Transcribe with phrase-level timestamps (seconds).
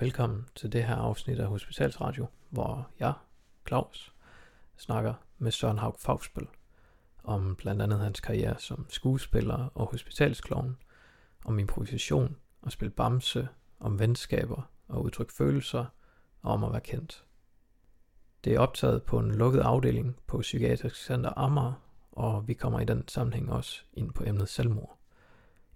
[0.00, 3.12] Velkommen til det her afsnit af Hospitalsradio, hvor jeg,
[3.68, 4.14] Claus,
[4.76, 6.46] snakker med Søren Haug Fagsbøl
[7.24, 10.76] om blandt andet hans karriere som skuespiller og hospitalsklovn,
[11.44, 13.48] om improvisation og spil bamse,
[13.80, 15.84] om venskaber og udtryk følelser
[16.42, 17.24] og om at være kendt.
[18.44, 21.72] Det er optaget på en lukket afdeling på Psykiatrisk Center Amager,
[22.12, 24.98] og vi kommer i den sammenhæng også ind på emnet selvmord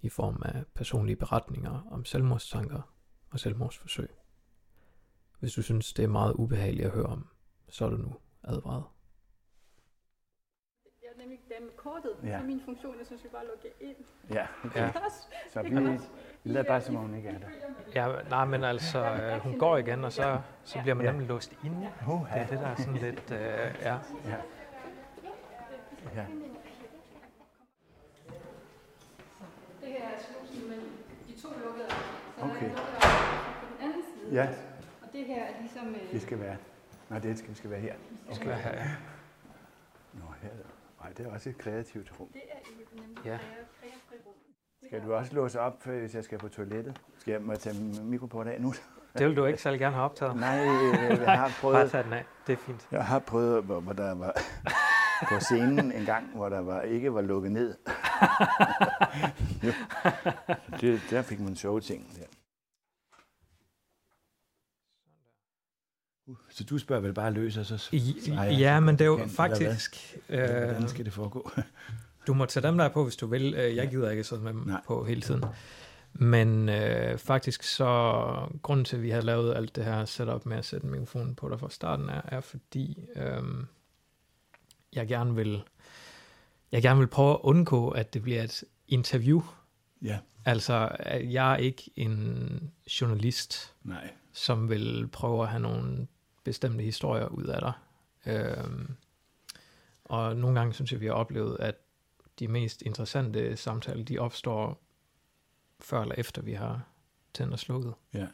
[0.02, 2.93] i form af personlige beretninger om selvmordstanker
[3.34, 4.08] og selvmordsforsøg.
[5.40, 7.28] Hvis du synes, det er meget ubehageligt at høre om,
[7.68, 8.84] så er du nu advaret.
[11.02, 12.28] Jeg er nemlig den med kortet, Ja.
[12.28, 12.38] ja.
[12.40, 13.96] så min funktion, jeg synes, vi bare logge ind.
[14.30, 14.80] Ja, okay.
[14.80, 14.84] Ja.
[14.84, 14.92] ja.
[15.52, 15.68] Så vi,
[16.44, 17.48] vi lader bare som om hun ikke er der.
[17.94, 21.10] Ja, nej, men altså, øh, hun går igen, og så, så bliver man Ja.
[21.10, 21.92] nemlig låst inde.
[22.08, 23.98] Uh, Det er det, der er sådan lidt, øh, ja.
[24.24, 24.36] Ja.
[26.14, 26.26] Ja.
[29.80, 30.90] Det her er slusen mellem
[31.28, 31.88] de to lukkede.
[32.38, 32.50] Så Okay.
[32.50, 34.23] der er en lukket afdeling på den anden side.
[34.34, 34.48] Ja,
[35.02, 35.88] Og det her er ligesom...
[35.88, 36.56] Øh, det skal være.
[37.10, 37.94] Nej, det skal, skal være her.
[38.28, 38.90] Det skal være her, ja.
[40.12, 40.50] Nå, her.
[41.00, 42.28] Nej, det er også et kreativt rum.
[42.32, 43.38] det er et nemlig Ja.
[43.80, 44.34] kreafri rum.
[44.86, 47.00] Skal du også låse op, øh, hvis jeg skal på toilettet?
[47.18, 48.74] Skal jeg må tage mikroport af nu?
[49.18, 50.36] Det vil du ikke særlig gerne have optaget.
[50.36, 52.24] Nej, øh, jeg har Bare prøvet, tag den af.
[52.46, 52.88] Det er fint.
[52.92, 54.32] jeg har prøvet hvor, hvor der var
[55.28, 57.74] på scenen en gang, hvor der var, ikke var lukket ned.
[59.64, 59.72] jo.
[60.80, 62.16] Det, der fik man sjove ting.
[62.16, 62.26] Der.
[66.26, 67.88] Uh, Så du spørger vel bare løs, og så...
[67.92, 70.16] I, Nej, ja, men det er jo faktisk...
[70.28, 71.50] Øh, Hvordan skal det foregå?
[72.26, 73.54] du må tage dem der på, hvis du vil.
[73.54, 74.80] Øh, Jeg gider ikke sidde med dem Nej.
[74.86, 75.44] på hele tiden.
[76.12, 77.84] Men øh, faktisk så,
[78.62, 81.48] grunden til, at vi har lavet alt det her setup med at sætte mikrofonen på
[81.48, 83.42] dig fra starten, er, er fordi øh,
[84.92, 85.62] jeg gerne vil
[86.72, 89.42] jeg gerne vil prøve at undgå, at det bliver et interview.
[90.02, 94.10] Ja, Altså, jeg er ikke en journalist, nej.
[94.32, 96.06] som vil prøve at have nogle
[96.44, 97.72] bestemte historier ud af dig.
[98.26, 98.94] Øhm,
[100.04, 101.74] og nogle gange synes jeg, vi har oplevet, at
[102.38, 104.80] de mest interessante samtaler, de opstår
[105.80, 106.82] før eller efter, vi har
[107.34, 107.94] tændt og slukket.
[108.14, 108.26] Ja.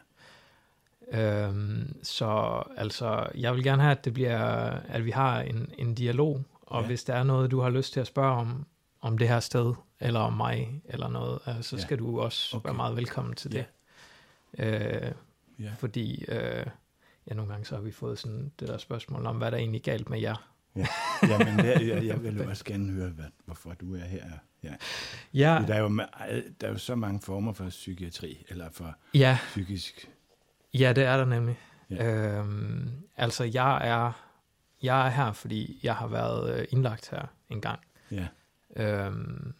[1.12, 4.38] Øhm, så altså, jeg vil gerne have, at det bliver,
[4.70, 6.86] at vi har en, en dialog, og Ja.
[6.86, 8.66] hvis der er noget, du har lyst til at spørge om,
[9.00, 11.82] om det her sted, eller om mig, eller noget, øh, så Ja.
[11.82, 12.66] skal du også Okay.
[12.66, 13.64] være meget velkommen til Ja.
[14.58, 14.64] det.
[15.06, 15.12] Øh,
[15.58, 15.72] Ja.
[15.78, 16.66] fordi øh,
[17.30, 19.78] ja, nogle gange så har vi fået sådan det der spørgsmål om, hvad der egentlig
[19.78, 20.50] er galt med jer.
[21.22, 24.24] Jamen, jeg, jeg, jeg vil også gerne høre, hvad, hvorfor du er her.
[24.62, 24.74] Ja.
[25.34, 25.88] Ja, Der, er jo,
[26.60, 30.10] der er jo så mange former for psykiatri, eller for ja, psykisk...
[30.74, 31.58] ja det er der nemlig.
[31.90, 32.36] Ja.
[32.38, 34.12] Øhm, altså, jeg er,
[34.82, 37.80] jeg er her, fordi jeg har været øh, indlagt her en gang.
[38.10, 38.26] Ja,
[38.76, 39.54] Øhm,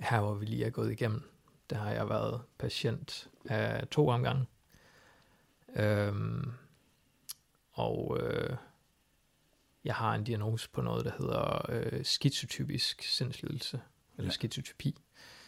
[0.00, 1.22] her, hvor vi lige er gået igennem,
[1.70, 4.44] der har jeg været patient af to omgange.
[5.76, 6.52] Øhm,
[7.72, 8.56] og øh,
[9.84, 13.80] jeg har en diagnose på noget, der hedder øh, skizotypisk sindslidelse,
[14.16, 14.32] eller Ja.
[14.32, 14.96] skizotypi.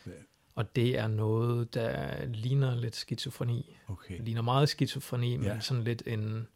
[0.06, 0.10] Ja.
[0.54, 3.76] Og det er noget, der ligner lidt skizofreni.
[3.88, 4.16] okay.
[4.16, 5.60] Det ligner meget skizofreni, men Ja.
[5.60, 6.48] sådan lidt en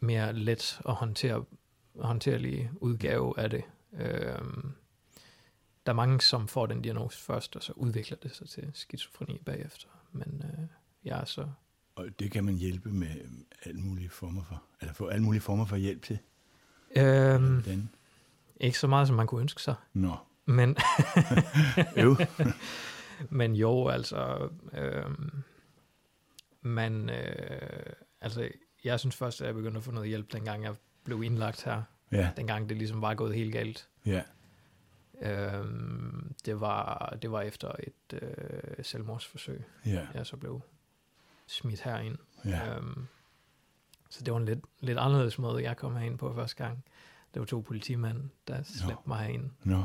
[0.00, 1.44] mere let at håndtere,
[2.00, 3.64] håndterlig udgave af det.
[3.92, 4.72] Øhm,
[5.86, 9.38] der er mange, som får den diagnose først, og så udvikler det sig til skizofreni
[9.38, 9.88] bagefter.
[10.12, 10.66] Men øh,
[11.04, 11.48] jeg er så...
[11.94, 13.08] Og det kan man hjælpe med
[13.64, 16.18] alle mulige former for, eller få alle mulige former for hjælp til.
[16.96, 17.88] Øhm, Hvordan?
[18.56, 19.74] ikke så meget, som man kunne ønske sig.
[19.92, 20.76] Nå, Men,
[21.96, 22.16] øv.
[23.40, 24.48] men jo, altså...
[24.72, 25.42] Øhm,
[26.62, 28.48] man, øh, altså,
[28.84, 30.74] jeg synes først, at jeg begyndte at få noget hjælp, dengang jeg
[31.04, 31.82] blev indlagt her.
[32.12, 33.88] Ja, dengang det ligesom var gået helt galt.
[34.06, 34.22] ja,
[35.22, 40.62] Øhm, det, var, det var efter et øh, selvmordsforsøg, ja, jeg så blev
[41.52, 42.16] smidt herind.
[42.44, 42.76] ja.
[42.76, 43.06] Øhm,
[44.10, 46.84] så det var en lidt, lidt anderledes måde, jeg kom herind på første gang.
[47.34, 49.82] Det var to politimænd, der slæbte mig herind, Nå,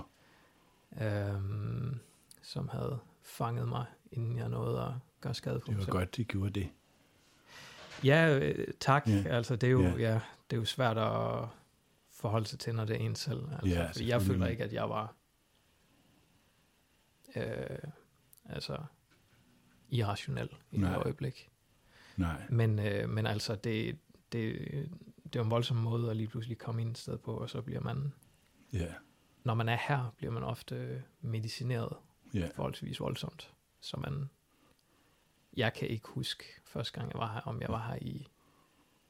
[1.01, 1.99] øhm,
[2.41, 4.91] som havde fanget mig, inden jeg nåede at
[5.21, 5.91] gøre skade på det mig var selv.
[5.91, 6.69] godt, de gjorde det.
[8.03, 9.07] Ja, øh, tak.
[9.07, 9.23] Ja.
[9.29, 9.89] Altså, det er, jo, Ja.
[9.97, 10.21] ja.
[10.49, 11.45] det er jo svært at
[12.11, 13.51] forholde sig til, når det er en selv.
[13.51, 15.13] Altså, Ja, fordi jeg føler ikke, at jeg var
[17.35, 17.77] øh,
[18.45, 18.77] altså
[19.89, 20.89] irrationel i Nej.
[20.93, 21.49] det øjeblik.
[22.17, 23.99] Nej, Men, øh, men altså, det,
[24.31, 24.59] det,
[25.23, 27.61] det er en voldsom måde at lige pludselig komme ind et sted på, og så
[27.61, 28.13] bliver man,
[28.73, 28.93] ja,
[29.43, 31.97] når man er her, bliver man ofte medicineret
[32.33, 33.53] ja, forholdsvis voldsomt.
[33.79, 34.29] Så man,
[35.57, 38.27] jeg kan ikke huske første gang, jeg var her, om jeg var her i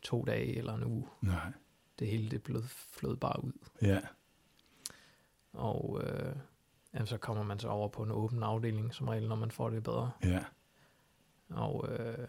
[0.01, 1.07] to dage eller en uge.
[1.21, 1.51] nej,
[1.99, 3.51] Det hele det blød, flød bare ud.
[3.81, 3.99] ja,
[5.53, 6.35] Og øh,
[6.93, 9.69] jamen, så kommer man så over på en åben afdeling, som regel, når man får
[9.69, 10.11] det bedre.
[10.23, 10.43] ja,
[11.49, 12.27] Og øh,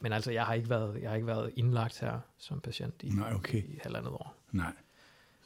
[0.00, 3.08] Men altså, jeg har ikke været, jeg har ikke været indlagt her som patient i,
[3.08, 3.62] Nej, okay.
[3.62, 4.34] i halvandet år.
[4.52, 4.72] Nej.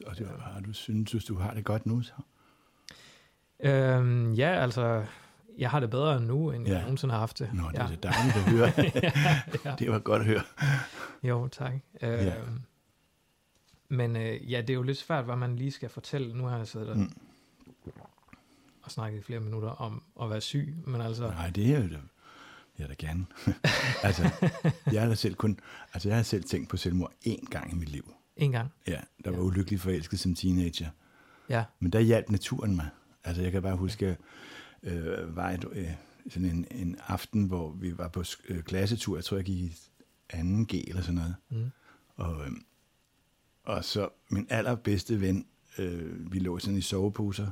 [0.06, 2.12] Og det, har du synes, du har det godt nu så?
[3.60, 5.04] Øhm, ja, altså,
[5.58, 6.72] jeg har det bedre nu, end Ja.
[6.72, 7.50] jeg nogensinde har haft det.
[7.54, 7.82] Nå, det ja.
[7.82, 8.72] er da dejligt at høre.
[9.70, 9.76] ja.
[9.78, 10.42] det var godt at høre.
[11.22, 11.72] Jo, tak.
[12.02, 12.34] Øhm, Ja.
[13.88, 16.34] Men øh, ja, det er jo lidt svært, hvad man lige skal fortælle.
[16.36, 17.12] Nu har jeg siddet og, Mm.
[18.82, 21.88] og snakket i flere minutter om at være syg, men altså, Nej, det er jo
[21.88, 22.00] det.
[22.78, 23.26] Jeg da gerne.
[24.02, 24.30] altså,
[24.92, 25.58] jeg har selv kun,
[25.94, 28.14] altså jeg har selv tænkt på selvmord én gang i mit liv.
[28.36, 28.68] en gang.
[28.86, 29.42] Ja, der var Ja.
[29.44, 30.88] ulykkelig forelsket som teenager.
[31.48, 32.88] Ja, Men der hjalp naturen mig.
[33.24, 34.16] Altså jeg kan bare huske, at
[34.92, 35.90] øh, var et, øh,
[36.30, 39.16] sådan en, en aften, hvor vi var på øh, klassetur.
[39.16, 39.72] Jeg tror, jeg gik i
[40.34, 41.34] 2G eller sådan noget.
[41.50, 41.70] mm.
[42.16, 42.50] Og, øh,
[43.64, 45.46] og så min allerbedste ven,
[45.78, 47.50] øh, vi lå sådan i soveposer,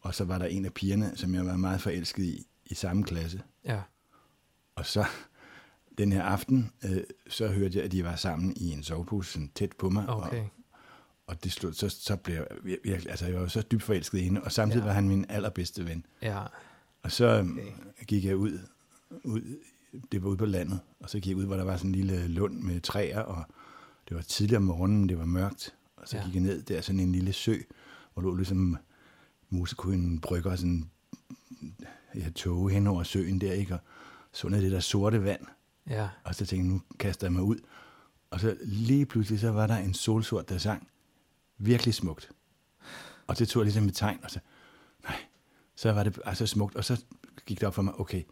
[0.00, 3.04] og så var der en af pigerne, som jeg var meget forelsket i, i samme
[3.04, 3.42] klasse.
[3.64, 3.80] ja,
[4.82, 5.04] Og så
[5.98, 9.50] den her aften, øh, så hørte jeg, at de var sammen i en sovepose sådan
[9.54, 10.08] tæt på mig.
[10.08, 10.40] okay.
[10.40, 10.48] Og,
[11.26, 14.18] og det slog, så, så blev jeg vir- virkelig, altså jeg var så dybt forelsket
[14.18, 14.86] i hende, og samtidig Ja.
[14.86, 16.06] var han min allerbedste ven.
[16.22, 16.42] Ja,
[17.02, 17.50] Og så okay.
[17.50, 18.04] Okay.
[18.06, 18.58] gik jeg ud,
[19.24, 19.40] ud,
[20.12, 21.94] det var ude på landet, og så gik jeg ud, hvor der var sådan en
[21.94, 23.44] lille lund med træer, og
[24.08, 26.24] det var tidligere om morgenen, det var mørkt, og så Ja.
[26.24, 27.56] gik jeg ned der sådan en lille sø,
[28.14, 28.76] hvor lå ligesom
[29.50, 30.90] musekuen brygger sådan
[32.14, 33.74] ja, tåge hen over søen der, ikke?
[33.74, 33.80] Og
[34.32, 35.40] så ned i det der sorte vand,
[35.90, 37.56] ja, og så tænkte jeg, nu kaster jeg mig ud.
[38.30, 40.88] Og så lige pludselig, så var der en solsort, der sang
[41.58, 42.30] virkelig smukt.
[43.26, 44.40] Og det tog jeg ligesom et tegn, og så,
[45.04, 45.16] nej,
[45.76, 46.76] så var det altså smukt.
[46.76, 47.04] Og så
[47.46, 48.22] gik det op for mig, okay,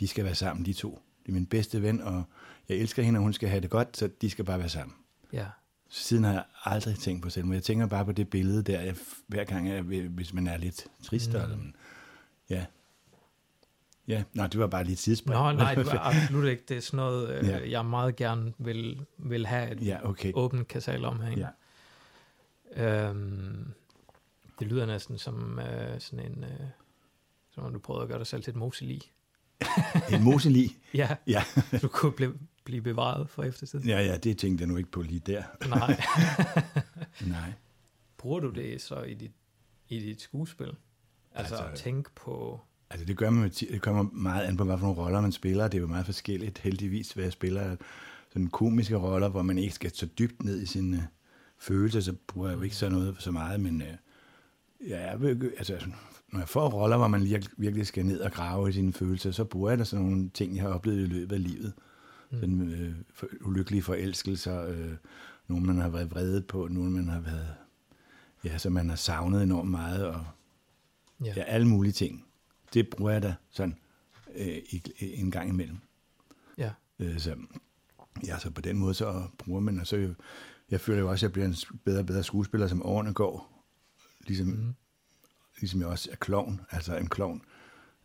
[0.00, 1.02] de skal være sammen, de to.
[1.22, 2.24] Det er min bedste ven, og
[2.68, 4.96] jeg elsker hende, og hun skal have det godt, så de skal bare være sammen.
[5.32, 5.46] ja,
[5.88, 7.54] Så siden har jeg aldrig tænkt på selvmord.
[7.54, 8.96] Jeg tænker bare på det billede der, jeg,
[9.26, 11.30] hver gang, jeg, hvis man er lidt trist.
[11.30, 11.36] Mm.
[11.36, 11.58] Eller,
[12.50, 12.64] ja.
[14.08, 15.40] Ja, nej, det var bare lige et sidespring.
[15.40, 16.62] Nå, nej, det var absolut ikke.
[16.68, 17.70] Det er sådan noget, øh, Ja.
[17.70, 20.32] jeg meget gerne vil, vil have et Ja, okay.
[20.34, 21.48] åbent kasal om herinde.
[22.76, 23.08] Ja.
[23.08, 23.72] Øhm,
[24.58, 26.44] det lyder næsten som øh, sådan en...
[26.44, 26.50] Øh,
[27.50, 29.00] som om du prøvede at gøre dig selv til et moselig.
[30.12, 30.70] En moselig.
[30.94, 31.42] Ja, Ja.
[31.82, 33.88] du kunne blive, blive bevaret for eftertiden.
[33.88, 35.42] Ja, ja, det tænkte jeg nu ikke på lige der.
[35.68, 36.00] Nej.
[37.26, 37.52] Nej.
[38.18, 39.32] Bruger du det så i dit,
[39.88, 40.66] i dit skuespil?
[40.66, 42.60] Altså, Altså- altså tænk på...
[42.90, 45.68] Altså det gør man, det kommer meget an på, hvad for nogle roller man spiller.
[45.68, 47.76] Det er jo meget forskelligt, heldigvis, hvad jeg spiller.
[48.32, 51.02] Sådan komiske roller, hvor man ikke skal så dybt ned i sine øh,
[51.58, 53.88] følelser, så bruger jeg jo ikke så noget så meget, men øh,
[54.88, 55.86] ja, jeg vil, altså,
[56.32, 59.44] når jeg får roller, hvor man virkelig, skal ned og grave i sine følelser, så
[59.44, 61.72] bruger jeg da sådan nogle ting, jeg har oplevet i løbet af livet.
[62.30, 62.40] Mm.
[62.40, 64.92] Sådan øh, for, ulykkelige forelskelser, øh,
[65.48, 67.54] nogle man har været vredet på, nogle man har været,
[68.44, 70.24] ja, som man har savnet enormt meget, og
[71.24, 71.32] Ja.
[71.36, 72.25] Ja, alle mulige ting.
[72.74, 73.76] Det bruger jeg da sådan
[74.34, 75.78] øh, i, en gang imellem.
[76.58, 76.70] ja.
[76.98, 77.36] Øh, så,
[78.26, 80.14] ja, så på den måde så bruger man, og så jo,
[80.70, 81.54] jeg føler jo også, at jeg bliver en
[81.84, 83.52] bedre og bedre skuespiller, som årene går.
[84.26, 84.74] Ligesom, Mm.
[85.60, 86.60] ligesom jeg også er klovn.
[86.70, 87.42] Altså en klovn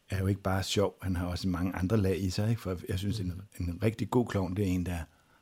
[0.10, 2.50] er jo ikke bare sjov, han har også mange andre lag i sig.
[2.50, 2.62] Ikke?
[2.62, 4.98] For jeg synes, en, en rigtig god klovn, det er en, der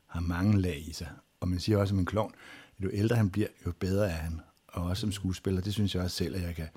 [0.07, 1.09] har mange lag i sig.
[1.39, 2.33] Og man siger også om en klovn,
[2.77, 4.41] at jo ældre han bliver, jo bedre er han.
[4.67, 6.67] Og også som skuespiller, det synes jeg også selv, at jeg kan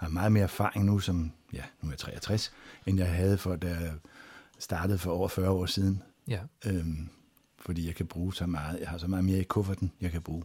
[0.00, 2.52] have meget mere erfaring nu, som, ja, nu er jeg 63,
[2.86, 3.92] end jeg havde for, da jeg
[4.58, 6.02] startede for over 40 år siden.
[6.28, 7.08] Ja, Øhm,
[7.58, 10.22] fordi jeg kan bruge så meget, jeg har så meget mere i kufferten, jeg kan
[10.22, 10.44] bruge.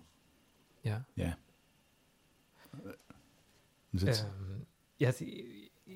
[0.85, 0.97] ja.
[1.17, 1.33] Ja.
[3.97, 4.65] Så, Øhm,
[4.99, 5.13] jeg,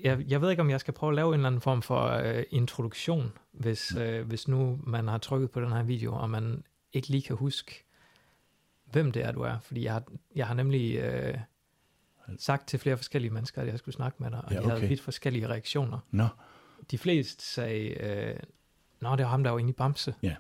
[0.04, 2.04] jeg, jeg ved ikke, om jeg skal prøve at lave en eller anden form for
[2.08, 6.64] øh, introduktion, hvis, øh, hvis nu man har trykket på den her video, og man
[6.94, 7.84] ikke lige kan huske,
[8.86, 9.60] hvem det er, du er.
[9.60, 10.04] Fordi jeg har,
[10.36, 11.38] jeg har nemlig øh,
[12.38, 14.76] sagt til flere forskellige mennesker, at jeg skulle snakke med dig, og Ja, de havde
[14.78, 14.88] okay.
[14.90, 16.00] vidt forskellige reaktioner.
[16.12, 16.28] Nå,
[16.92, 18.36] De fleste sagde, øh,
[19.02, 20.14] Nå, det var ham, der var inde i Bamse.
[20.24, 20.36] Ja.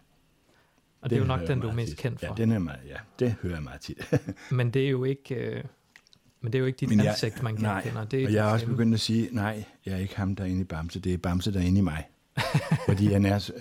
[1.01, 1.97] Og det er jo den nok den, du er mest tit.
[1.99, 2.27] kendt for.
[2.27, 4.11] Ja, den er meget, ja, det hører jeg meget tit.
[4.51, 5.35] Men det er jo ikke...
[5.35, 5.63] Øh,
[6.41, 8.05] men det er jo ikke dit Men jeg- ansigt, man nej, genkender.
[8.05, 10.35] Det er og jeg har din også begyndt at sige, nej, jeg er ikke ham,
[10.35, 12.07] der er inde i Bamse, det er Bamse, der er inde i mig.
[12.89, 13.51] fordi han er,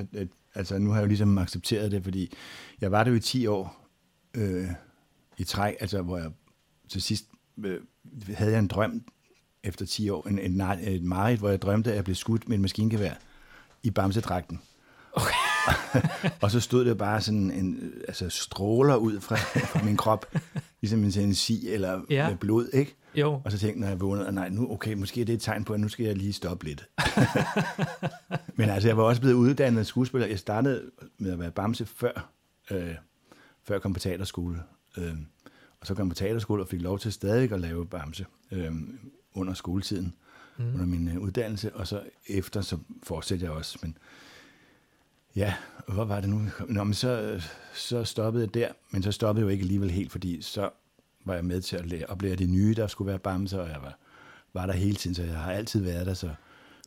[0.55, 2.33] altså nu har jeg jo ligesom accepteret det, fordi
[2.81, 3.87] jeg var der jo i 10 år
[4.35, 4.67] øh,
[5.39, 6.31] i træk, altså hvor jeg
[6.89, 7.25] til sidst
[7.65, 7.81] øh,
[8.35, 9.03] havde jeg en drøm
[9.65, 12.49] efter 10 år, en, en, en, et mareridt, hvor jeg drømte, at jeg blev skudt
[12.49, 13.13] med en maskingevær
[13.83, 14.61] i Bamse-dragten.
[15.13, 15.35] Okay.
[16.43, 20.35] og så stod det bare sådan en, altså stråler ud fra, fra min krop,
[20.81, 22.29] ligesom en, en si eller Ja.
[22.29, 22.95] med blod, ikke?
[23.15, 25.43] Jo, Og så tænkte jeg, når jeg vågnede, nej, nu, okay, måske er det et
[25.43, 26.89] tegn på, at nu skal jeg lige stoppe lidt.
[28.57, 30.27] Men altså, jeg var også blevet uddannet skuespiller.
[30.27, 32.31] Jeg startede med at være bamse før,
[32.71, 32.95] øh,
[33.65, 34.63] før jeg kom på teaterskole.
[34.99, 35.15] Øh,
[35.81, 38.73] og så kom jeg på teaterskole og fik lov til stadig at lave bamse øh,
[39.35, 40.15] under skoletiden,
[40.61, 40.65] Mm.
[40.75, 41.75] under min øh, uddannelse.
[41.77, 43.79] Og så efter, så fortsatte jeg også.
[43.83, 43.97] Men
[45.37, 45.55] ja,
[45.89, 46.41] hvor var det nu?
[46.69, 47.41] Nå, men så,
[47.75, 50.71] så stoppede jeg der, men så stoppede jeg jo ikke alligevel helt, fordi så
[51.25, 53.79] var jeg med til at lære, oplære det nye, der skulle være bamser, og jeg
[53.83, 53.99] var,
[54.55, 56.15] var der hele tiden, så jeg har altid været der.
[56.15, 56.31] Så.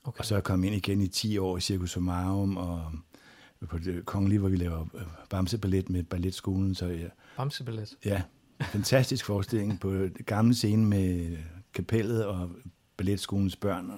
[0.04, 0.20] Okay.
[0.20, 2.92] Og så er jeg kommet ind igen i 10 år i Circus Somarum, og
[3.70, 6.76] på det kongelige, hvor vi laver øh, bamseballet med balletskolen.
[6.76, 7.08] Så ja,
[7.38, 7.98] Bamseballet.
[8.06, 8.22] ja,
[8.64, 11.38] fantastisk forestilling på det gamle scene med
[11.74, 12.50] kapellet og
[12.98, 13.92] balletskolens børn.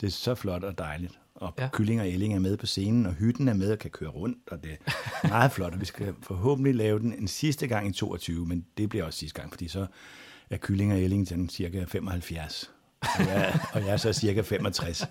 [0.00, 1.18] Det er så flot og dejligt.
[1.34, 1.68] Og Ja.
[1.72, 4.38] Kylling og Elling er med på scenen, og hytten er med og kan køre rundt,
[4.50, 5.72] og det er meget flot.
[5.74, 9.18] Og vi skal forhåbentlig lave den en sidste gang i 22, men det bliver også
[9.18, 9.86] sidste gang, fordi så
[10.50, 12.70] er Kylling og Elling sådan cirka 75.
[13.00, 15.04] Og jeg, og jeg er så cirka 65.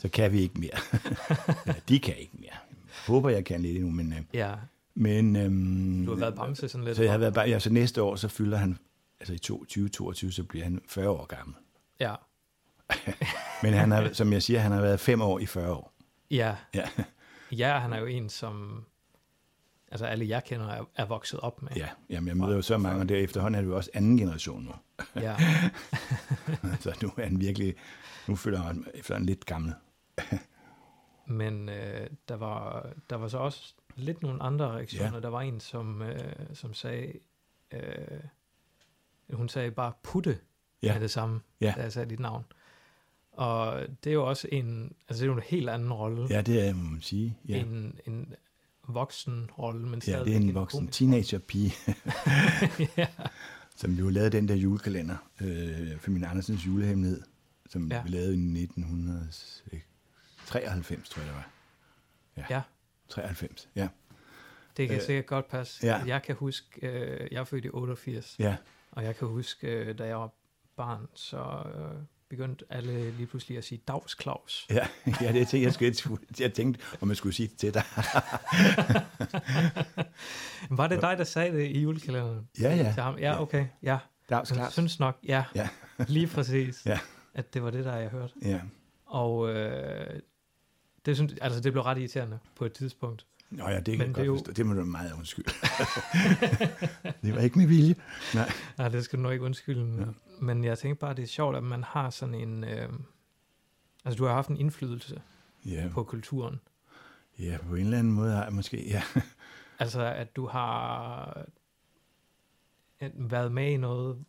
[0.00, 0.78] Så kan vi ikke mere.
[1.66, 2.50] ja, de kan ikke mere.
[2.52, 4.12] Jeg håber, jeg kan lidt endnu, men...
[4.12, 4.52] øh, Ja,
[4.94, 6.96] men øhm, du har været bamse sådan lidt.
[6.96, 8.78] så jeg har været ja, så næste år, så fylder han,
[9.20, 11.56] altså i 2022, så bliver han 40 år gammel.
[12.00, 12.14] Ja,
[13.62, 15.92] Men han har, som jeg siger, han har været 5 år i 40 år.
[16.30, 16.56] ja.
[16.74, 16.88] Ja,
[17.52, 18.84] Ja, han er jo en, som
[19.90, 21.70] altså alle jeg kender er, er vokset op med.
[21.76, 21.88] ja.
[22.10, 24.62] Jamen, jeg møder jo så mange, og der efterhånden er det jo også anden generation
[24.64, 24.72] nu.
[25.20, 25.36] ja.
[26.80, 27.74] Så nu er han virkelig,
[28.28, 29.74] nu føler han efter en lidt gammel.
[31.26, 35.14] Men øh, der, var, der var så også lidt nogle andre reaktioner.
[35.14, 35.20] Ja.
[35.20, 37.12] Der var en, som, øh, som sagde,
[37.72, 37.80] øh,
[39.32, 40.38] hun sagde bare putte
[40.82, 40.86] ja.
[40.86, 40.92] Ja.
[40.92, 41.74] med det samme, Ja.
[41.76, 42.44] da jeg sagde dit navn.
[43.32, 46.42] Og det er jo også en, altså det er jo en helt anden rolle, Ja,
[46.42, 47.38] det er, må man sige.
[47.48, 48.34] Ja, en, en
[48.88, 51.72] voksen rolle, men ja stadigvæk det er en voksen komisk teenager-pige,
[52.96, 53.06] ja.
[53.76, 57.22] som jo lavede den der julekalender, øh, Familie Andersens julehemmelighed,
[57.68, 57.96] som Ja.
[57.96, 58.02] ja.
[58.02, 61.50] vi lavede i 1993, tror jeg det var.
[62.50, 62.62] ja,
[63.08, 63.88] 93, ja.
[64.76, 65.86] det kan Øh, sikkert godt passe.
[65.86, 66.02] ja.
[66.06, 68.56] Jeg kan huske, øh, jeg er født i 88, Ja,
[68.90, 70.30] Og jeg kan huske, øh, da jeg var
[70.76, 71.36] barn, så
[71.74, 74.66] øh, begyndte alle lige pludselig at sige Dags Claus.
[74.70, 74.86] Ja,
[75.20, 77.82] ja det tænkte jeg, skulle, jeg tænkte, om jeg skulle sige det til dig.
[80.70, 82.48] Var det dig, der sagde det i julekalenderen?
[82.60, 82.92] Ja, ja.
[82.92, 83.18] Til ham?
[83.18, 83.66] Ja, okay.
[83.82, 83.98] Ja.
[84.30, 84.72] Dags Jeg klart.
[84.72, 85.44] synes nok, ja.
[85.54, 85.68] Ja.
[86.08, 86.82] Lige præcis.
[86.86, 86.98] Ja.
[87.34, 88.32] At det var det, der jeg hørte.
[88.42, 88.60] Ja.
[89.06, 90.20] Og øh,
[91.06, 93.26] det, synes, altså, det blev ret irriterende på et tidspunkt.
[93.50, 94.52] Nå ja, det kan Men det godt er jo- forstå.
[94.52, 95.50] Det må du meget undskylde.
[97.22, 97.94] det var ikke med vilje.
[98.34, 98.50] Nej.
[98.78, 99.94] Nej, det skal du nok ikke undskylde.
[99.96, 100.00] Ja.
[100.00, 100.06] Ja.
[100.40, 102.64] Men jeg tænker bare, det er sjovt, at man har sådan en...
[102.64, 102.88] Øh,
[104.04, 105.22] altså, du har haft en indflydelse
[105.64, 106.60] Ja, på kulturen.
[107.38, 109.02] ja, på en eller anden måde har jeg måske, ja.
[109.78, 111.38] Altså, at du har
[113.02, 114.24] øh, været med i noget,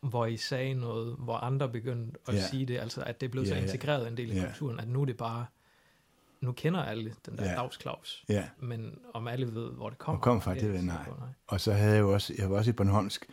[0.00, 2.46] hvor I sagde noget, hvor andre begyndte at Ja.
[2.46, 3.64] sige det, altså at det blev så Ja, ja.
[3.66, 4.46] integreret en del i Ja.
[4.46, 5.46] kulturen, at nu er det bare,
[6.44, 7.50] nu kender alle den der Ja.
[7.50, 7.56] ja.
[7.56, 8.44] Dags Claus, ja.
[8.62, 10.18] men om alle ved, hvor det kommer.
[10.18, 11.28] Hvor kom fra, er det jeg ved på, nej.
[11.46, 13.26] Og så havde jeg jo også, jeg var også i Bornholmsk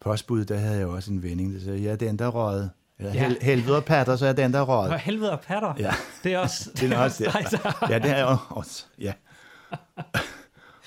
[0.00, 2.70] postbud, der havde jeg også en vending, der sagde, ja, den der røget.
[2.98, 3.28] Eller Ja.
[3.28, 5.00] hel, helvede og patter, så er den der Nå, røget.
[5.00, 5.74] helvede og patter.
[5.78, 5.92] Ja.
[6.24, 7.32] Det er også, Det er også det.
[7.32, 9.12] dig, der- Ja, det er også, ja.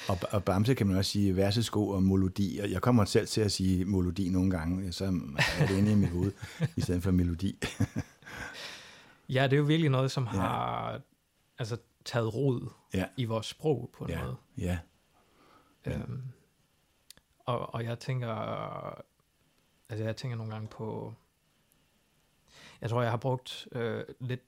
[0.10, 3.42] Og, og Bamse kan man også sige versesko og melodi, og jeg kommer selv til
[3.42, 5.06] at sige melodi nogle gange, så
[5.60, 6.32] er det inde i mit hoved,
[6.76, 7.56] i stedet for melodi.
[9.30, 10.40] Ja, det er jo virkelig noget, som Ja.
[11.60, 13.06] Altså, taget rod Ja.
[13.18, 14.36] i vores sprog på en Ja, måde.
[14.58, 14.80] ja.
[15.86, 16.22] Øhm,
[17.40, 18.30] og, og jeg tænker,
[19.90, 21.14] altså jeg tænker nogle gange på,
[22.82, 24.42] jeg tror, jeg har brugt øh, lidt,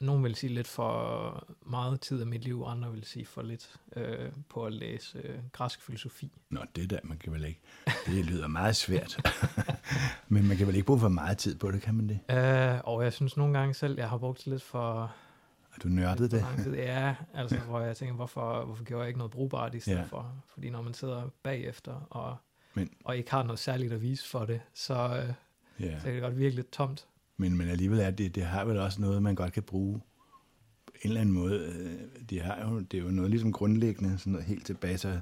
[0.00, 3.76] nogen vil sige lidt for meget tid af mit liv, andre vil sige for lidt
[3.96, 6.32] øh, på at læse øh, græsk filosofi.
[6.50, 7.60] Nå, det der, man kan vel ikke,
[8.06, 9.16] det lyder meget svært.
[10.28, 12.20] Men man kan vel ikke bruge for meget tid på det, kan man det?
[12.74, 15.14] Øh, og jeg synes nogle gange selv, jeg har brugt lidt for,
[15.74, 16.64] Har du nørdet for det?
[16.64, 16.74] tid.
[16.74, 20.02] Ja, altså hvor jeg tænker, hvorfor, hvorfor gjorde jeg ikke noget brugbart i stedet Ja.
[20.04, 20.34] for?
[20.48, 22.36] Fordi når man sidder bagefter og,
[22.74, 25.34] Men- og ikke har noget særligt at vise for det, så, øh,
[25.86, 25.98] Ja.
[25.98, 27.06] så kan det godt virke lidt tomt.
[27.36, 30.00] Men, men alligevel er det, det har vel også noget, man godt kan bruge
[30.86, 31.58] på en eller anden måde.
[31.60, 32.00] Øh,
[32.30, 35.20] De har jo, det er jo noget ligesom grundlæggende, sådan noget helt tilbage, så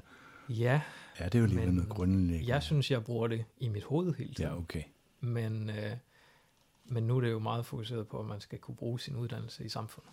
[0.49, 0.81] Ja,
[1.17, 2.53] er det jo alligevel noget grundlæggende.
[2.53, 4.49] jeg synes, jeg bruger det i mit hoved hele tiden.
[4.51, 4.83] Ja, okay.
[5.19, 5.91] Men, øh,
[6.93, 9.65] men nu er det jo meget fokuseret på, at man skal kunne bruge sin uddannelse
[9.65, 10.11] i samfundet.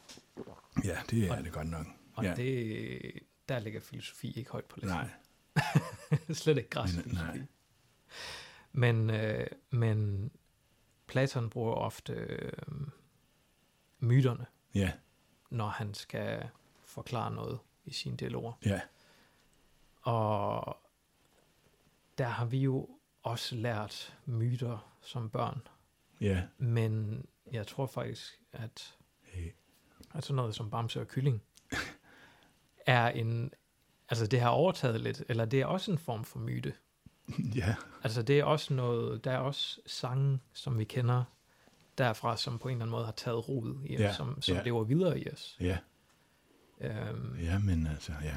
[0.85, 1.87] Ja, det er Og- det godt nok.
[2.15, 2.35] Og Ja.
[2.35, 3.13] det,
[3.49, 4.97] der ligger filosofi ikke højt på listen.
[4.99, 5.11] Nej,
[6.33, 7.41] Slet ikke græsk Men- nej.
[8.73, 10.31] Men, øh, men
[11.07, 12.53] Platon bruger ofte øh,
[13.99, 14.93] myterne, ja,
[15.51, 16.49] når han skal
[16.85, 18.53] forklare noget i sine dialoger.
[18.65, 18.81] ja,
[20.03, 20.77] Og
[22.19, 22.89] der har vi jo
[23.23, 25.61] også lært myter som børn.
[26.21, 26.43] Ja.
[26.59, 28.95] Men jeg tror faktisk, at,
[29.37, 29.47] Øh,
[30.15, 31.43] at sådan noget som Bamse og Kylling
[32.87, 33.51] er en...
[34.09, 36.75] Altså det har overtaget lidt, eller det er også en form for myte.
[37.57, 41.25] Ja, Altså det er også noget, der er også sange, som vi kender
[41.99, 44.57] derfra, som på en eller anden måde har taget rod i os, Ja, som, som
[44.57, 44.63] ja.
[44.63, 45.57] lever videre i os.
[45.61, 45.79] ja,
[46.81, 48.37] Øhm, ja, men altså, ja.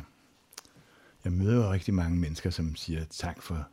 [1.23, 3.67] jeg møder jo rigtig mange mennesker, som siger tak for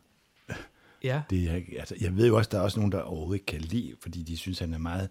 [1.03, 1.63] Ja, det.
[1.79, 4.23] Altså, jeg ved jo også, der er også nogen, der overhovedet ikke kan lide, fordi
[4.23, 5.09] de synes, han er meget...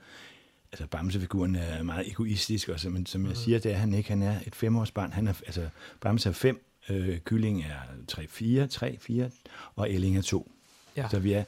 [0.73, 4.09] Altså, Bamse-figuren er meget egoistisk, og men som jeg siger, det er han ikke.
[4.09, 5.13] Han er et femårsbarn.
[5.13, 5.69] Han er, altså,
[6.01, 7.81] Bamse er fem, øh, Kylling er
[8.13, 9.31] 3-4, 3-4,
[9.77, 10.53] og Elling er 2.
[10.97, 11.09] Ja.
[11.09, 11.45] Så vi er...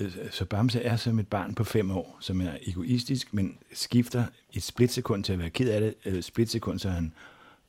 [0.00, 4.24] øh, Så Bamse er som et barn på fem år, som er egoistisk, men skifter
[4.52, 5.94] et splitsekund til at være ked af det.
[6.16, 7.12] Et splitsekund, så er han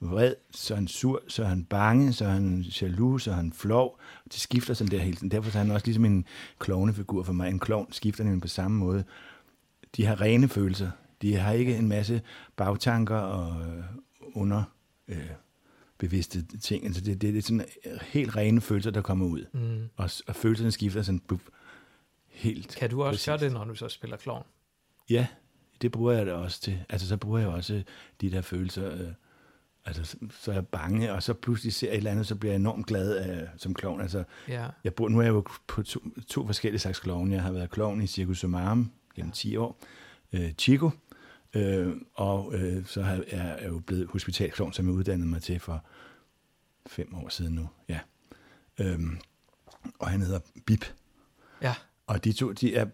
[0.01, 3.35] vred, så er han sur, så er han bange, så er han jaloux, så er
[3.35, 3.99] han flov.
[4.23, 5.31] Det skifter sådan der hele tiden.
[5.31, 6.25] Derfor er han også ligesom en
[6.59, 7.49] klovnefigur for mig.
[7.49, 9.03] En klovn skifter nemlig på samme måde.
[9.95, 10.91] De har rene følelser.
[11.21, 12.21] De har ikke en masse
[12.55, 13.83] bagtanker og øh,
[14.33, 14.63] under
[15.07, 15.29] øh,
[15.97, 16.85] bevidste ting.
[16.85, 17.65] Altså det, det, det er sådan
[18.01, 19.45] helt rene følelser, der kommer ud.
[19.53, 19.89] mm.
[19.95, 21.41] Og, og følelserne skifter sådan bup,
[22.27, 22.75] helt.
[22.79, 23.25] kan du også Præcis.
[23.25, 24.43] gøre det, når du så spiller klovn?
[25.09, 25.27] Ja,
[25.81, 26.79] det bruger jeg det også til.
[26.89, 27.83] Altså, så bruger jeg også
[28.21, 28.93] de der følelser.
[28.93, 29.07] Øh,
[29.97, 32.53] altså, så, er jeg bange, og så pludselig ser jeg et eller andet, så bliver
[32.53, 34.01] jeg enormt glad af, som klovn.
[34.01, 37.31] Altså, Ja, jeg bor, nu er jeg jo på to, to forskellige slags klovn.
[37.31, 39.79] Jeg har været klovn i Circus Somarum gennem 10 år.
[40.33, 40.91] Øh, Chico.
[41.53, 45.59] Øh, og øh, så har, er jeg jo blevet hospitalklovn, som jeg uddannede mig til
[45.59, 45.85] for
[46.87, 47.69] fem år siden nu.
[47.89, 47.99] Ja.
[48.79, 49.17] Øhm,
[49.99, 50.85] og han hedder Bip.
[51.61, 51.73] ja,
[52.07, 52.85] Og de to, de er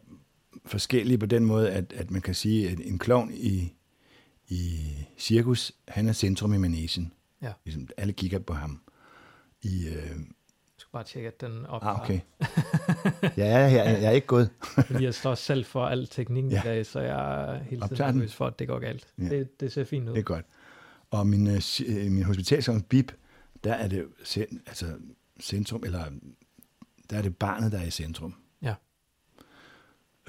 [0.66, 3.74] forskellige på den måde, at, at man kan sige, at en klovn i,
[4.48, 4.80] i
[5.18, 7.14] cirkus, han er centrum i managen.
[7.42, 7.54] Ja.
[7.66, 8.82] Ligesom, alle kigger på ham.
[9.62, 10.16] I, øh, jeg
[10.78, 11.84] skal bare tjekke, at den op.
[11.84, 12.20] ah, okay.
[13.38, 14.50] ja, jeg, jeg, jeg er ikke gået.
[14.88, 16.62] Fordi jeg står selv for al teknikken ja.
[16.62, 19.08] I dag, så jeg er hele tiden nervøs for, at det går galt.
[19.18, 19.24] Ja.
[19.24, 20.14] Det, det ser fint ud.
[20.14, 20.46] Det er godt.
[21.12, 23.12] Og min, øh, øh, min hospitalsong Bip,
[23.64, 24.08] der er det
[24.68, 24.86] altså
[25.42, 26.06] centrum, eller
[27.10, 28.36] der er det barnet, der er i centrum.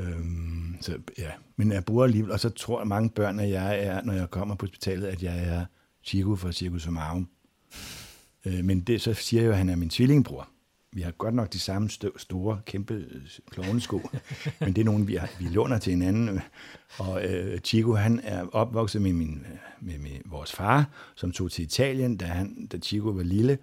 [0.00, 4.02] Øhm, så ja, men jeg bruger alligevel, og så tror mange børn, at jeg er,
[4.02, 5.64] når jeg kommer på hospitalet, at jeg er
[6.04, 7.28] Chico fra Circus Somarum.
[8.44, 10.48] Øh, men det, så siger jeg jo, at han er min tvillingbror.
[10.92, 14.10] Vi har godt nok de samme stø- store, kæmpe øh, klovnesko,
[14.60, 16.40] men det er nogen, vi, har, vi låner til hinanden.
[16.98, 19.46] Og øh, Chico, han er opvokset med, min,
[19.80, 23.58] med, med vores far, som tog til Italien, da, han, da Chico var lille,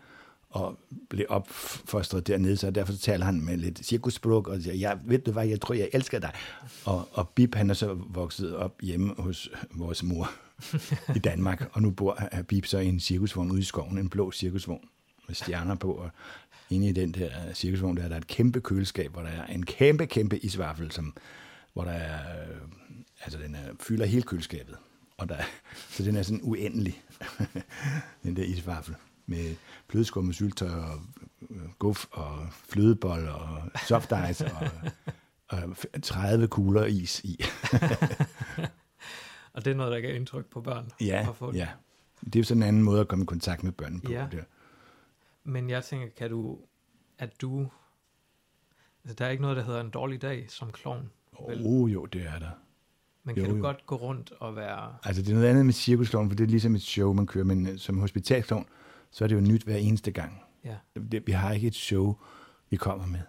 [0.53, 5.19] og blev opfostret dernede, så derfor taler han med lidt cirkussprog, og siger, ja, ved
[5.19, 6.31] du hvad, jeg tror, jeg elsker dig.
[6.85, 10.31] Og, og Bip, han er så vokset op hjemme hos vores mor
[11.15, 14.31] i Danmark, og nu bor Bip så i en cirkusvogn ude i skoven, en blå
[14.31, 14.87] cirkusvogn
[15.27, 16.09] med stjerner på, og
[16.69, 19.65] inde i den der cirkusvogn, der er der et kæmpe køleskab, hvor der er en
[19.65, 21.13] kæmpe, kæmpe isvaffel, som,
[21.73, 22.57] hvor der er, øh,
[23.21, 24.75] altså den er, fylder hele køleskabet.
[25.17, 25.37] Og der,
[25.89, 27.01] så den er sådan uendelig,
[28.23, 29.55] den der isvaffel, med
[29.89, 30.99] flødeskum og syltøj og
[31.49, 34.67] øh, guf og flødebold og soft ice og,
[35.57, 37.43] og 30 kugler is i.
[39.53, 40.91] Og det er noget, der gør indtryk på børn.
[41.01, 41.57] Ja, få det.
[41.57, 41.67] ja.
[42.25, 44.12] Det er jo sådan en anden måde at komme i kontakt med børn på.
[44.12, 44.27] Ja.
[44.31, 44.43] Der.
[45.43, 46.59] Men jeg tænker, kan du,
[47.19, 47.67] at du,
[49.03, 51.09] altså der er ikke noget, der hedder en dårlig dag som klovn.
[51.47, 51.62] Vel?
[51.65, 52.49] Oh, jo, det er der.
[53.23, 53.62] Men kan jo, du jo.
[53.62, 56.47] godt gå rundt og være, Altså, det er noget andet med cirkusklovn, for det er
[56.47, 58.65] ligesom et show, man kører, men øh, som hospitalsklovn,
[59.13, 60.41] så er det jo nyt hver eneste gang.
[60.65, 60.76] ja,
[61.12, 62.15] Det, vi har ikke et show,
[62.69, 63.19] vi kommer med.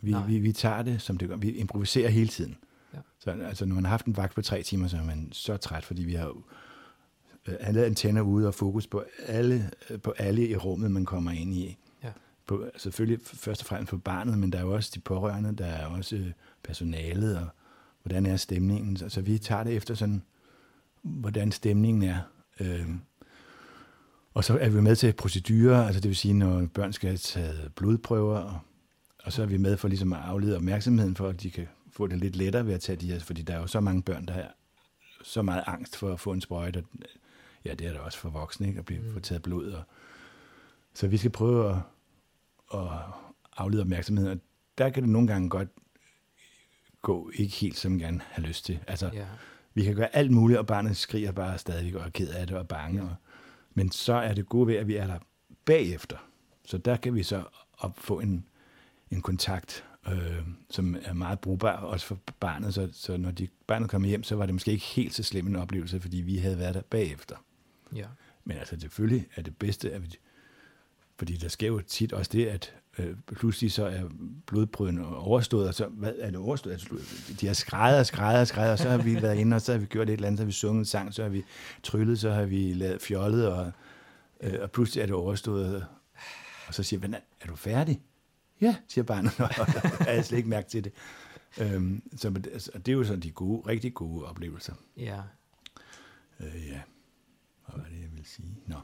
[0.00, 0.26] Vi, Nej.
[0.26, 1.36] vi, vi tager det, som det gør.
[1.36, 2.56] Vi improviserer hele tiden.
[2.94, 2.98] Ja.
[3.18, 5.56] Så altså, når man har haft en vagt på tre timer, så er man så
[5.56, 6.28] træt, fordi vi har
[7.48, 11.30] øh, alle antenner ude og fokus på alle, øh, på alle i rummet, man kommer
[11.30, 11.78] ind i.
[12.04, 12.10] Ja.
[12.46, 15.56] På, selvfølgelig f- først og fremmest på barnet, men der er jo også de pårørende,
[15.56, 17.46] der er også øh, personalet, og
[18.02, 18.96] hvordan er stemningen.
[18.96, 20.22] Så, så vi tager det efter sådan,
[21.02, 22.18] hvordan stemningen er.
[22.60, 22.88] Øh,
[24.38, 27.18] og så er vi med til procedurer, altså det vil sige, når børn skal have
[27.18, 28.58] taget blodprøver, og,
[29.24, 32.06] og så er vi med for ligesom at aflede opmærksomheden for, at de kan få
[32.06, 34.26] det lidt lettere ved at tage de her, fordi der er jo så mange børn,
[34.26, 34.54] der har
[35.22, 36.84] så meget angst for at få en sprøjte.
[37.64, 38.78] Ja, det er der også for voksne, ikke?
[38.78, 39.12] At blive mm.
[39.12, 39.70] få taget blod.
[39.72, 39.82] Og,
[40.94, 41.76] så vi skal prøve at,
[42.74, 42.88] at
[43.56, 44.38] aflede opmærksomheden, og
[44.78, 45.68] der kan det nogle gange godt
[47.02, 48.78] gå ikke helt, som man gerne har lyst til.
[48.86, 49.26] Altså, ja,
[49.74, 52.56] vi kan gøre alt muligt, og barnet skriger bare stadigvæk og er ked af det
[52.56, 53.02] og bange.
[53.02, 53.14] Og,
[53.78, 55.18] men så er det gode ved, at vi er der
[55.64, 56.16] bagefter.
[56.64, 57.44] Så der kan vi så
[57.78, 58.46] op få en,
[59.10, 62.74] en kontakt, øh, som er meget brugbar også for barnet.
[62.74, 65.46] Så, så når de, barnet kommer hjem, så var det måske ikke helt så slem
[65.46, 67.36] en oplevelse, fordi vi havde været der bagefter.
[67.94, 68.06] ja,
[68.44, 70.16] Men altså selvfølgelig er det bedste, at vi,
[71.18, 74.02] fordi der sker jo tit også det, at øh, pludselig så er
[74.46, 76.72] blodprøven overstået, og så hvad er det overstået?
[76.72, 76.88] Altså,
[77.40, 79.78] de har skrejet og skrejet og og så har vi været inde, og så har
[79.78, 81.44] vi gjort et eller andet, så har vi sunget en sang, så har vi
[81.82, 83.72] tryllet, så har vi lavet fjollet, og,
[84.40, 85.86] øh, og pludselig er det overstået.
[86.68, 87.08] Og så siger "Hvad,
[87.40, 88.00] er du færdig?
[88.60, 90.92] Ja, siger barnet, og jeg havde slet ikke mærke til det.
[91.60, 94.74] Øhm, så det- altså, det er jo sådan de gode, rigtig gode oplevelser.
[94.96, 95.20] ja.
[96.40, 96.80] Øh, ja,
[97.66, 98.56] hvad var det, jeg ville sige?
[98.66, 98.74] Nå,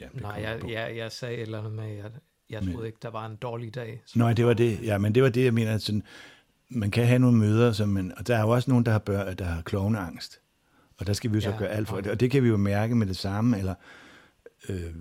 [0.00, 0.68] ja, det Nej, jeg, på.
[0.68, 2.12] jeg, jeg sagde et eller andet med, at,
[2.50, 4.02] jeg Men- troede ikke, der var en dårlig dag.
[4.06, 4.82] Så, Nå, det var det.
[4.82, 5.74] Ja, men det var det, jeg mener.
[5.74, 6.02] at Sådan,
[6.68, 8.98] man kan have nogle møder, som man, og der er jo også nogen, der har,
[8.98, 10.40] bør, der har klovneangst.
[10.98, 12.10] Og der skal vi jo så Ja, gøre alt for det.
[12.12, 13.74] Og det kan vi jo mærke med det samme, eller
[14.68, 14.94] øh,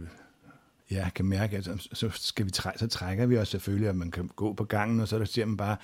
[0.91, 3.95] ja, kan mærke, at så, så, skal vi træ, så trækker vi os selvfølgelig, at
[3.95, 5.77] man kan gå på gangen, og så der ser man bare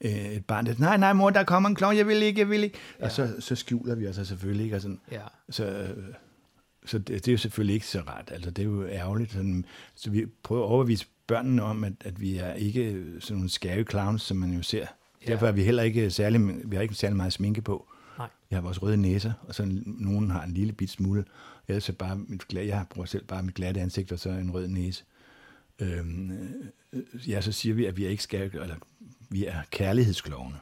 [0.00, 2.50] øh, et barn, der nej, nej, mor, der kommer en klovn, jeg vil ikke, jeg
[2.50, 2.78] vil ikke.
[2.98, 3.04] Ja.
[3.04, 3.06] Ja.
[3.06, 6.04] Og så, så skjuler vi os selvfølgelig ikke, og sådan, ja, så, øh,
[6.86, 8.30] så det, det er jo selvfølgelig ikke så rart.
[8.32, 9.32] Altså, det er jo ærgerligt.
[9.32, 13.50] Sådan, så vi prøver at overbevise børnene om, at, at vi er ikke sådan nogle
[13.50, 14.86] skæve clowns, som man jo ser.
[15.26, 15.32] Ja.
[15.32, 17.88] Derfor er vi heller ikke særlig, vi har ikke særlig meget sminke på.
[18.18, 18.28] Nej.
[18.50, 21.24] Vi har vores røde næser, og så nogen har en lille bit smule.
[21.68, 24.68] Ellers er bare mit, jeg bruger selv bare mit glatte ansigt, og så en rød
[24.68, 25.04] næse.
[25.78, 26.30] Øhm,
[26.92, 28.76] øh, ja, så siger vi, at vi er ikke skal, eller
[29.30, 30.56] vi er kærlighedsklovne.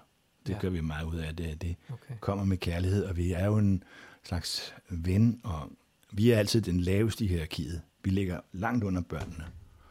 [0.46, 0.58] Det ja.
[0.58, 1.36] gør vi meget ud af.
[1.36, 2.14] Det, det okay.
[2.20, 3.82] kommer med kærlighed, og vi er jo en
[4.22, 5.70] slags ven, og
[6.16, 7.80] vi er altid den laveste i hierarkiet.
[8.04, 9.44] Vi ligger langt under børnene.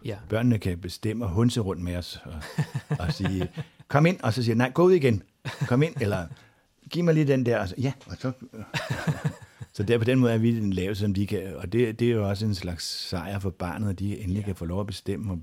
[0.05, 2.33] Ja, Børnene kan bestemme og hunse rundt med os og,
[2.99, 3.47] og sige,
[3.87, 5.23] kom ind, og så siger nej, gå ud igen,
[5.67, 6.27] kom ind, eller
[6.89, 8.31] giv mig lige den der, og så, ja, og så...
[9.75, 12.07] Så der på den måde er vi den laveste, som de kan, og det, det
[12.07, 14.45] er jo også en slags sejr for barnet, at de endelig Ja.
[14.45, 15.31] kan få lov at bestemme.
[15.31, 15.39] Og,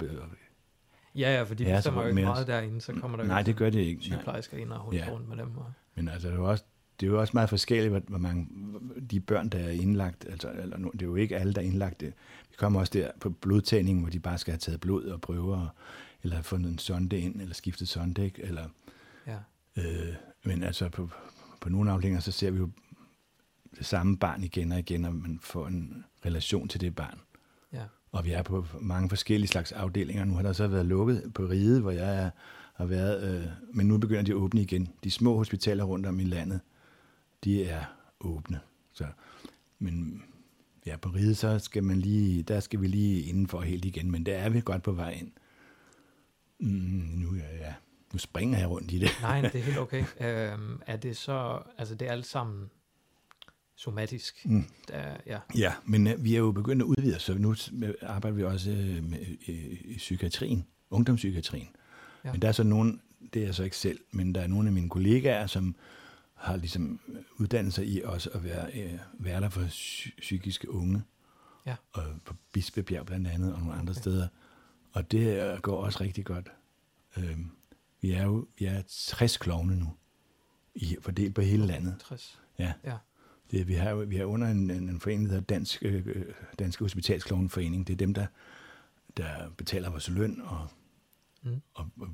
[1.14, 2.26] ja, ja for de Ja, bestemmer jo ikke med os.
[2.26, 4.02] meget derinde, så kommer der nej, jo det gør det ikke.
[4.02, 5.10] Sygeplejersker ind og holder Ja.
[5.12, 5.56] rundt med dem.
[5.56, 6.64] Og, Men altså, det er jo også,
[7.00, 8.48] det er jo også meget forskelligt, hvor, hvor mange
[9.10, 12.00] de børn, der er indlagt, altså, eller, det er jo ikke alle, der er indlagt.
[12.00, 12.12] Det.
[12.50, 15.68] Vi kommer også der på blodtagning, hvor de bare skal have taget blod og prøver,
[16.22, 18.42] eller have fundet en sonde ind, eller skiftet sonde, ikke?
[18.42, 18.68] eller
[19.26, 19.36] ja,
[19.76, 21.10] Øh, men altså på,
[21.60, 22.70] på nogle afdelinger, så ser vi jo
[23.78, 27.18] det samme barn igen og igen, og man får en relation til det barn.
[27.72, 27.82] ja,
[28.12, 30.24] Og vi er på mange forskellige slags afdelinger.
[30.24, 32.30] Nu har der så været lukket på Ride, hvor jeg er,
[32.74, 34.88] har været, øh, men nu begynder de at åbne igen.
[35.04, 36.60] De små hospitaler rundt om i landet,
[37.44, 37.84] de er
[38.20, 38.60] åbne.
[38.92, 39.04] Så,
[39.78, 40.22] men
[40.86, 44.26] ja, på Ride, så skal man lige, der skal vi lige indenfor helt igen, men
[44.26, 45.32] der er vi godt på vej ind.
[46.58, 47.74] Mm, nu, ja, ja,
[48.12, 49.10] nu springer jeg rundt i det.
[49.22, 50.04] nej, det er helt okay.
[50.20, 52.70] Øhm, er det så, altså det er alt sammen
[53.76, 54.46] somatisk?
[54.46, 54.64] Mm.
[54.88, 57.54] Der, ja, Ja, men øh, vi er jo begyndt at udvide, så nu
[58.02, 61.68] arbejder vi også øh, med, øh, psykiatrien, ungdomspsykiatrien.
[62.24, 62.32] Ja.
[62.32, 63.00] Men der er så nogen,
[63.34, 65.74] det er jeg så ikke selv, men der er nogle af mine kollegaer, som
[66.40, 67.00] har ligesom
[67.36, 71.02] uddannet sig i også at være øh, værter for psy- psykiske unge.
[71.66, 71.76] Ja.
[71.92, 74.00] Og på Bispebjerg blandt andet, og nogle andre Okay.
[74.00, 74.28] steder.
[74.92, 76.52] Og det øh, går også rigtig godt.
[77.16, 77.38] Øh,
[78.00, 79.92] vi er jo vi er 60 klovne nu,
[80.74, 81.96] i, fordelt på hele landet.
[82.08, 82.40] 60.
[82.58, 82.72] Ja.
[82.84, 82.96] Ja.
[83.50, 86.24] Det, vi, har, vi er under en, en, en forening, der hedder Dansk, øh, øh,
[86.58, 87.86] Danske Hospitalsklovneforening.
[87.86, 88.26] Det er dem, der,
[89.16, 90.68] der betaler vores løn, og,
[91.42, 91.60] Mm.
[91.74, 92.08] og, og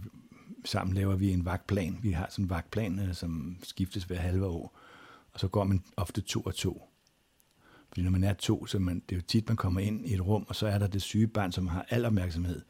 [0.66, 1.98] sammen laver vi en vagtplan.
[2.02, 4.78] Vi har sådan en vagtplan, øh, som skiftes hver halve år.
[5.32, 6.88] Og så går man ofte to og to.
[7.88, 10.14] Fordi når man er to, så man, det er jo tit, man kommer ind i
[10.14, 12.62] et rum, og så er der det syge barn, som har al opmærksomhed.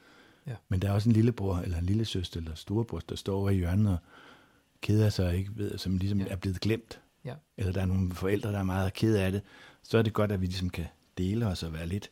[0.47, 0.55] Ja.
[0.69, 3.51] Men der er også en lillebror, eller en lille søster, eller storebror, der står over
[3.51, 3.99] i hjørnet og
[4.81, 6.27] keder sig ikke ved, som ligesom Ja.
[6.27, 7.35] er blevet glemt Ja.
[7.57, 9.43] eller der er nogle forældre, der er meget ked af det,
[9.83, 10.87] så er det godt, at vi ligesom kan
[11.19, 12.11] dele os og være lidt,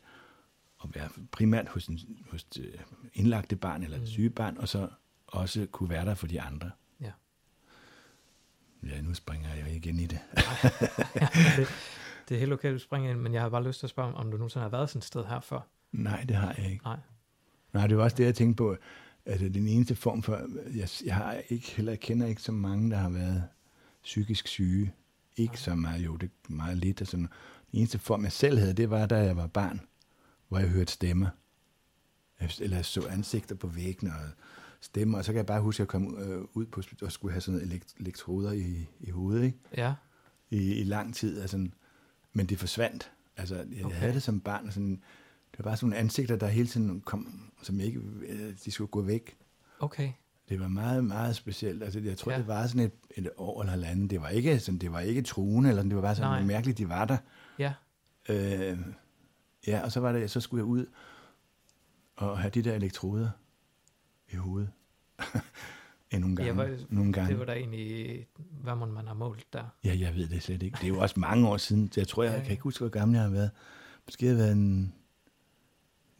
[0.77, 1.99] og være primært hos, en,
[2.31, 2.75] hos det
[3.13, 4.03] indlagte barn eller Mm.
[4.03, 4.89] et syge barn, og så
[5.27, 6.71] også kunne være der for de andre.
[7.01, 7.11] Ja.
[8.83, 10.19] Ja, nu springer jeg igen i det.
[11.57, 11.67] det,
[12.29, 14.13] det er helt okay, du springer ind, men jeg har bare lyst til at spørge,
[14.13, 15.59] om du nogensinde har været sådan et sted her før.
[15.91, 16.83] Nej, det har jeg ikke.
[16.83, 16.99] Nej.
[17.73, 18.77] Nej, det var også det, jeg tænkte på,
[19.25, 20.41] at det er den eneste form for,
[20.75, 23.43] jeg, jeg har ikke, heller kender ikke så mange, der har været
[24.03, 24.93] psykisk syge.
[25.37, 25.57] Ikke Nej.
[25.57, 27.01] så meget, jo, det er meget lidt.
[27.01, 27.27] Og sådan.
[27.71, 29.81] Den eneste form, jeg selv havde, det var, da jeg var barn,
[30.47, 31.27] hvor jeg hørte stemmer.
[32.59, 34.29] Eller så ansigter på væggene og
[34.85, 37.31] stemmer, og så kan jeg bare huske, at jeg kom øh, ud på og skulle
[37.31, 39.57] have sådan noget elekt- elektroder i, i hovedet, ikke?
[39.77, 39.93] Ja,
[40.49, 41.41] I, i lang tid.
[41.41, 41.67] Altså,
[42.33, 43.11] men det forsvandt.
[43.37, 43.95] Altså, jeg Okay.
[43.95, 45.01] havde det som barn, sådan,
[45.51, 48.87] det var bare sådan nogle ansigter, der hele tiden kom, som ikke, øh, de skulle
[48.87, 49.37] gå væk.
[49.79, 50.11] okay.
[50.49, 51.83] Det var meget, meget specielt.
[51.83, 52.37] Altså, jeg tror, Ja.
[52.37, 54.09] det var sådan et, et år eller halvandet.
[54.09, 56.31] Det var ikke, sådan, det var ikke truende, eller det var bare sådan.
[56.31, 56.43] Nej.
[56.43, 57.17] mærkeligt, de var der.
[57.59, 57.73] Ja,
[58.29, 58.77] Øh,
[59.67, 60.85] ja, og så var det, så skulle jeg ud
[62.15, 63.29] og have de der elektroder
[64.35, 64.71] i hovedet.
[66.11, 66.63] Endnu nogle Ja, gange.
[66.75, 67.29] hvad- nogle gange.
[67.29, 69.63] det var da egentlig, hvad må man har målt der?
[69.83, 70.75] Ja, jeg ved det slet ikke.
[70.75, 71.91] Det er jo også mange år siden.
[71.97, 72.43] Jeg tror, jeg, Ja, ja.
[72.43, 73.51] kan ikke huske, hvor gammel jeg har været.
[74.05, 74.93] Måske har jeg været en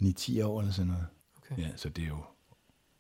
[0.04, 1.06] 9-10 år eller sådan noget.
[1.38, 1.62] Okay.
[1.62, 2.18] Ja, så det er jo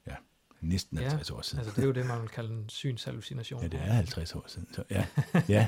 [0.07, 0.15] ja,
[0.61, 1.59] næsten Ja, 50 år siden.
[1.59, 3.61] Altså, det er jo det, man vil kalde en synshallucination.
[3.61, 4.67] Ja, det er 50 år siden.
[4.73, 5.05] Så, ja,
[5.49, 5.67] ja.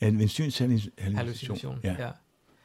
[0.00, 1.14] En, en synshallucination.
[1.16, 2.10] Hallucination, Ja, ja.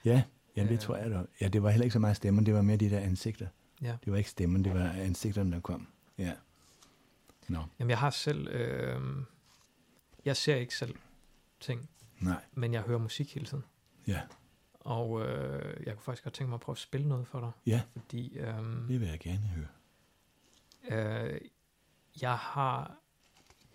[0.06, 0.24] ja.
[0.56, 0.70] ja Øh.
[0.70, 1.22] det tror jeg da.
[1.42, 3.48] Ja, det var heller ikke så meget stemmer, det var mere de der ansigter.
[3.82, 3.96] ja.
[4.06, 5.88] Det var ikke stemmen, det var ansigterne, der kom.
[6.18, 6.32] Ja.
[7.48, 9.02] Nå, Jamen, jeg har selv, øh,
[10.26, 10.96] jeg ser ikke selv
[11.60, 12.42] ting, nej.
[12.54, 13.64] men jeg hører musik hele tiden.
[14.08, 14.22] Ja,
[14.80, 17.52] Og øh, jeg kunne faktisk godt tænke mig at prøve at spille noget for dig,
[17.66, 18.54] ja, fordi øh,
[18.88, 19.68] det vil jeg gerne høre.
[21.34, 21.42] Øh,
[22.22, 22.96] jeg har...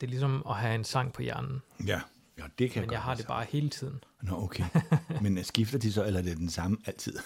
[0.00, 2.00] Det er ligesom at have en sang på hjernen, Ja,
[2.38, 4.05] ja det kan men godt jeg har det bare hele tiden.
[4.22, 4.64] Nå, okay.
[5.22, 7.18] Men øh, skifter de så, eller er det den samme altid?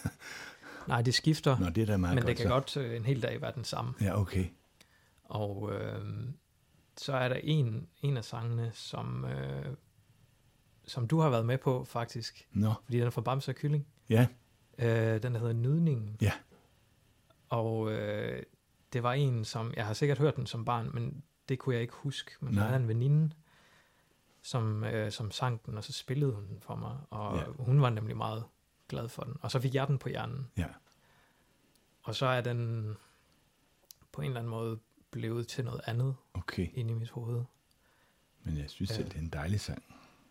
[0.89, 2.49] Nej, det skifter, Nå, det er da meget men godt det kan så.
[2.49, 3.95] godt øh, en hel dag være den samme.
[4.01, 4.47] Ja, okay.
[5.25, 6.29] Og øh,
[6.97, 9.77] så er der en, en af sangene, som, øh,
[10.87, 12.49] som du har været med på, faktisk.
[12.53, 13.87] Nå, Fordi den er fra Bamse og Kylling.
[14.09, 14.27] ja,
[14.79, 16.17] Øh, den der hedder Nydningen.
[16.21, 16.33] Ja.
[17.49, 18.43] Og øh,
[18.93, 19.73] det var en, som...
[19.77, 22.31] Jeg har sikkert hørt den som barn, men det kunne jeg ikke huske.
[22.41, 22.65] Men Nej.
[22.67, 23.35] der er en veninde,
[24.43, 26.97] som, øh, som sang den, og så spillede hun den for mig.
[27.11, 27.45] Og ja.
[27.59, 28.45] hun var nemlig meget
[28.89, 29.37] glad for den.
[29.41, 30.47] Og så fik jeg den på hjernen.
[30.57, 30.67] ja.
[32.03, 32.95] Og så er den
[34.13, 34.79] på en eller anden måde
[35.15, 36.69] blevet til noget andet Okay.
[36.75, 37.43] inde i mit hoved.
[38.45, 39.11] Men jeg synes selv, Øh.
[39.11, 39.83] det er en dejlig sang.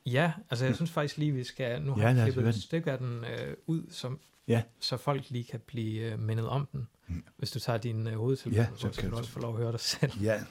[0.06, 1.82] Ja, altså jeg synes faktisk lige, vi skal...
[1.82, 2.62] Nu Ja, har jeg os klippet et den.
[2.62, 4.63] stykke af den øh, ud, som, Ja.
[4.80, 6.88] så folk lige kan blive øh, mindet om den.
[7.08, 7.24] Mm.
[7.38, 9.58] Hvis du tager din øh, hovedtelefon, Ja, så så, kan du- også få lov at
[9.62, 10.12] høre dig selv.
[10.22, 10.41] Ja,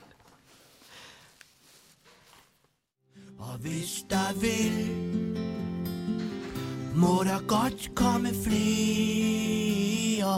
[3.39, 4.73] Og hvis der vil,
[6.97, 10.33] må der godt komme flere.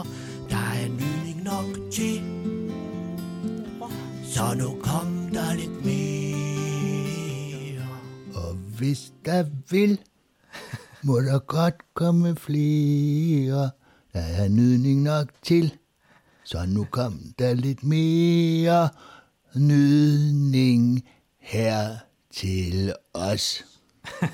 [0.49, 2.21] Der er nydning nok til,
[4.35, 7.15] så nu kom der lidt mere.
[8.35, 9.99] Og hvis der vil,
[11.03, 13.71] må der godt komme flere.
[14.13, 15.77] Der er nydning nok til,
[16.43, 18.89] så nu kom der lidt mere
[19.55, 21.03] nydning
[21.39, 21.97] her
[22.31, 23.65] til os.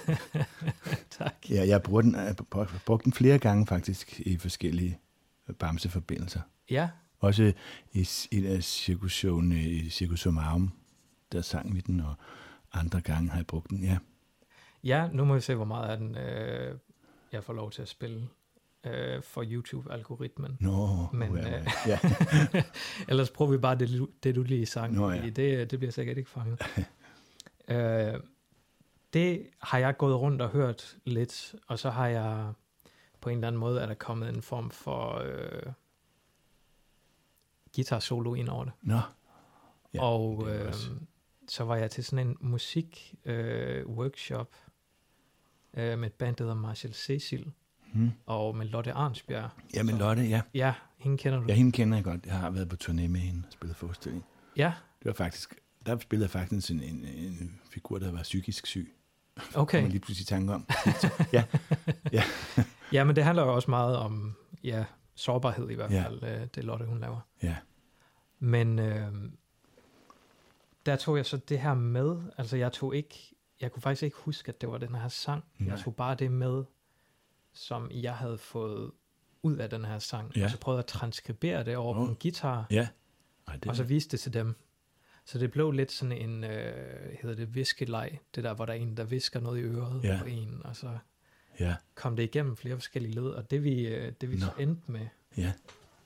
[1.17, 1.35] tak.
[1.49, 4.99] ja jeg bruger den, jeg har brugt den flere gange faktisk i forskellige
[5.59, 6.41] bamseforbindelser.
[6.69, 6.89] Ja,
[7.21, 7.53] Også
[7.91, 10.27] i et af cirkusshowene i Circus
[11.31, 12.13] der sang vi den, og
[12.73, 13.97] andre gange har jeg brugt den, ja.
[14.83, 16.77] ja, nu må vi se, hvor meget af den øh,
[17.31, 18.27] jeg får lov til at spille
[18.83, 20.57] øh, for YouTube-algoritmen.
[20.59, 21.99] Nå, Men, ja, øh, ja.
[23.09, 25.29] Ellers prøver vi bare det, det du lige sang, Nå, ja.
[25.29, 26.61] det, det bliver sikkert ikke fanget.
[27.67, 28.19] øh,
[29.13, 32.53] det har jeg gået rundt og hørt lidt, og så har jeg
[33.21, 35.73] på en eller anden måde, er der kommet en form for øh,
[37.75, 38.73] guitar solo ind over det.
[38.81, 39.01] Nå, Ja,
[39.93, 40.73] ja, og det øh,
[41.47, 44.55] så var jeg til sådan en musik øh, workshop
[45.73, 47.51] øh, med et band, der hedder Marshall Cecil,
[47.93, 48.11] hmm.
[48.25, 49.49] og med Lotte Arnsbjerg.
[49.73, 50.41] ja, men Så- Lotte, ja.
[50.53, 51.45] Ja, hende kender du.
[51.47, 52.25] Ja, hende kender jeg godt.
[52.25, 54.25] Jeg har været på turné med hende og spillet forestilling.
[54.57, 55.55] ja Det var faktisk,
[55.85, 58.93] der spillede jeg faktisk en, en, en figur, der var psykisk syg.
[59.55, 59.81] Okay.
[59.81, 60.67] man lige pludselig tanke om.
[61.33, 61.43] ja,
[62.93, 64.85] Ja, men det handler jo også meget om ja,
[65.21, 66.03] sårbarhed i hvert Ja.
[66.03, 67.19] fald, øh, det Lotte, hun laver.
[67.43, 67.57] ja,
[68.39, 69.07] Men øh,
[70.85, 74.17] der tog jeg så det her med, altså jeg tog ikke, jeg kunne faktisk ikke
[74.17, 75.43] huske, at det var den her sang.
[75.59, 75.69] Nej.
[75.69, 76.63] Jeg tog bare det med,
[77.53, 78.91] som jeg havde fået
[79.43, 80.35] ud af den her sang.
[80.37, 80.43] Ja.
[80.43, 82.05] Og så prøvede at transkribere det over Åh.
[82.05, 82.87] på en guitar, ja.
[83.47, 84.55] Ej, det, og så viste det til dem.
[85.25, 88.77] Så det blev lidt sådan en, øh, hedder det viskeleg, det der, hvor der er
[88.77, 90.17] en, der visker noget i øret Ja.
[90.21, 90.97] på en, og så
[91.61, 94.91] ja, kom det igennem flere forskellige led, og det vi, øh, det vi så endte
[94.91, 95.53] med, ja.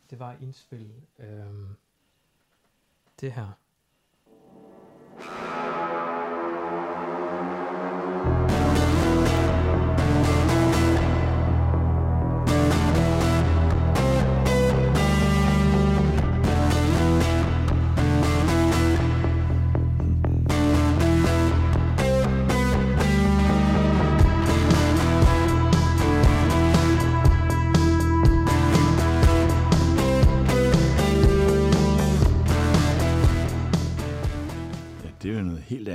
[0.10, 1.76] det var at indspille øhm,
[3.22, 3.52] det her.
[5.20, 5.65] Ja,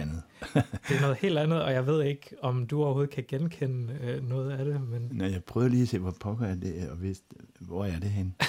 [0.01, 0.23] andet.
[0.89, 4.29] Det er noget helt andet, og jeg ved ikke, om du overhovedet kan genkende øh,
[4.29, 7.03] noget af det, men Når jeg prøvede lige at se, hvor pokker er det, og
[7.03, 7.27] vidste,
[7.61, 8.35] hvor er det hen?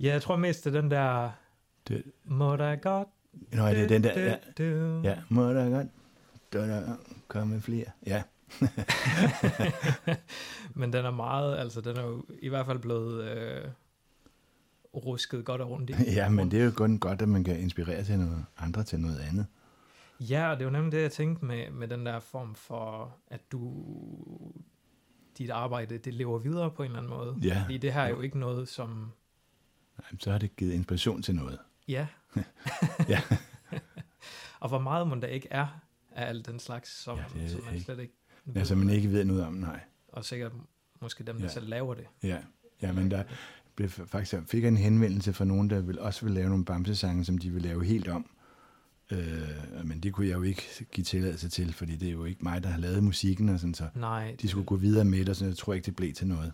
[0.00, 1.30] Ja, jeg tror mest det er den der,
[1.88, 3.08] Det, må der godt,
[3.52, 4.36] nå, det er den der, ja,
[5.10, 5.86] ja, må der godt,
[6.52, 6.96] der
[7.28, 7.84] komme flere.
[8.06, 8.22] Ja,
[10.74, 13.64] men den er meget, altså den er jo i hvert fald blevet øh,
[14.96, 15.94] rusket godt og rundt i.
[16.18, 19.00] ja, men det er jo kun godt, at man kan inspirere til noget andre til
[19.00, 19.46] noget andet.
[20.20, 23.52] Ja, og det var nemlig det, jeg tænkte med, med den der form for, at
[23.52, 23.84] du,
[25.38, 27.36] dit arbejde, det lever videre på en eller anden måde.
[27.42, 27.62] Ja.
[27.62, 29.12] Fordi det her er jo ikke noget, som,
[29.98, 31.58] Nej, så har det givet inspiration til noget.
[31.88, 32.06] ja.
[33.08, 33.20] Ja.
[34.60, 35.66] og hvor meget må der ikke er
[36.12, 38.54] af alt den slags, som, Ja, det som man ikke- slet ikke ved.
[38.54, 39.80] Ja, som man ikke ved noget om, nej.
[40.08, 40.52] Og sikkert
[41.00, 41.48] måske dem, der Ja.
[41.52, 42.06] selv laver det.
[42.22, 42.38] Ja,
[42.82, 43.24] ja men der
[43.76, 47.24] blev faktisk, fik jeg en henvendelse fra nogen, der vil, også vil lave nogle bamsesange,
[47.24, 48.30] som de vil lave helt om.
[49.12, 49.48] Øh,
[49.84, 52.62] men det kunne jeg jo ikke give tilladelse til, fordi det er jo ikke mig,
[52.62, 55.36] der har lavet musikken, og sådan, så Nej, de skulle gå videre med det, og
[55.36, 56.52] så jeg tror ikke, det blev til noget.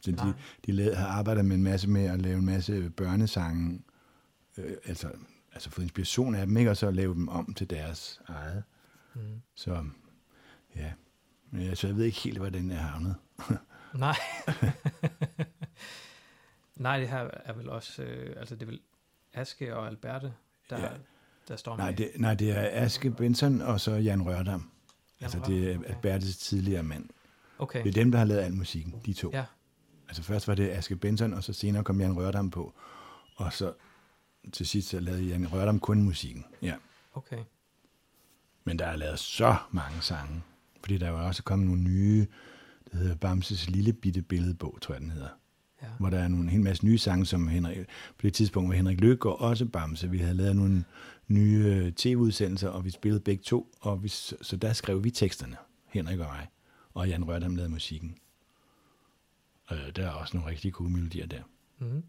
[0.00, 0.26] Så Nej.
[0.26, 0.32] de,
[0.66, 3.80] de lavede, har arbejdet med en masse med at lave en masse børnesange,
[4.58, 5.10] øh, altså,
[5.52, 6.70] altså få inspiration af dem, ikke?
[6.70, 8.62] og så lave dem om til deres eget.
[9.14, 9.20] Mm.
[9.54, 9.84] Så
[10.76, 10.92] ja,
[11.50, 13.14] Men jeg- så jeg ved ikke helt, hvor den er havnet.
[13.94, 14.16] Nej.
[16.76, 18.80] Nej, det her er vel også, øh, altså det er vel
[19.34, 20.32] Aske og Alberte,
[20.70, 20.88] der, Ja.
[21.48, 21.96] der står Nej med.
[21.96, 24.44] det, nej, det er Aske Benson og så Jan Rørdam.
[24.44, 24.62] Jan
[25.20, 25.88] altså Rørdam, det er okay.
[25.88, 27.08] Albertes tidligere mand.
[27.58, 29.30] Okay, Det er dem, der har lavet al musikken, de to.
[29.32, 29.44] ja,
[30.08, 32.74] Altså først var det Aske Benson, og så senere kom Jan Rørdam på.
[33.36, 33.72] Og så
[34.52, 36.44] til sidst så lavede Jan Rørdam kun musikken.
[36.62, 36.74] Ja.
[37.14, 37.38] okay.
[38.64, 40.42] Men der er lavet så mange sange.
[40.80, 42.26] Fordi der er jo også kommet nogle nye,
[42.92, 45.28] det hedder Bamses Lille Bitte Billedbog, tror jeg den hedder.
[45.82, 45.86] Ja.
[45.98, 47.78] Hvor der er nogle en hel masse nye sange, som Henrik,
[48.18, 50.10] på det tidspunkt var Henrik Løkgaard også Bamse.
[50.10, 50.84] Vi havde lavet nogle
[51.28, 53.74] nye øh, tv-udsendelser, og vi spillede begge to.
[53.80, 56.48] Og vi, så der skrev vi teksterne, Henrik og mig.
[56.94, 58.18] Og Jan Rørdam lavede musikken.
[59.66, 61.42] Og der er også nogle rigtig gode melodier der.
[61.78, 62.02] Mm.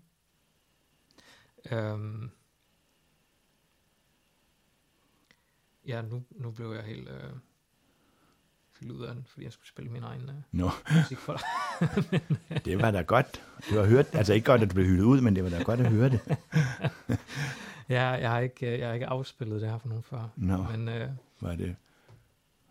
[1.72, 2.30] Øhm.
[5.88, 7.34] Ja, nu, nu blev jeg helt øh,
[8.80, 12.22] fyldt ud af den, fordi jeg skulle spille min egen øh, Nå, musik for dig.
[12.66, 13.42] det var da godt.
[13.70, 15.64] Det var hørt, altså ikke godt, at du blev hyldet ud, men det var da
[15.64, 16.20] godt at høre det.
[17.90, 20.30] Ja, jeg har ikke, øh, jeg har ikke afspillet det her for nogen før.
[20.36, 21.10] Nå, Men øh,
[21.42, 21.76] var det...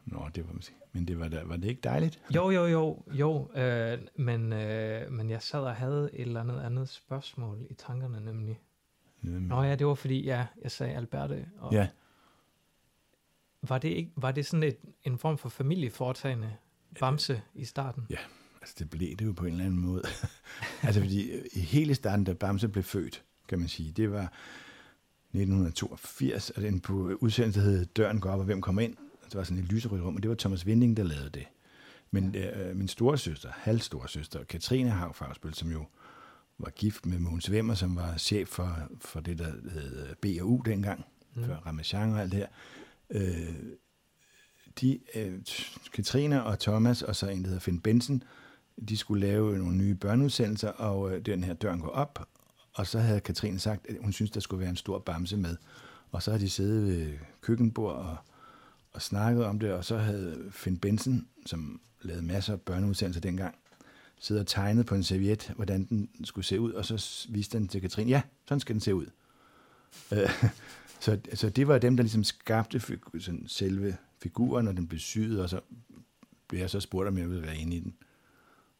[0.04, 0.74] Nå, det var måske...
[0.92, 2.20] Men det var, da, var det ikke dejligt?
[2.34, 3.50] jo, jo, jo, jo.
[3.60, 8.24] Øh, men, øh, men jeg sad og havde et eller andet andet spørgsmål i tankerne
[8.24, 8.60] nemlig.
[9.22, 11.46] Nå ja, det var fordi, ja, jeg sagde Alberte.
[11.58, 11.88] Og Ja,
[13.68, 16.52] var, det ikke, var det sådan et, en form for familieforetagende
[17.00, 18.06] Bamse i starten?
[18.60, 20.02] altså det blev det jo på en eller anden måde.
[20.82, 24.32] altså fordi øh, i hele starten, da Bamse blev født, kan man sige, det var
[25.34, 28.96] 1982, og den på udsendelsen hed Døren går op, og hvem kommer ind?
[29.24, 31.46] Det var sådan et lyserødt rum, og det var Thomas Vinding, der lavede det.
[32.10, 35.84] Men øh, min store søster, halvstore søster, Katrine Havfagsbøl, som jo
[36.58, 41.04] var gift med Mogens Vemmer, som var chef for, for det, der hed B&U dengang,
[41.34, 41.44] mm.
[41.44, 42.46] før Ramachan og alt det her.
[43.10, 43.54] Øh,
[44.80, 45.38] de, øh,
[45.92, 48.22] Katrine og Thomas, og så en, der hedder Finn Benson,
[48.88, 52.28] de skulle lave nogle nye børneudsendelser, og øh, den her døren går op,
[52.74, 55.56] og så havde Katrine sagt, at hun synes, der skulle være en stor bamse med.
[56.12, 58.16] Og så havde de siddet ved køkkenbord og,
[58.92, 63.54] og snakket om det, og så havde Finn Benson, som lavede masser af børneudsendelser dengang,
[64.20, 67.68] siddet og tegnet på en serviet, hvordan den skulle se ud, og så viste den
[67.68, 69.06] til Katrine, ja, sådan skal den se ud.
[70.12, 70.44] Øh,
[71.00, 74.98] så, så det var dem, der ligesom skabte figu- sådan selve figuren, når den blev
[74.98, 75.60] syet, og så
[76.48, 77.94] blev jeg så spurgt, om jeg ville være inde i den.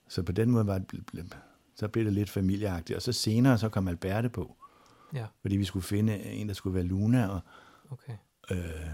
[0.09, 1.35] Så på den måde var det,
[1.75, 2.97] så blev det lidt familieagtigt.
[2.97, 4.57] Og så senere, så kom Alberte på,
[5.15, 7.41] Ja, fordi vi skulle finde en, der skulle være Luna, og
[7.91, 8.13] okay.
[8.51, 8.91] øh,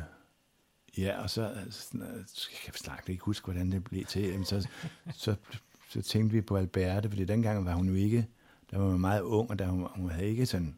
[0.98, 2.16] ja, og så, altså, øh,
[2.52, 4.68] jeg kan snart ikke huske, hvordan det blev til, Jamen, så,
[5.14, 5.34] så,
[5.88, 8.26] så tænkte vi på Alberte, fordi dengang var hun jo ikke,
[8.70, 10.76] der var hun meget ung, og der, hun, hun havde ikke sådan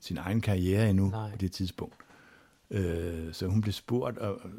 [0.00, 1.30] sin egen karriere endnu Nej.
[1.30, 1.94] på det tidspunkt.
[2.70, 4.50] Øh, så hun blev spurgt, og, og,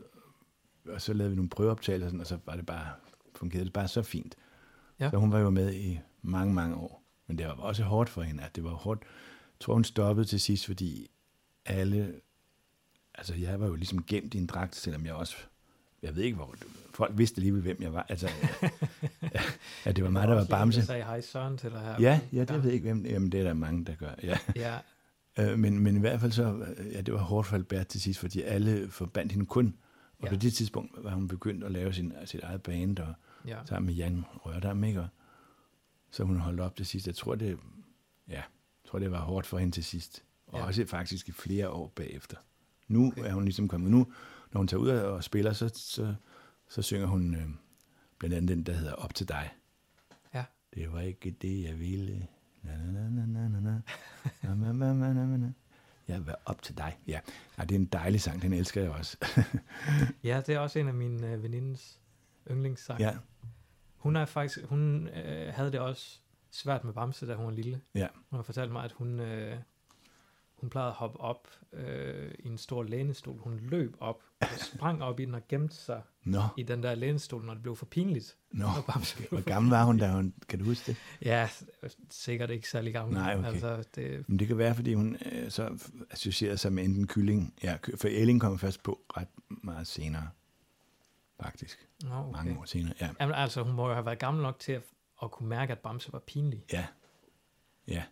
[0.93, 2.87] og så lavede vi nogle prøveoptagelser, sådan, og så var det bare,
[3.35, 4.35] fungerede det bare så fint.
[4.99, 5.09] Ja.
[5.09, 7.03] Så hun var jo med i mange, mange år.
[7.27, 9.01] Men det var også hårdt for hende, at det var hårdt.
[9.01, 11.11] Jeg tror, hun stoppede til sidst, fordi
[11.65, 12.13] alle...
[13.15, 15.35] Altså, jeg var jo ligesom gemt i en dragt, selvom jeg også...
[16.01, 16.55] Jeg ved ikke, hvor...
[16.93, 18.05] Folk vidste alligevel, hvem jeg var.
[18.09, 18.29] Altså,
[19.85, 20.79] ja, det var mig, der var Bamse.
[20.79, 21.95] Der sagde hej Søren til dig her.
[21.99, 23.05] Ja, ja, det ved jeg ikke, hvem...
[23.05, 24.11] Jamen, det er der mange, der gør.
[24.23, 24.37] Ja.
[24.55, 24.77] Ja,
[25.39, 26.65] Øh, men, men i hvert fald så...
[26.77, 29.75] øh, Ja, det var hårdt for Albert til sidst, fordi alle forbandt hende kun.
[30.19, 30.29] Og Ja.
[30.29, 33.13] på det tidspunkt var hun begyndt at lave sin, sit eget band, og
[33.47, 33.65] ja.
[33.65, 34.99] sammen med Jan Rørdam, ikke?
[35.01, 35.07] Og
[36.11, 37.07] så hun holdt op til sidst.
[37.07, 37.57] Jeg tror, det,
[38.27, 38.43] ja, jeg
[38.87, 40.23] tror, det var hårdt for hende til sidst.
[40.47, 40.65] Og ja.
[40.65, 42.37] også faktisk i flere år bagefter.
[42.87, 43.23] Nu okay.
[43.23, 43.91] er hun ligesom kommet.
[43.91, 44.07] Nu,
[44.51, 46.15] når hun tager ud og spiller, så, så,
[46.69, 47.47] så synger hun øh,
[48.19, 49.49] blandt andet den, der hedder Op til dig.
[50.33, 50.45] Ja.
[50.73, 52.27] Det var ikke det, jeg ville.
[56.07, 56.99] Jeg var op til dig.
[57.07, 57.19] Ja,
[57.57, 58.41] ja det er en dejlig sang.
[58.41, 59.17] Den elsker jeg også.
[60.23, 61.99] ja, det er også en af mine øh, venindes
[62.51, 63.03] yndlingssange.
[63.07, 63.17] ja,
[63.97, 66.19] Hun er faktisk, hun øh, havde det også
[66.51, 67.81] svært med Bamse, da hun var lille.
[67.95, 68.07] ja.
[68.29, 69.57] Hun har fortalt mig, at hun, øh,
[70.61, 73.37] hun plejede at hoppe op øh, i en stor lænestol.
[73.39, 76.95] Hun løb op og sprang op i den og gemte sig Nå, i den der
[76.95, 78.37] lænestol, når det blev for pinligt.
[78.51, 78.67] nå.
[79.17, 80.33] Blev Hvor gammel var hun, da hun...
[80.49, 80.97] Kan du huske det?
[81.21, 81.49] Ja,
[82.09, 83.13] sikkert ikke særlig gammel.
[83.17, 83.47] Nej, okay.
[83.47, 87.53] Altså, det, Men det kan være, fordi hun øh, så associerede sig med enten kylling.
[87.63, 90.29] Ja, for Elling kom først på ret meget senere.
[91.41, 91.87] Faktisk.
[92.03, 92.31] nå, okay.
[92.31, 92.93] Mange år senere.
[93.01, 93.09] Ja.
[93.19, 94.81] Jamen, altså, hun må jo have været gammel nok til at,
[95.23, 96.63] at kunne mærke, at Bamse var pinlig.
[96.73, 96.85] Ja.
[97.87, 98.03] Ja.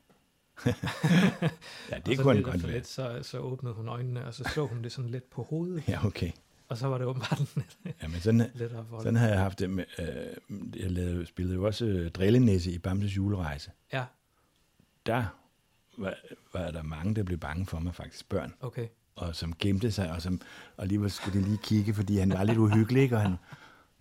[0.66, 2.72] Ja, det så kunne han godt være.
[2.74, 5.84] Lidt, så, så åbnede hun øjnene, og så så hun det sådan lidt på hovedet.
[5.88, 6.32] Ja, okay.
[6.68, 9.70] Og så var det åbenbart lidt Jamen, sådan, lettere for sådan har jeg haft det
[9.70, 10.06] med, øh,
[10.82, 13.72] jeg lavede, spillede jo også øh, Drillenæsse i Bamses julerejse.
[13.94, 14.04] Ja,
[15.06, 15.26] Der
[15.98, 16.14] var,
[16.54, 18.54] var der mange, der blev bange for mig, faktisk børn.
[18.62, 18.88] okay.
[19.16, 20.42] og som gemte sig, og, som,
[20.78, 23.16] og alligevel skulle de lige kigge, fordi han var lidt uhyggelig, ikke?
[23.16, 23.36] og han,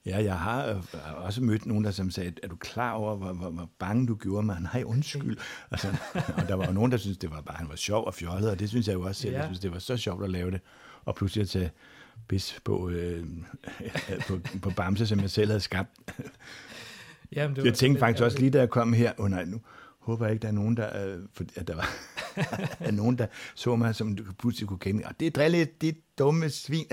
[0.06, 3.16] ja, jeg har øh, har også mødt nogen, der som sagde, er du klar over,
[3.16, 4.60] hvor, hvor, hvor bange du gjorde mig?
[4.60, 5.36] Nej, undskyld.
[5.70, 5.96] Og, så,
[6.36, 8.50] og der var jo nogen, der syntes, det var bare, han var sjov og fjollet,
[8.50, 9.32] og det synes jeg jo også selv.
[9.32, 9.38] Ja.
[9.38, 10.60] Jeg synes, det var så sjovt at lave det.
[11.04, 11.70] Og pludselig at tage
[12.28, 13.26] bis på, øh,
[14.28, 15.90] på, på Bamse, som jeg selv havde skabt.
[17.36, 19.60] Jamen, det Jeg tænkte faktisk også lige, da jeg kom her, oh, nej, nu
[19.98, 21.88] håber jeg ikke, der er nogen, der, øh, for, at der var
[22.80, 25.02] er nogen, der så mig, som du pludselig kunne kende.
[25.06, 26.86] Og det er drille, dit dumme svin.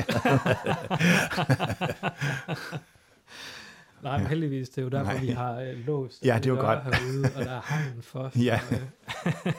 [4.03, 5.21] Nej, men heldigvis, det er jo derfor, Nej.
[5.21, 6.25] vi har øh, låst.
[6.25, 6.83] Ja, det er jo godt.
[6.83, 8.29] Herude, og der er hegn for.
[8.33, 8.59] så, Ja.
[8.71, 9.53] øh,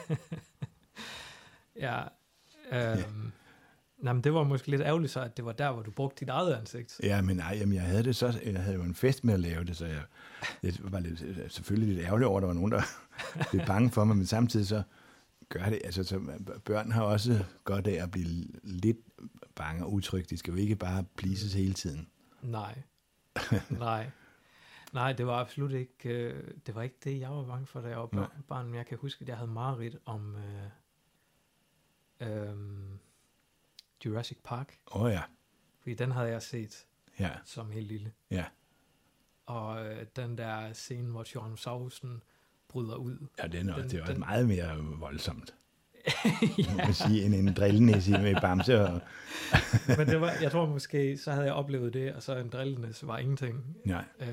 [1.85, 2.01] ja.
[2.71, 3.31] Øhm,
[3.97, 6.19] nej, men det var måske lidt ærgerligt så, at det var der, hvor du brugte
[6.19, 6.99] dit eget ansigt.
[7.03, 9.39] ja, men nej, jamen, jeg havde det så, jeg havde jo en fest med at
[9.39, 10.01] lave det, så jeg,
[10.63, 12.81] jeg var lidt, selvfølgelig lidt ærgerlig over, at der var nogen, der
[13.51, 14.83] blev bange for mig, men samtidig så
[15.49, 16.19] gør det, altså så
[16.65, 18.27] børn har også godt af at blive
[18.63, 18.97] lidt
[19.55, 20.27] bange og utrygge.
[20.29, 22.07] De skal jo ikke bare pleases hele tiden.
[22.41, 22.75] Nej.
[23.79, 24.09] Nej.
[24.93, 27.87] Nej, det var absolut ikke, øh, det var ikke det, jeg var bange for, da
[27.89, 28.27] jeg var Nej.
[28.47, 28.65] barn.
[28.65, 30.63] Men jeg kan huske, at jeg havde mareridt om øh,
[32.19, 32.57] øh,
[34.05, 34.79] Jurassic Park.
[34.91, 35.23] Åh oh, ja,
[35.79, 36.85] Fordi den havde jeg set
[37.19, 38.13] ja, som helt lille.
[38.31, 38.45] ja.
[39.45, 42.23] Og øh, den der scene, hvor Tyrannosaurusen
[42.67, 43.27] bryder ud.
[43.37, 45.55] Ja, den, den, Den- det var den- meget mere voldsomt.
[46.57, 46.75] Ja.
[46.77, 48.81] Man sige, end en drillenæse med Bamse.
[48.81, 49.01] Og,
[49.97, 53.07] Men det var, jeg tror måske, så havde jeg oplevet det, og så en drillenes
[53.07, 53.65] var ingenting.
[53.85, 54.27] nej, Øh,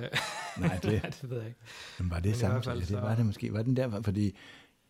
[0.59, 1.61] nej, det, ja, det ved jeg ikke.
[1.99, 2.63] men var det Men samme?
[2.63, 3.53] fald det var det måske.
[3.53, 4.03] Var den der?
[4.03, 4.37] Fordi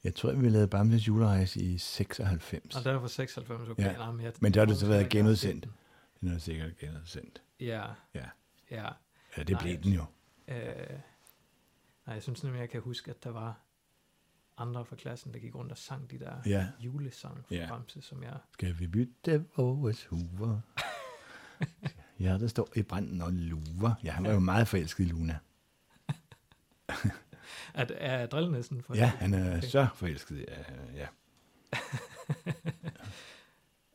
[0.05, 2.76] jeg tror, vi lavede Bamses julerejse i 96.
[2.76, 3.82] Og den er fra 96, okay.
[3.85, 3.93] Ja.
[3.93, 5.68] Nej, men, jeg, Men det har det så været genudsendt.
[6.20, 7.43] Den er sikkert genudsendt.
[7.61, 7.82] Ja,
[8.14, 8.24] Ja,
[8.70, 8.85] ja.
[9.37, 10.05] ja det Nej, blev den jo.
[10.49, 10.57] Øh,
[12.07, 13.61] nej, jeg synes nemlig, jeg kan huske, at der var
[14.59, 16.69] andre fra klassen, der gik rundt og sang de der Ja.
[16.81, 17.69] julesang fra Ja.
[17.69, 18.37] Bamse, som jeg...
[18.53, 20.61] Skal vi bytte vores huver?
[22.21, 23.95] ja, der står i branden og luver.
[24.05, 25.39] Ja, han var jo meget forelsket i Luna.
[27.75, 29.69] Er, er drillnæsten for Ja, han er Okay.
[29.69, 30.39] så forelsket.
[30.39, 30.45] i-
[30.95, 31.07] Ja,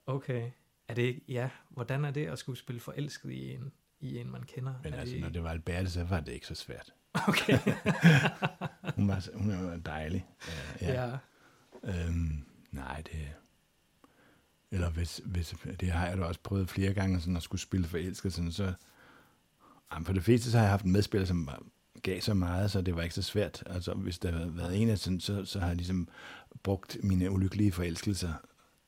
[0.06, 0.52] Okay.
[0.88, 1.22] Er det ikke...
[1.28, 4.74] Ja, hvordan er det at skulle spille forelsket i en, i en man kender?
[4.84, 6.94] men er altså, det, når det var Alberte, så var det ikke så svært.
[7.14, 7.58] Okay,
[8.96, 10.28] Hun var, hun var dejlig.
[10.82, 11.18] Ja, ja.
[11.84, 12.06] ja.
[12.08, 13.30] Øhm, nej, det...
[14.72, 17.88] Eller hvis, hvis, det har jeg da også prøvet flere gange, sådan at skulle spille
[17.88, 18.74] forelsket, sådan, så...
[19.94, 21.64] Jamen, for det fleste, så har jeg haft en medspiller, som var,
[22.04, 23.64] gav så meget, så det var ikke så svært.
[23.66, 26.08] Altså, hvis der havde været en af sådan, så, så har jeg ligesom
[26.64, 28.34] brugt mine ulykkelige forelskelser,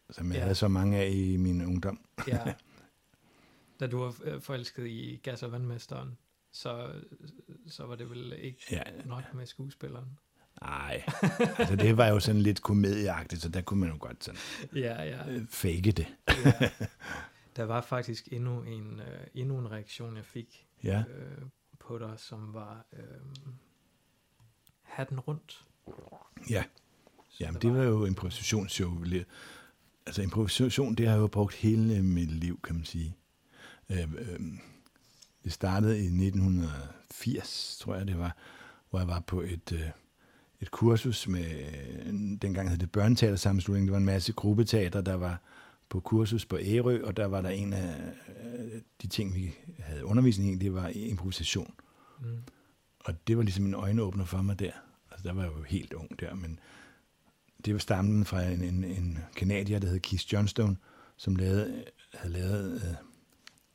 [0.09, 0.41] som jeg Ja.
[0.41, 1.99] havde så mange af i min ungdom.
[2.28, 2.53] ja.
[3.80, 6.17] Da du var forelsket i gas- og vandmesteren,
[6.51, 6.91] så,
[7.67, 8.81] så var det vel ikke Ja.
[9.05, 10.07] nok med skuespilleren?
[10.61, 11.03] Nej,
[11.57, 14.39] altså det var jo sådan lidt komedieagtigt, så der kunne man jo godt sådan
[14.75, 15.29] Ja, ja.
[15.29, 16.07] øh, fake det.
[16.27, 16.69] ja.
[17.55, 21.41] Der var faktisk endnu en, øh, endnu en reaktion, jeg fik Ja, øh,
[21.79, 23.03] på dig, som var øh,
[24.81, 25.65] hatten rundt.
[26.49, 26.63] ja.
[27.29, 29.03] Så Jamen, der det var jo improvisationsshow.
[30.05, 33.15] Altså improvisation, det har jeg jo brugt hele mit liv, kan man sige.
[33.89, 34.39] Øh, øh,
[35.43, 38.35] det startede i 1980, tror jeg det var,
[38.89, 39.89] hvor jeg var på et, øh,
[40.59, 41.45] et kursus med,
[42.37, 45.41] dengang hed det Børneteatersammenslutning, det var en masse gruppeteater, der var
[45.89, 47.95] på kursus på Ærø, og der var der en af
[48.43, 51.73] øh, de ting, vi havde undervisning i, det var improvisation.
[52.21, 52.37] Mm.
[52.99, 54.71] Og det var ligesom en øjenåbner for mig der.
[55.11, 56.59] Altså, der var jeg jo helt ung der, men
[57.65, 60.77] det var stammen fra en, en, en kanadier, der hed Keith Johnstone,
[61.17, 63.11] som lavede, havde lavet øh,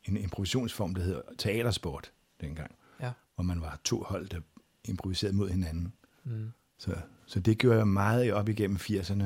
[0.08, 3.12] en improvisationsform, der hedder teatersport dengang, Ja.
[3.34, 4.40] hvor man var to hold, der
[4.84, 5.92] improviserede mod hinanden.
[6.24, 6.52] Mm.
[6.78, 6.96] Så,
[7.26, 9.24] så det gjorde jeg meget op igennem 80'erne.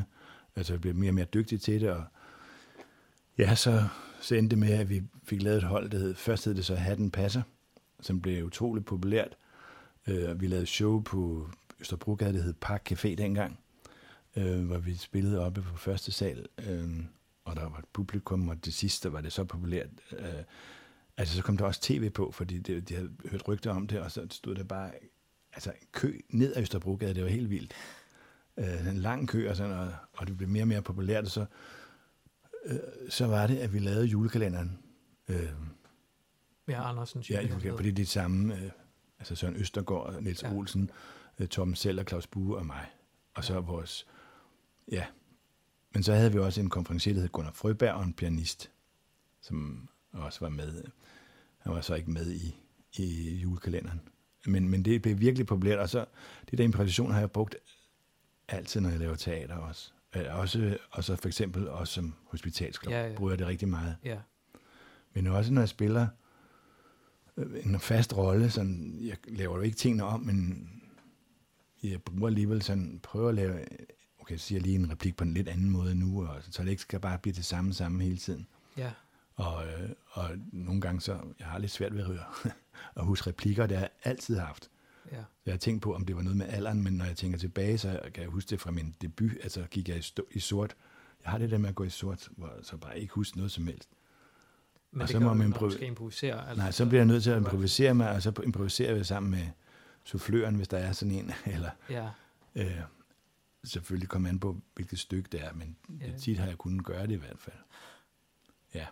[0.56, 2.04] Altså jeg blev mere og mere dygtig til det, og
[3.38, 3.88] ja, så,
[4.20, 6.64] så endte det med, at vi fik lavet et hold, der hed, først hed det
[6.64, 7.42] så Hatten Passer,
[8.00, 9.36] som blev utroligt populært.
[10.06, 11.50] Øh, vi lavede show på
[11.80, 13.58] Østerbrogade, der hed Park Café dengang,
[14.36, 16.88] øh, hvor vi spillede oppe på første sal, øh,
[17.50, 19.88] og der var et publikum, og til sidst der var det så populært.
[20.18, 20.28] Øh,
[21.16, 24.00] altså så kom der også tv på, fordi det, de havde hørt rygter om det,
[24.00, 24.90] og så stod der bare
[25.52, 27.72] altså en kø ned ad Østerbrogade, det var helt vildt.
[28.56, 31.30] Øh, en lang kø, og, sådan, og, og det blev mere og mere populært, og
[31.30, 31.46] så,
[32.66, 32.78] øh,
[33.08, 34.78] så var det, at vi lavede julekalenderen.
[35.28, 35.50] Øh,
[36.68, 37.54] Ja, Andersens ja, julekalender.
[37.54, 38.70] julekalender, fordi det er de samme, øh,
[39.18, 40.52] altså Søren Østergaard, Niels Ja.
[40.52, 40.90] Olsen,
[41.38, 42.86] øh, Torben Selv og Claus Bue og mig.
[43.34, 43.58] Og så Ja.
[43.60, 44.06] vores,
[44.92, 45.06] ja.
[45.92, 48.70] Men så havde vi også en konferencier, der hed Gunnar Frøberg, og en pianist,
[49.40, 50.82] som også var med.
[51.58, 52.56] Han var så ikke med i,
[52.96, 54.00] i julekalenderen.
[54.46, 56.04] Men, men det blev virkelig populært, og så
[56.50, 57.56] det der improvisation har jeg brugt
[58.48, 59.92] altid, når jeg laver teater også.
[60.16, 63.68] Øh, Også, og så for eksempel også som hospitalsklub, Ja, ja, bruger jeg det rigtig
[63.68, 63.96] meget.
[64.04, 64.18] Ja,
[65.14, 66.06] Men også når jeg spiller
[67.36, 70.68] øh, en fast rolle, sådan, jeg laver jo ikke tingene om, men
[71.82, 73.64] jeg bruger alligevel sådan, prøver at lave,
[74.30, 76.70] okay, jeg siger lige en replik på en lidt anden måde nu, og, så det
[76.70, 78.46] ikke skal bare blive det samme samme hele tiden.
[78.76, 78.90] ja,
[79.36, 82.24] Og, øh, og nogle gange så, jeg har lidt svært ved at høre,
[82.96, 84.70] at huske replikker, det har jeg altid haft.
[85.12, 87.16] ja, Så jeg har tænkt på, om det var noget med alderen, men når jeg
[87.16, 90.22] tænker tilbage, så kan jeg huske det fra min debut, altså gik jeg i, stå,
[90.30, 90.74] i sort.
[91.24, 93.36] Jeg har det der med at gå i sort, hvor jeg så bare ikke huske
[93.36, 93.88] noget som helst.
[94.92, 96.48] Men Og det så må man skal improvisere.
[96.48, 99.30] Altså, Nej, så bliver jeg nødt til at improvisere mig, og så improviserer jeg sammen
[99.30, 99.46] med
[100.04, 102.08] souffløren, hvis der er sådan en, eller Ja,
[102.54, 102.80] øh,
[103.64, 106.16] selvfølgelig kommer an på, hvilket stykke det er, men Ja.
[106.18, 107.56] tit har jeg kunnet gøre det i hvert fald.
[108.74, 108.86] Ja,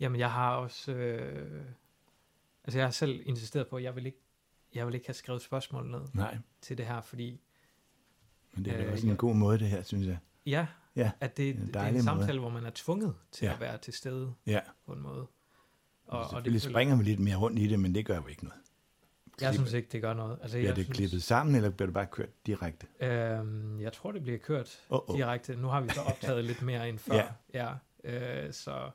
[0.00, 0.92] Jamen, jeg har også...
[0.92, 1.64] Øh,
[2.64, 4.18] altså, jeg har selv insisteret på, at jeg vil ikke,
[4.74, 7.40] jeg vil ikke have skrevet spørgsmål ned nej, til det her, fordi
[8.52, 10.18] men det er Øh, også en god måde, det her, synes jeg.
[10.46, 12.02] ja, Ja, at det, en det er en måde.
[12.04, 13.52] samtale, hvor man er tvunget til Ja.
[13.54, 14.60] at være til stede ja.
[14.86, 15.26] på en måde.
[16.06, 18.44] Og, og det springer vi lidt mere rundt i det, men det gør jo ikke
[18.44, 18.60] noget.
[19.40, 20.38] Jeg synes ikke, det gør noget.
[20.42, 22.86] Altså, Bliver jeg det synes, klippet sammen, eller bliver det bare kørt direkte?
[23.00, 25.16] Øhm, jeg tror, det bliver kørt Åh, åh.
[25.16, 25.56] direkte.
[25.56, 27.14] Nu har vi så optaget lidt mere end før.
[27.54, 27.74] Ja.
[28.04, 28.90] ja øh, så,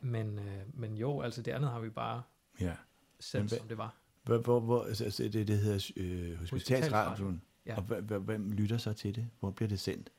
[0.00, 0.44] men, øh,
[0.74, 2.22] men jo, altså det andet har vi bare
[2.60, 2.72] Ja.
[3.20, 3.94] sendt, som det var.
[4.24, 7.76] Hvor, hvor, hvor altså, altså, det, det hedder øh, hospitalsradioen, Ja.
[7.76, 7.82] og
[8.18, 9.28] hvem lytter så til det?
[9.40, 10.10] Hvor bliver det sendt?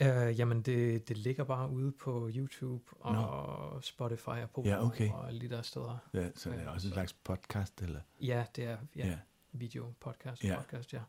[0.00, 5.10] Øh, jamen, det, det ligger bare ude på YouTube og Spotify og Pogo Ja, okay.
[5.10, 5.98] og alle de der steder.
[6.14, 8.00] Ja, så det er også en slags podcast, eller?
[8.20, 9.18] Ja, det er ja, Ja.
[9.52, 10.56] video, podcast, Ja.
[10.58, 11.00] podcast, ja.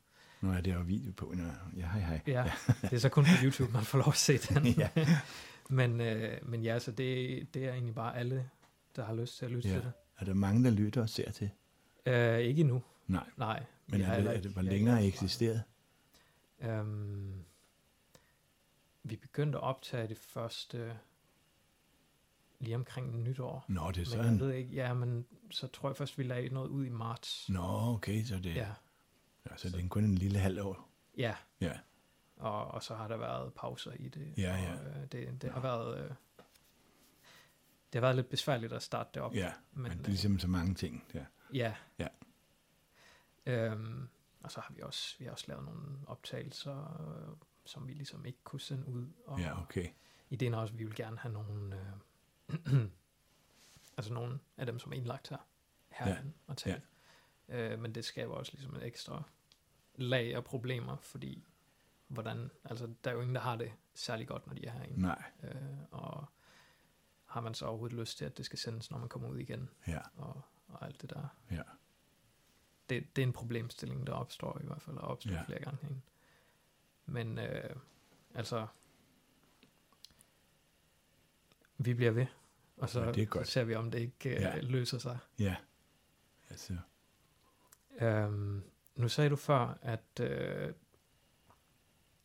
[0.42, 1.34] Nu er det jo video på.
[1.38, 1.44] Nå,
[1.78, 2.22] ja, hej, hej.
[2.28, 4.66] Ja, det er så kun på YouTube, man får lov at se den.
[4.78, 4.90] Ja.
[5.70, 8.50] men, øh, men ja, så det, det er egentlig bare alle,
[8.96, 9.74] der har lyst til at lytte Ja.
[9.76, 9.92] til det.
[10.20, 11.50] Er der mange, der lytter og ser til?
[12.06, 13.64] Øh, ikke endnu, Nej, nej.
[13.88, 15.64] men er det, er det, hvor jeg er længe har eksisteret?
[16.62, 17.34] Øhm,
[19.10, 21.00] vi begyndte at optage det første
[22.60, 23.66] lige omkring nytår.
[23.68, 24.40] Nå, det er Men jeg sådan.
[24.40, 27.50] ved ikke, ja, men så tror jeg først, vi lagde noget ud i marts.
[27.50, 28.74] Nå, okay, så det, Ja,
[29.52, 30.90] ja, så det er kun en lille halv år.
[31.18, 31.36] ja.
[31.62, 31.80] Ja,
[32.38, 34.34] Og, og så har der været pauser i det.
[34.38, 34.74] Ja, ja.
[34.74, 35.98] Og, øh, det, det har været...
[36.04, 36.10] Øh,
[37.94, 39.34] det har været lidt besværligt at starte det op.
[39.36, 41.06] ja men, men det er øh, ligesom så mange ting.
[41.14, 41.26] Ja.
[41.54, 41.74] Ja.
[42.00, 42.08] Ja.
[43.46, 44.10] Øhm,
[44.44, 47.36] og så har vi også, vi har også lavet nogle optagelser, øh,
[47.68, 49.08] som vi ligesom ikke kunne sende ud.
[49.26, 49.88] Og ja, okay.
[50.30, 51.76] ideen er også, at vi vil gerne have nogle,
[52.50, 52.76] øh,
[53.98, 55.38] altså nogle af dem, som er indlagt her,
[55.90, 56.18] her Ja.
[56.48, 56.82] og tale.
[57.50, 59.24] Øh, men det skaber også ligesom et ekstra
[59.96, 61.44] lag af problemer, fordi
[62.08, 65.02] hvordan, altså der er jo ingen, der har det særlig godt, når de er herinde.
[65.02, 65.54] Nej, Øh,
[65.92, 66.26] og
[67.26, 69.70] har man så overhovedet lyst til, at det skal sendes, når man kommer ud igen,
[69.88, 71.28] ja, og, og alt det der.
[71.52, 71.62] ja.
[72.90, 75.38] Det, det er en problemstilling, der opstår i hvert fald, og opstår ja.
[75.38, 75.44] Ja.
[75.46, 76.02] flere gange herinde.
[77.08, 77.76] Men øh,
[78.36, 78.68] altså,
[81.78, 82.26] vi bliver ved,
[82.78, 83.48] og så, Ja, det er godt.
[83.48, 84.60] ser vi, om det ikke øh, Ja.
[84.62, 85.18] løser sig.
[85.40, 85.56] Ja.
[86.50, 86.78] Altså,
[88.02, 88.64] Øhm,
[88.96, 90.74] nu sagde du før, at, øh,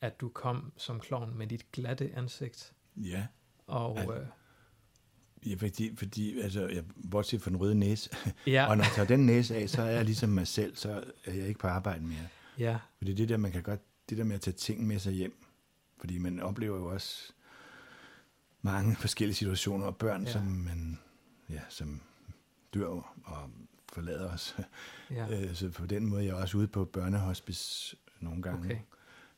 [0.01, 3.27] at du kom som klovn med dit glatte ansigt, ja.
[3.67, 4.27] og Al- øh,
[5.51, 8.11] ja fordi, fordi altså, jeg, bortset fra den røde næse,
[8.47, 11.05] ja, og når jeg tager den næse af, så er jeg ligesom mig selv, så
[11.25, 12.29] er jeg ikke på arbejde mere.
[12.59, 13.81] ja, For det er det der, man kan godt,
[14.13, 15.45] det der med at tage ting med sig hjem.
[15.99, 17.33] Fordi man oplever jo også
[18.63, 20.33] mange forskellige situationer, og børn, Ja.
[20.33, 20.99] som man,
[21.51, 22.01] ja, som
[22.75, 22.87] dør
[23.25, 23.51] og
[23.93, 24.57] forlader os.
[25.11, 28.67] ja, Øh, Så på den måde er jeg også ude på børnehospice nogle gange.
[28.67, 28.79] okay,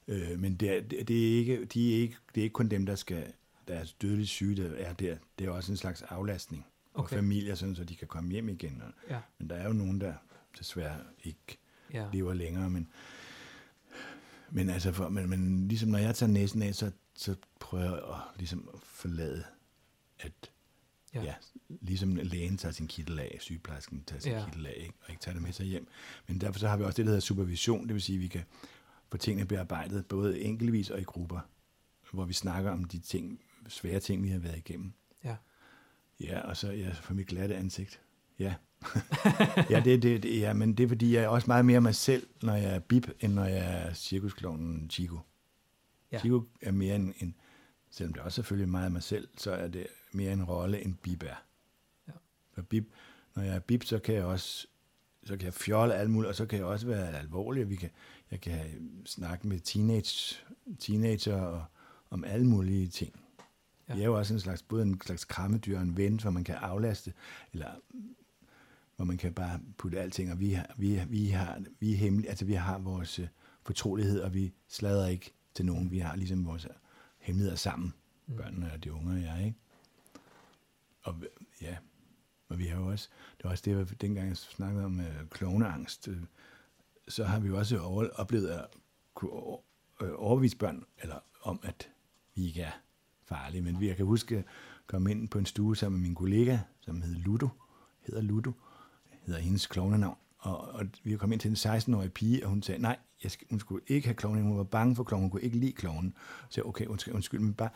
[0.09, 2.87] Øh, men det er, det, er ikke, de er ikke, det er ikke kun dem,
[2.87, 3.33] der skal
[3.69, 5.17] der er dødeligt syge, der er der.
[5.39, 7.09] Det er også en slags aflastning okay.
[7.09, 8.83] for familier, sådan, så de kan komme hjem igen.
[8.83, 10.15] Og- ja, Men der er jo nogen, der
[10.59, 11.59] desværre ikke
[11.93, 12.71] ja, lever længere.
[12.71, 12.89] Men,
[14.51, 17.95] men, altså for, men, men ligesom når jeg tager næsen af, så, så prøver jeg
[17.95, 19.45] at, ligesom forlade,
[20.19, 20.33] at
[21.15, 21.23] Ja.
[21.23, 21.35] ja.
[21.69, 24.45] ligesom lægen tager sin kittel af, sygeplejersken tager sin ja.
[24.45, 24.95] kittel af, ikke?
[25.03, 25.89] og ikke tager det med sig hjem.
[26.27, 28.29] Men derfor så har vi også det, der hedder supervision, det vil sige, at vi
[28.29, 28.43] kan
[29.11, 31.41] få tingene bearbejdet, både enkeltvis og i grupper,
[32.13, 34.93] hvor vi snakker om de ting, svære ting, vi har været igennem.
[35.25, 35.37] ja,
[36.21, 38.01] Ja, og så ja, for mit glatte ansigt.
[38.39, 38.55] Ja.
[39.71, 41.95] ja, det, det, det, ja, men det er fordi, jeg er også meget mere mig
[41.95, 45.19] selv, når jeg er bib, end når jeg er cirkusklovnen Chico.
[46.13, 46.19] Ja.
[46.19, 47.35] Chico er mere en, en,
[47.91, 50.85] selvom det også selvfølgelig er meget af mig selv, så er det mere en rolle,
[50.85, 51.45] end bib er.
[52.09, 52.13] Ja.
[52.53, 52.89] For bib,
[53.35, 54.67] når jeg er bib, så kan jeg også
[55.25, 57.71] så kan jeg fjolle alt muligt, og så kan jeg også være alvorlig.
[57.71, 57.91] Vi kan,
[58.31, 58.61] jeg kan
[59.07, 60.37] snakke med teenage,
[60.79, 61.65] teenager og,
[62.11, 63.21] om alle mulige ting.
[63.89, 63.95] Ja.
[63.95, 66.45] Vi er jo også en slags, både en slags krammedyr og en ven, hvor man
[66.45, 67.13] kan aflaste,
[67.53, 67.69] eller
[68.97, 72.29] hvor man kan bare putte alting, og vi, har, vi, vi, har, vi er hemmelige,
[72.29, 73.27] altså vi har vores uh,
[73.63, 75.91] fortrolighed, og vi slader ikke til nogen.
[75.91, 76.67] Vi har ligesom vores
[77.19, 77.95] hemmeligheder sammen,
[78.27, 78.37] mm.
[78.37, 79.59] børnene og de unge og jeg, ikke?
[81.03, 81.15] Og
[81.63, 81.77] ja,
[82.49, 86.09] og vi har jo også, det var også det, jeg, dengang jeg snakkede om klovneangst,
[86.09, 86.17] uh,
[87.09, 88.67] så har vi jo også over, oplevet at
[89.15, 89.61] kunne over,
[90.03, 91.91] øh, overvise børn eller om, at
[92.35, 92.73] vi ikke er
[93.25, 93.63] farlige.
[93.63, 94.45] Men vi, jeg kan huske at
[94.87, 97.49] komme ind på en stue sammen med min kollega, som hed Ludo,
[98.07, 98.53] hedder Ludo,
[99.27, 100.17] hedder hendes klovnenavn.
[100.39, 103.61] Og, og vi kom ind til en 16-årig pige, og hun sagde, nej, jeg hun
[103.61, 106.15] skulle ikke have klovnen, hun var bange for klovnen, hun kunne ikke lide klovnen.
[106.49, 107.71] Så jeg okay, undskyld, undskyld, men bare,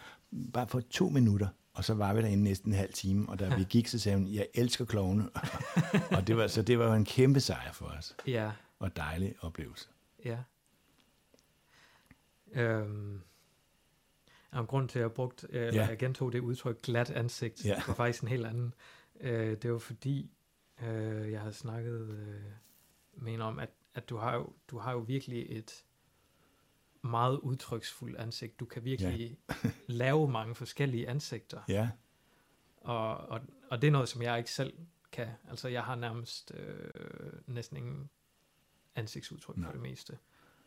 [0.53, 3.57] bare for to minutter, og så var vi derinde næsten en halv time, og da
[3.57, 5.28] vi gik, så sagde hun, jeg elsker klovne.
[6.16, 8.16] og det var, så det var jo en kæmpe sejr for os.
[8.26, 8.51] Ja.
[8.78, 9.88] Og dejlig oplevelse.
[10.24, 10.38] Ja.
[12.53, 13.20] Øhm,
[14.51, 15.86] og grund til, at jeg, brugt, øh, ja.
[15.86, 17.82] jeg gentog det udtryk glat ansigt, ja.
[17.86, 18.74] var faktisk en helt anden.
[19.20, 20.30] Øh, det var fordi,
[20.83, 22.53] øh, jeg havde snakket øh,
[23.12, 25.85] med en om, at, at du, har jo, du har jo virkelig et
[27.03, 28.61] meget udtryksfuldt ansigt.
[28.61, 29.70] Du kan virkelig ja.
[29.87, 31.62] lave mange forskellige ansigter.
[31.68, 31.91] Ja.
[32.76, 34.79] Og, og, og det er noget, som jeg ikke selv
[35.12, 35.29] kan.
[35.49, 36.91] Altså, jeg har nærmest øh,
[37.47, 38.11] næsten ingen
[38.95, 39.66] ansigtsudtryk Nej.
[39.66, 40.18] for det meste.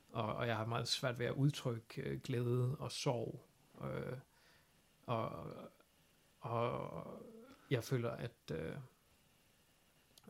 [0.09, 3.45] Og, og jeg har meget svært ved at udtrykke øh, glæde og sorg.
[3.83, 4.17] Øh,
[5.05, 5.29] og,
[6.39, 7.05] og
[7.69, 8.75] jeg føler, at øh,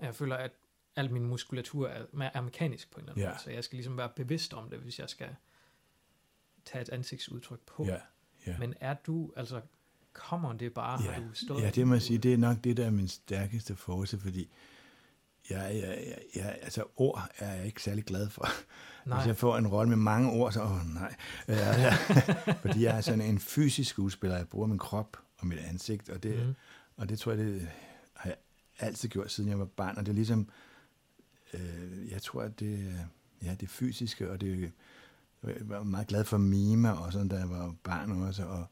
[0.02, 0.52] jeg føler, at
[0.96, 3.30] al min muskulatur er, er mekanisk på en eller anden ja.
[3.30, 3.39] måde.
[3.44, 5.36] Så jeg skal ligesom være bevidst om det, hvis jeg skal
[6.66, 7.86] tage et ansigtsudtryk på.
[7.86, 7.98] Ja.
[8.48, 8.58] Ja.
[8.60, 9.62] Men er du, altså,
[10.14, 11.12] kommer det bare, ja.
[11.12, 11.62] har du stået?
[11.62, 14.52] Ja, det må jeg sige, det er nok det, der er min stærkeste force, fordi
[15.50, 18.48] jeg, jeg, jeg, jeg, altså ord er jeg ikke særlig glad for.
[19.06, 19.18] Nej.
[19.18, 21.16] Hvis jeg får en rolle med mange ord, så åh nej.
[21.48, 21.94] Ja, ja.
[22.62, 26.24] fordi jeg er sådan en fysisk skuespiller, jeg bruger min krop og mit ansigt, og
[26.24, 26.56] det, mm.
[26.98, 27.72] og det tror jeg, det jeg
[28.82, 30.50] altid gjort, siden jeg var barn, og det er ligesom,
[31.54, 33.00] øh, jeg tror, at det,
[33.44, 34.72] ja, det fysiske, og det,
[35.44, 38.66] jeg var meget glad for mime, og sådan, da jeg var barn også, og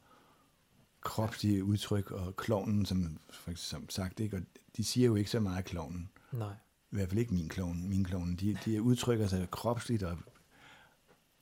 [1.00, 4.36] kropslige udtryk, og klovnen, som, for som sagt, ikke?
[4.36, 4.42] og
[4.76, 6.10] de siger jo ikke så meget klovnen.
[6.32, 6.52] Nej.
[6.92, 7.88] I hvert fald ikke min klovn.
[7.88, 10.18] Min klovn, de, de udtrykker sig kropsligt, og,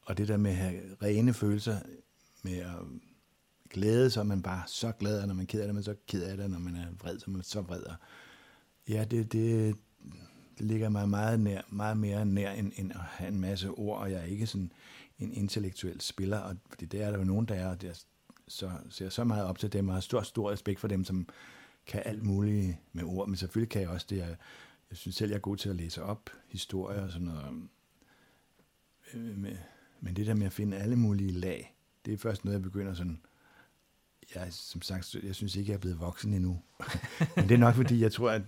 [0.02, 1.78] og det der med at have rene følelser,
[2.42, 2.76] med at
[3.70, 5.84] glæde sig, man bare så glad, og når man er ked af det, man er
[5.84, 7.82] så ked af det, når man er vred, så er man så vred.
[7.82, 7.94] Og
[8.88, 9.76] ja, det, det,
[10.58, 14.00] det ligger mig meget, nær, meget mere nær, end, end at have en masse ord,
[14.00, 14.72] og jeg er ikke sådan
[15.18, 18.02] en intellektuel spiller, og det det er der jo nogen, der er, og der
[18.48, 21.28] så ser så meget op til dem, og har stor, stor respekt for dem, som
[21.86, 24.36] kan alt muligt med ord, men selvfølgelig kan jeg også det, jeg,
[24.90, 27.68] jeg synes selv, jeg er god til at læse op historier og sådan noget.
[29.14, 29.38] Øh,
[30.00, 32.94] men det der med at finde alle mulige lag, det er først noget, jeg begynder
[32.94, 33.20] sådan,
[34.34, 36.62] jeg, som sagt, jeg synes ikke, jeg er blevet voksen endnu.
[37.36, 38.42] men det er nok, fordi jeg tror, at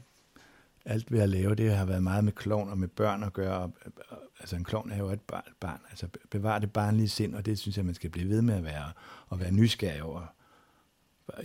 [0.85, 3.71] alt ved at lave det har været meget med klovn og med børn at gøre.
[4.41, 5.81] Altså en klovn er jo et barn, barn.
[5.91, 8.65] Altså bevare det barnlige sind, og det synes jeg, man skal blive ved med at
[8.65, 8.93] være,
[9.29, 10.35] og være nysgerrig over.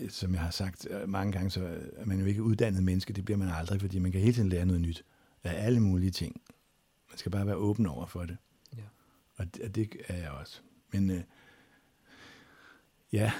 [0.09, 3.25] Som jeg har sagt øh, mange gange, så er man jo ikke uddannet menneske, det
[3.25, 5.05] bliver man aldrig, fordi man kan hele tiden lære noget nyt
[5.43, 6.41] af alle mulige ting.
[7.09, 8.37] Man skal bare være åben over for det.
[8.77, 8.81] Ja.
[9.35, 10.61] Og det, og det er jeg også.
[10.91, 11.21] Men øh,
[13.13, 13.31] ja,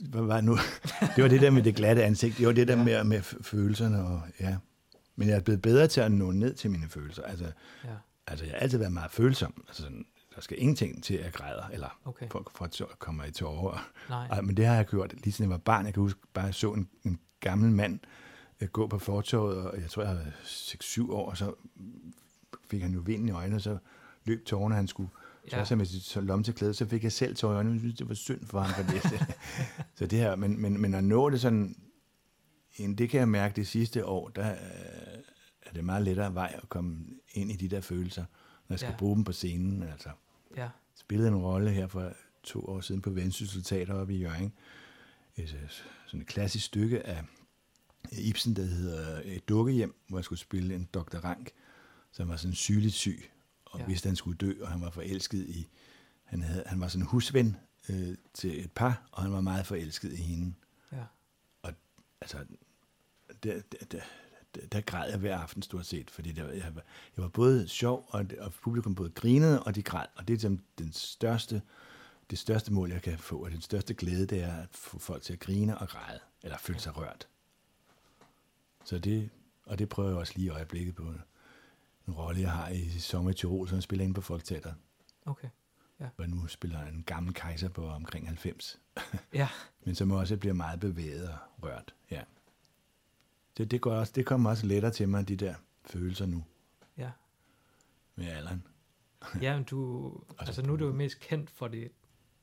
[0.00, 0.56] hvad var nu?
[1.16, 2.38] det var det der med det glatte ansigt.
[2.38, 2.84] Det var det der ja.
[2.84, 4.04] med, med følelserne.
[4.04, 4.56] Og, ja.
[5.18, 7.22] Men jeg er blevet bedre til at nå ned til mine følelser.
[7.22, 7.44] Altså,
[7.84, 7.90] ja.
[8.26, 9.64] altså jeg har altid været meget følsom.
[9.68, 12.28] Altså sådan, der skal ingenting til at græde, eller okay.
[12.30, 13.90] for, for at komme i tårer.
[14.08, 14.40] Nej.
[14.40, 15.84] Men det har jeg gjort, lige siden jeg var barn.
[15.86, 18.00] Jeg kan huske, bare jeg så en, en gammel mand
[18.62, 21.54] uh, gå på fortoget, og jeg tror, jeg havde 6-7 år, og så
[22.70, 23.78] fik han jo vinden i øjnene, og så
[24.24, 25.10] løb tårerne, han skulle
[25.52, 25.64] ja.
[25.64, 27.98] så med sit lomme til klæde, så fik jeg selv tårer i øjnene, jeg synes,
[27.98, 29.26] det var synd for ham for det.
[29.98, 31.76] så det her, men, men, men at nå det sådan
[32.78, 35.22] det kan jeg mærke det sidste år, der øh,
[35.62, 38.24] er det meget lettere vej at komme ind i de der følelser,
[38.68, 38.96] når jeg skal ja.
[38.96, 39.82] bruge dem på scenen.
[39.82, 40.08] Altså.
[40.56, 40.68] Ja.
[40.94, 42.12] Spillede en rolle her for
[42.42, 44.52] to år siden på Vendsyssel Teater oppe i Jørgen.
[45.36, 45.70] Et, øh,
[46.06, 47.24] sådan et klassisk stykke af
[48.12, 51.18] Ibsen, der hedder Et dukkehjem, hvor jeg skulle spille en Dr.
[51.18, 51.50] Rank,
[52.12, 53.30] som var sådan sygeligt syg,
[53.64, 53.86] og ja.
[53.86, 55.68] vidste, han skulle dø, og han var forelsket i,
[56.24, 57.56] han, havde, han var sådan en husven
[57.88, 60.54] øh, til et par, og han var meget forelsket i hende.
[60.92, 61.04] Ja.
[61.62, 61.72] Og
[62.20, 62.38] altså,
[63.42, 64.00] der, der,
[64.54, 66.82] der, der græd jeg hver aften stort set, fordi det var, jeg, var,
[67.16, 70.06] jeg var både sjov, og, og publikum både grinede, og de græd.
[70.16, 71.62] Og det er som den største,
[72.30, 75.22] det største mål, jeg kan få, og den største glæde, det er at få folk
[75.22, 77.28] til at grine og græde, eller føle sig rørt.
[78.84, 79.30] Så det,
[79.66, 81.02] og det prøver jeg også lige i øjeblikket på
[82.08, 84.74] en rolle, jeg har i Sommer i Tirol, som jeg spiller ind på Folketeateret.
[85.26, 85.48] Okay.
[86.00, 86.08] Ja.
[86.16, 88.80] Hvor nu spiller en gammel kejser på omkring 90.
[89.32, 89.48] Ja,
[89.84, 91.94] Men som også bliver meget bevæget og rørt.
[92.10, 92.22] Ja.
[93.58, 95.54] Det, det, går også, det kommer også lettere til mig, de der
[95.86, 96.44] følelser nu
[96.98, 97.10] ja.
[98.16, 98.66] med alderen.
[99.42, 101.90] Ja, men du, altså nu er du jo mest kendt for det,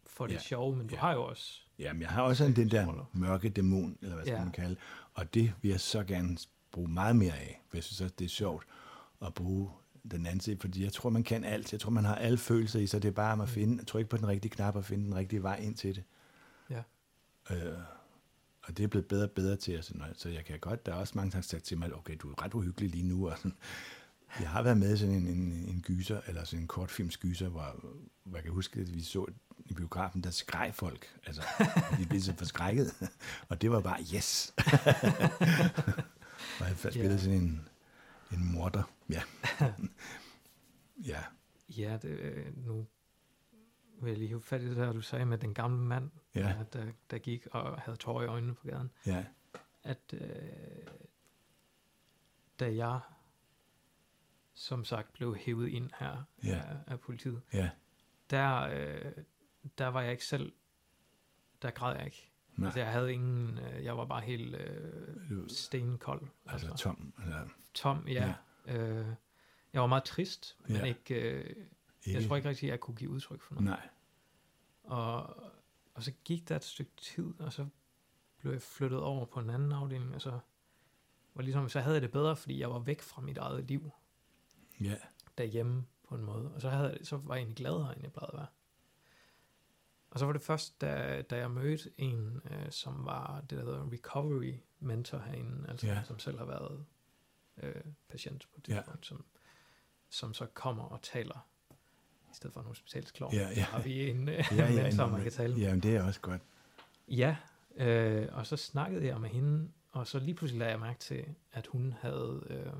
[0.05, 0.39] for det Ja.
[0.39, 1.01] sjove, men du Ja.
[1.01, 4.35] har jo også, Jamen, jeg har også en, den der mørke dæmon, eller hvad skal
[4.37, 4.43] Ja.
[4.43, 4.75] man kalde
[5.13, 6.37] Og det vil jeg så gerne
[6.71, 8.65] bruge meget mere af, for jeg synes også, det er sjovt
[9.25, 9.69] at bruge
[10.11, 11.71] den anden side, fordi jeg tror, man kan alt.
[11.71, 13.01] Jeg tror, man har alle følelser i sig.
[13.01, 15.43] Det er bare om at finde, trykke på den rigtige knap og finde den rigtige
[15.43, 16.03] vej ind til det.
[16.69, 16.83] ja,
[17.51, 17.77] Øh,
[18.67, 20.91] og det er blevet bedre og bedre til, altså, når, så jeg kan godt, der
[20.91, 23.29] er også mange, der har sagt til mig, okay, du er ret uhyggelig lige nu.
[23.29, 23.53] Og sådan.
[24.39, 27.49] Jeg har været med i sådan en, en, en gyser, eller sådan en kortfilms gyser,
[27.49, 27.85] hvor,
[28.23, 29.25] hvor jeg kan huske, at vi så
[29.65, 31.19] i biografen, der skreg folk.
[31.25, 31.41] Altså,
[31.99, 33.09] de blev så forskrækket.
[33.49, 34.53] Og det var bare, yes!
[36.59, 37.17] og jeg spillede Ja.
[37.17, 37.67] sådan en,
[38.31, 38.83] en morder.
[39.09, 39.21] Ja.
[41.11, 41.19] ja.
[41.77, 42.85] ja, det, øh, nu
[44.01, 46.49] vil jeg lige hive fat i det der, du sagde med den gamle mand, Ja.
[46.49, 49.25] øh, der, der gik og havde tårer i øjnene på gaden, Ja.
[49.83, 50.87] at øh,
[52.59, 52.99] da jeg
[54.53, 56.57] som sagt blev hævet ind her Ja.
[56.57, 57.69] af, af politiet, Ja.
[58.29, 59.11] der, øh,
[59.77, 60.53] der var jeg ikke selv,
[61.61, 62.31] der græd jeg ikke.
[62.55, 62.65] Nej.
[62.67, 66.27] Altså jeg havde ingen, øh, jeg var bare helt øh, stenkold.
[66.45, 67.13] Altså tom.
[67.23, 68.33] Eller, tom, ja.
[68.67, 68.77] ja.
[68.77, 69.05] Øh,
[69.73, 70.83] jeg var meget trist, men Ja.
[70.83, 71.55] ikke, øh,
[72.13, 73.65] jeg tror ikke rigtig, jeg kunne give udtryk for noget.
[73.65, 73.89] Nej.
[74.83, 75.23] Og,
[75.93, 77.67] og så gik der et stykke tid, og så
[78.37, 80.39] blev jeg flyttet over på en anden afdeling, og så
[81.33, 83.91] var ligesom, så havde jeg det bedre, fordi jeg var væk fra mit eget liv
[84.81, 84.95] Ja.
[85.37, 86.53] derhjemme på en måde.
[86.53, 88.47] Og så, havde, jeg- så var jeg egentlig gladere, end jeg plejede at være.
[90.09, 93.63] Og så var det først, da, da jeg mødte en, øh, som var det, der
[93.65, 96.03] hedder recovery mentor herinde, altså Ja.
[96.03, 96.85] som selv har været
[97.57, 98.73] øh, patient på et Ja.
[98.75, 99.25] tidspunkt, som,
[100.09, 101.47] som så kommer og taler,
[102.35, 103.33] i stedet for en hospitalsklovn.
[103.33, 103.55] Ja, ja.
[103.55, 105.61] Så har vi en Ja, ja, en- man kan tale med.
[105.61, 106.41] Jamen, det er også godt.
[107.07, 107.35] Ja,
[107.75, 111.25] øh, og så snakkede jeg med hende, og så lige pludselig lagde jeg mærke til,
[111.51, 112.73] at hun havde øh,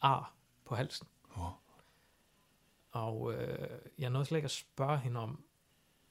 [0.00, 1.06] ar på halsen.
[1.36, 1.50] Oh.
[2.90, 3.68] Og øh,
[3.98, 5.44] jeg nåede slet ikke at spørge hende om,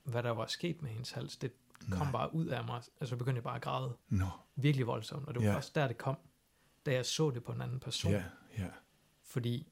[0.03, 1.37] hvad der var sket med hendes hals.
[1.37, 1.51] Det
[1.91, 2.11] kom Nej.
[2.11, 2.81] bare ud af mig.
[2.99, 4.25] Altså begyndte jeg bare at græde Nå.
[4.55, 5.27] virkelig voldsomt.
[5.27, 5.55] Og det var ja.
[5.55, 6.17] først der, det kom,
[6.85, 8.11] da jeg så det på en anden person.
[8.11, 8.23] Ja,
[8.57, 8.67] ja,
[9.23, 9.67] Fordi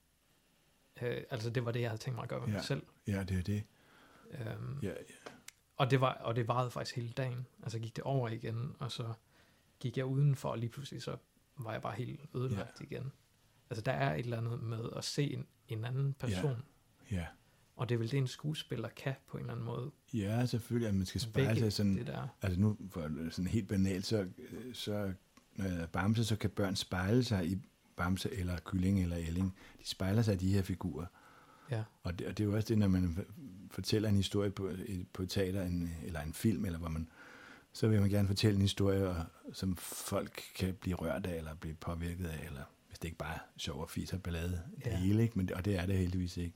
[1.01, 2.53] øh, altså det var det, jeg havde tænkt mig at gøre med Ja.
[2.53, 2.83] mig selv.
[3.07, 3.63] ja, det er det.
[4.31, 4.93] Øhm, Ja, ja.
[5.77, 7.45] Og det, var, og det varede faktisk hele dagen.
[7.63, 9.13] Altså gik det over igen, og så
[9.79, 11.17] gik jeg udenfor, og lige pludselig så
[11.57, 12.85] var jeg bare helt ødelagt ja.
[12.85, 13.11] igen.
[13.69, 16.63] Altså der er et eller andet med at se en, en anden person,
[17.11, 17.15] ja.
[17.15, 17.25] ja.
[17.75, 19.91] og det er vel det, en skuespiller kan på en eller anden måde.
[20.13, 21.97] Ja, selvfølgelig, at man skal spejle sig sådan...
[21.97, 22.27] det der.
[22.41, 24.27] Altså nu, for sådan helt banalt, så,
[24.73, 25.13] så
[25.55, 27.57] når jeg er Bamse, så kan børn spejle sig i
[27.97, 29.55] Bamse eller Kylling eller Elling.
[29.81, 31.05] De spejler sig i de her figurer.
[31.71, 33.25] Ja, Og det, og det er jo også det, når man
[33.71, 34.71] fortæller en historie på,
[35.13, 37.09] på et teater en, eller en film, eller hvor man,
[37.73, 39.15] så vil man gerne fortælle en historie,
[39.53, 43.33] som folk kan blive rørt af, eller blive påvirket af, eller hvis det ikke bare
[43.35, 44.97] er sjov og fis og ballade, det Ja.
[44.97, 45.37] hele, ikke?
[45.37, 46.53] Men, og det er det heldigvis ikke.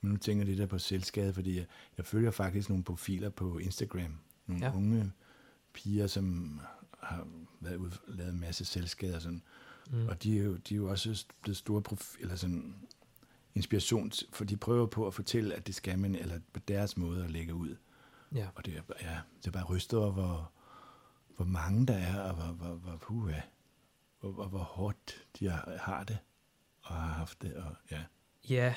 [0.00, 3.30] Men nu tænker jeg lidt der på selvskade, fordi jeg, jeg følger faktisk nogle profiler
[3.30, 4.18] på Instagram.
[4.46, 4.76] Nogle Ja.
[4.76, 5.12] unge
[5.72, 6.60] piger, som
[7.00, 7.26] har
[7.60, 8.64] været ude, lavet en masse
[9.14, 9.42] og sådan.
[9.90, 10.08] Mm.
[10.08, 11.82] Og de er jo, de er jo også blevet store
[12.20, 12.74] eller sådan
[13.54, 17.24] inspiration, for de prøver på at fortælle, at det skal man, eller på deres måde
[17.24, 17.76] at lægge ud.
[18.34, 18.48] ja.
[18.54, 20.50] Og det er, ja, det er bare rystet over, hvor,
[21.36, 23.40] hvor mange der er, og hvor, hvor, hvor, puha,
[24.20, 26.18] hvor, hvor, hvor hårdt de har, har det,
[26.82, 27.54] og har haft det.
[27.54, 28.04] Og, ja.
[28.48, 28.74] Ja,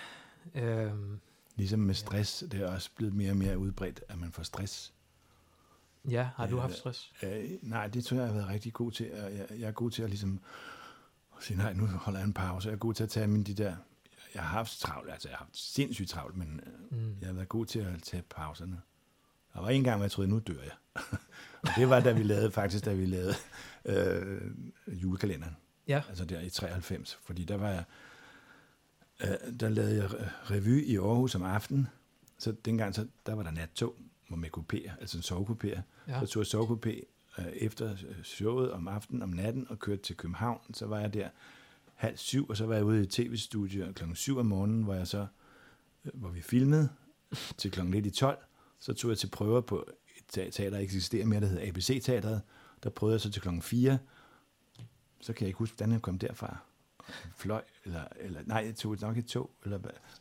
[0.56, 1.20] øhm,
[1.56, 4.94] Ligesom med stress, det er også blevet mere og mere udbredt, at man får stress.
[6.10, 7.14] ja, har du Ja, haft stress?
[7.24, 9.06] Øh, nej, det tror jeg, jeg har været rigtig god til.
[9.06, 10.40] Jeg, jeg er god til at ligesom
[11.42, 12.68] sige, nej, nu holder jeg en pause.
[12.68, 13.76] Jeg er god til at tage mine de der...
[14.34, 17.16] Jeg har haft travlt, altså jeg har haft sindssygt travlt, men øh, Mm.
[17.22, 18.82] jeg har været god til at tage pauserne.
[19.54, 20.72] Der var en gang, hvor jeg troede, nu dør jeg.
[21.64, 23.34] og det var, da vi lavede, faktisk, da vi lavede
[23.86, 24.52] øh,
[24.88, 25.58] julekalenderen.
[25.88, 27.20] Ja, Altså der i 93.
[27.24, 27.84] Fordi der var jeg...
[29.24, 31.88] Øh, der lavede jeg re- revy i Aarhus om aftenen.
[32.38, 33.96] Så dengang, så, der var der nattog
[34.28, 35.82] hvor med kupéer, altså en sovekupéer.
[36.08, 36.20] ja.
[36.20, 37.04] Så tog jeg sovekupé
[37.48, 40.60] efter showet om aftenen, om natten, og kørte til København.
[40.74, 41.30] Så var jeg der
[41.96, 45.08] halv syv, og så var jeg ude i tv-studiet klokken 7 om morgenen, hvor jeg
[45.08, 45.28] så,
[46.06, 46.90] øh, hvor vi filmede
[47.58, 48.38] til klokken lidt i 12.
[48.80, 49.88] Så tog jeg til prøver på
[50.18, 52.42] et te- teater, der eksisterer mere, der hedder ABC-teateret.
[52.84, 53.98] Der prøvede jeg så til klokken 4.
[55.22, 56.58] Så kan jeg ikke huske, hvordan jeg kom derfra.
[57.36, 59.80] Fløj, eller, eller nej, jeg tog nok et tog eller,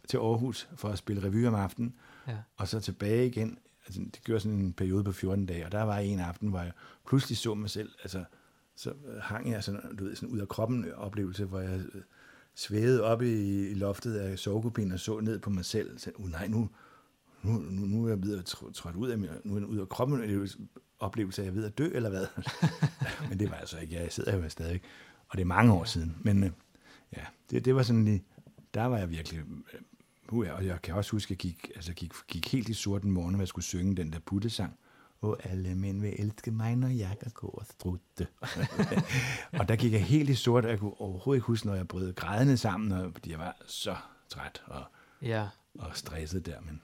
[0.09, 1.95] til Aarhus for at spille revy om aftenen
[2.29, 2.37] ja.
[2.57, 3.59] og så tilbage igen.
[3.91, 6.61] Altså, det gjorde sådan en periode på 14 dage, og der var en aften, hvor
[6.61, 6.73] jeg
[7.07, 8.25] pludselig så mig selv, altså,
[8.77, 11.81] så øh, hang jeg sådan, du ved, sådan ud af kroppen øh, oplevelse, hvor jeg
[11.95, 12.03] øh,
[12.55, 15.95] svævede op i, i loftet af sovekubinen og så ned på mig selv.
[15.95, 16.71] Og sagde, uh, nej, nu,
[17.43, 19.79] nu, nu, nu er jeg ved at trådt ud af, min, nu er jeg ud
[19.79, 20.21] af kroppen.
[20.21, 20.69] Det er en
[20.99, 22.27] oplevelse af, at jeg er ved at dø, eller hvad?
[23.29, 23.95] Men det var altså ikke.
[23.95, 24.81] Jeg sidder jo stadig.
[25.29, 26.17] Og det er mange år siden.
[26.21, 26.55] Men
[27.17, 28.25] ja, det, det var sådan lige,
[28.75, 29.41] der var jeg virkelig,
[30.33, 33.03] uh, og jeg kan også huske, at jeg gik, altså gik, gik helt i sort
[33.03, 34.77] en morgen, når jeg skulle synge den der puttesang.
[35.21, 38.27] Og alle mænd vil elske mig, når jeg kan gå og strutte.
[39.59, 41.89] og der gik jeg helt i sort, og jeg kunne overhovedet ikke huske, når jeg
[41.89, 43.97] brød grædende sammen, og, fordi jeg var så
[44.29, 44.85] træt og,
[45.23, 46.61] Ja, og stresset der.
[46.61, 46.81] Men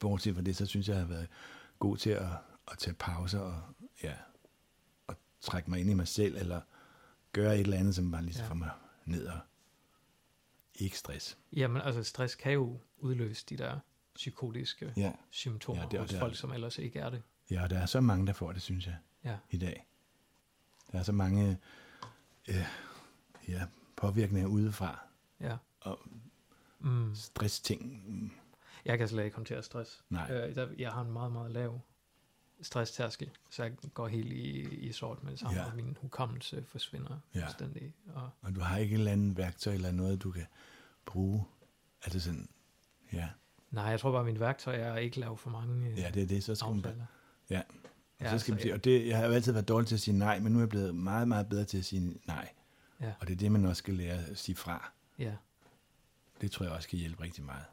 [0.00, 1.28] bortset fra det, så synes jeg, jeg har været
[1.78, 2.26] god til at,
[2.72, 3.60] at tage pauser og,
[4.02, 4.12] ja,
[5.06, 6.60] og trække mig ind i mig selv, eller
[7.32, 8.48] gøre et eller andet, som bare lige Ja.
[8.48, 8.70] får mig
[9.04, 9.38] ned og
[10.74, 11.38] ikke stress.
[11.52, 13.78] jamen altså stress kan jo udløse de der
[14.14, 15.12] psykotiske Ja.
[15.30, 17.22] symptomer Ja, det hos det folk, som ellers ikke er det.
[17.50, 19.86] Ja, og der er så mange, der får det, synes jeg, Ja, i dag.
[20.92, 21.58] Der er så mange
[22.48, 22.64] øh,
[23.48, 23.66] ja,
[23.96, 24.98] påvirkninger udefra,
[25.40, 25.56] ja.
[25.80, 26.00] og
[26.78, 27.14] Mm.
[27.14, 28.40] stress-ting.
[28.84, 30.04] Jeg kan slet ikke håndtere stress.
[30.10, 30.32] Nej.
[30.32, 31.80] Øh, jeg har en meget, meget lav
[32.62, 35.64] stresstærskel, så jeg går helt i, i sort med det samme, Ja.
[35.66, 37.44] og min hukommelse forsvinder Ja.
[37.46, 37.94] fuldstændig.
[38.14, 40.46] Og, Og du har ikke et eller andet værktøj eller noget, du kan
[41.06, 41.44] bruge.
[42.04, 42.48] Altså sådan,
[43.12, 43.28] ja,
[43.70, 46.10] nej, jeg tror bare, at min værktøj er at ikke lave for mange øh, ja
[46.14, 46.44] det er det.
[46.44, 47.06] Så skal man, affalder.
[47.50, 47.74] ja, og
[48.20, 50.00] Ja, så skal man sige, og det, jeg har jo altid været dårlig til at
[50.00, 52.48] sige nej, men nu er jeg blevet meget, meget bedre til at sige nej.
[53.00, 54.92] Ja, Og det er det, man også skal lære at sige fra.
[55.18, 55.32] ja.
[56.40, 57.64] Det tror jeg også kan hjælpe rigtig meget.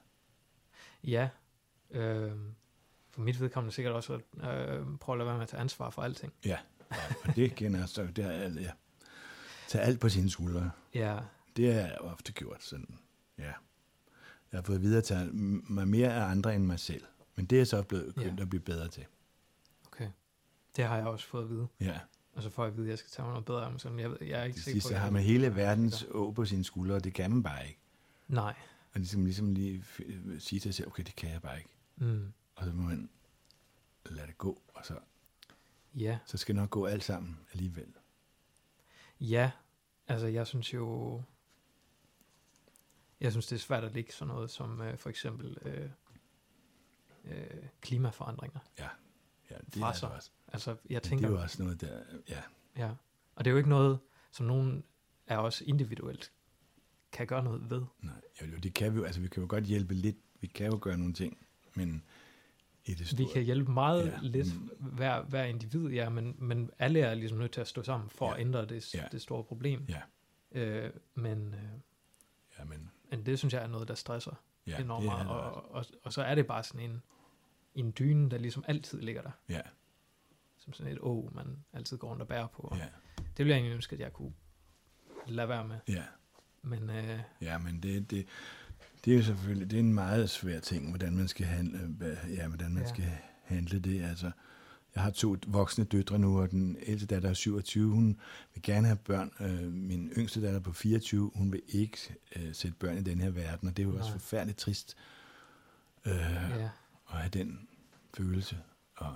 [1.03, 1.29] Ja,
[1.91, 2.31] øh,
[3.11, 5.89] for mit vedkommende sikkert også at øh, prøve at lade være med at tage ansvar
[5.89, 6.33] for alting.
[6.45, 6.57] Ja,
[6.89, 8.71] og, det kender så, det har jeg, ja.
[9.67, 10.71] Tag alt på sine skuldre.
[10.93, 11.19] Ja,
[11.57, 12.97] Det jeg ofte gjort sådan,
[13.37, 13.43] ja.
[14.51, 17.03] Jeg har fået at vide at tage mig mere af andre end mig selv.
[17.35, 18.41] Men det er så blevet begyndt Ja.
[18.43, 19.05] at blive bedre til.
[19.87, 20.07] okay.
[20.75, 21.67] Det har jeg også fået at vide.
[21.79, 21.99] Ja.
[22.33, 23.99] Og så får jeg at vide, at jeg skal tage mig noget bedre om, sådan
[23.99, 26.63] jeg, ved- jeg er ikke sikker på, så har man hele verdens å på sine
[26.63, 27.79] skuldre, og det kan man bare ikke.
[28.27, 28.53] Nej.
[28.93, 29.83] Og ligesom, ligesom lige
[30.39, 31.69] sige til sig selv, okay, det kan jeg bare ikke.
[31.97, 32.33] Mm.
[32.61, 33.09] Og så må man
[34.05, 34.99] lade det gå, og så,
[35.95, 37.93] Ja, så skal det nok gå alt sammen alligevel.
[39.19, 39.51] ja.
[40.07, 41.21] Altså, jeg synes jo...
[43.19, 45.89] Jeg synes, det er svært at ligge sådan noget som øh, for eksempel øh,
[47.25, 48.59] øh, klimaforandringer.
[48.79, 48.87] Ja,
[49.49, 50.31] det Fra er det også.
[50.47, 51.27] Altså, jeg Men det tænker...
[51.27, 52.41] er jo også noget der, ja,
[52.77, 52.89] Ja,
[53.35, 53.99] og det er jo ikke noget,
[54.31, 54.83] som nogen
[55.27, 56.31] af os individuelt
[57.11, 57.85] kan gøre noget ved.
[57.99, 60.47] nej, jo, jo, det kan vi jo, altså vi kan jo godt hjælpe lidt, vi
[60.47, 62.03] kan jo gøre nogle ting, men
[62.85, 64.69] i det store, Vi kan hjælpe meget Ja, lidt mm.
[64.79, 68.27] hver, hver individ, ja, men, men alle er ligesom nødt til at stå sammen for
[68.29, 68.33] Ja.
[68.33, 69.03] at ændre det, Ja.
[69.11, 69.85] det store problem.
[69.89, 70.01] Ja.
[70.51, 71.61] Øh, men, øh,
[72.59, 74.31] ja, men, men det synes jeg er noget, der stresser
[74.67, 75.29] ja, enormt meget.
[75.29, 75.93] Og, også.
[75.93, 77.01] og, og så er det bare sådan en,
[77.75, 79.31] en dyne, der ligesom altid ligger der.
[79.49, 79.61] Ja,
[80.57, 82.73] Som sådan et å, man altid går rundt og bærer på.
[82.77, 84.33] ja, Det ville jeg egentlig ønske, at jeg kunne
[85.27, 85.79] lade være med.
[85.87, 86.03] ja.
[86.63, 88.27] Men øh, Ja, men det, det,
[89.05, 92.47] det er jo selvfølgelig det er en meget svær ting, hvordan man skal handle, ja,
[92.47, 92.89] hvordan man ja.
[92.89, 93.11] Skal
[93.43, 94.01] handle det.
[94.01, 94.31] Altså,
[94.95, 98.19] jeg har to voksne døtre nu, og den ældste datter er 27, hun
[98.53, 99.31] vil gerne have børn.
[99.39, 101.97] Øh, min yngste datter på 24, hun vil ikke
[102.35, 104.19] øh, sætte børn i den her verden, og det er jo også Nej.
[104.19, 104.97] forfærdeligt trist
[106.05, 106.69] øh, ja,
[107.11, 107.67] at have den
[108.17, 108.57] følelse.
[108.95, 109.15] Og,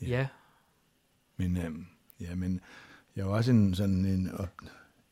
[0.00, 0.06] Ja.
[0.06, 0.28] ja.
[1.36, 1.74] men, øh,
[2.20, 2.60] ja, men
[3.16, 4.60] jeg er jo også en, sådan en, op,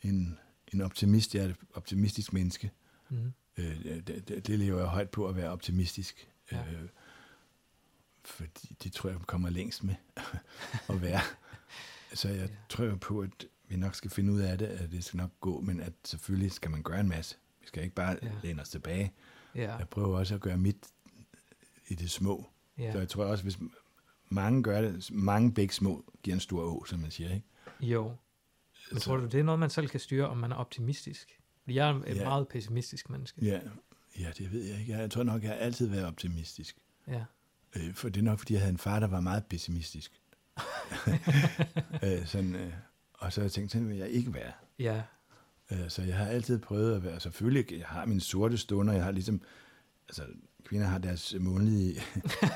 [0.03, 0.39] en,
[0.73, 2.71] en optimist, jeg er et optimistisk menneske.
[3.11, 6.29] Mm, Øh, det, det, lever jeg højt på at være optimistisk.
[6.53, 6.59] Ja.
[6.73, 6.89] Øh,
[8.25, 9.95] fordi det tror jeg kommer længst med
[10.89, 11.21] at være.
[12.15, 12.55] Så jeg Ja.
[12.69, 15.61] tror på, at vi nok skal finde ud af det, at det skal nok gå,
[15.61, 17.37] men at selvfølgelig skal man gøre en masse.
[17.61, 18.31] Vi skal ikke bare Ja.
[18.43, 19.13] læne os tilbage.
[19.55, 20.77] ja, Jeg prøver også at gøre mit
[21.89, 22.47] i det små.
[22.79, 22.93] Ja.
[22.93, 23.59] Så jeg tror også, hvis
[24.29, 27.35] mange gør det, mange begge små giver en stor å, som man siger.
[27.35, 27.47] Ikke?
[27.81, 28.17] Jo.
[28.91, 31.39] Men Så- tror du, det er noget, man selv kan styre, om man er optimistisk?
[31.65, 32.25] Fordi jeg er et Ja.
[32.25, 33.45] meget pessimistisk menneske.
[33.47, 33.61] Ja,
[34.19, 34.93] ja, det ved jeg ikke.
[34.93, 36.77] Jeg tror nok, jeg har altid været optimistisk.
[37.09, 37.25] Ja.
[37.77, 40.21] Øh, for det er nok, fordi jeg havde en far, der var meget pessimistisk.
[42.05, 42.73] øh, sådan, øh,
[43.13, 44.53] og så har jeg tænkt, sådan vil jeg ikke være.
[44.79, 45.03] Ja.
[45.73, 49.05] Øh, så jeg har altid prøvet at være, selvfølgelig, jeg har mine sorte stunder, jeg
[49.05, 49.41] har ligesom,
[50.09, 50.23] altså
[50.65, 52.01] kvinder har deres månedlige,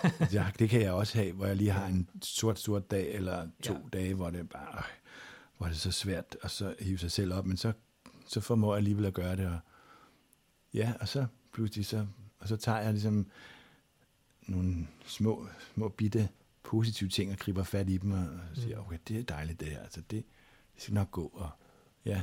[0.58, 3.72] det kan jeg også have, hvor jeg lige har en sort, sort dag, eller to
[3.74, 3.78] Ja.
[3.92, 4.84] dage, hvor det bare, øh,
[5.58, 7.72] hvor det er så svært at så hive sig selv op, men så,
[8.28, 9.58] så formår jeg alligevel at gøre det, og
[10.74, 12.06] ja, og så pludselig så,
[12.38, 13.26] og så tager jeg ligesom
[14.46, 16.28] nogle små, små bitte
[16.62, 18.86] positive ting og griber fat i dem og siger, Mm.
[18.86, 20.24] okay, det er dejligt det her, altså det,
[20.74, 21.50] det skal nok gå, og
[22.04, 22.22] ja,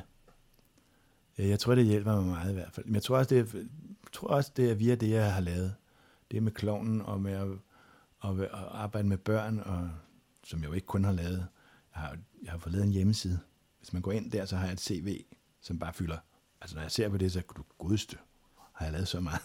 [1.37, 2.85] Ja, jeg tror, det hjælper mig meget i hvert fald.
[2.85, 3.63] Men jeg tror også, det er,
[4.13, 5.75] tror også, det er via det, jeg har lavet.
[6.31, 7.47] Det med klovnen og med at,
[8.19, 9.89] og, at arbejde med børn, og,
[10.43, 11.47] som jeg jo ikke kun har lavet.
[11.95, 13.39] Jeg har, jeg har fået lavet en hjemmeside.
[13.79, 15.25] Hvis man går ind der, så har jeg et CV,
[15.65, 16.17] som bare fylder
[16.61, 18.17] Altså når jeg ser på det, så du godste,
[18.73, 19.41] har jeg lavet så meget.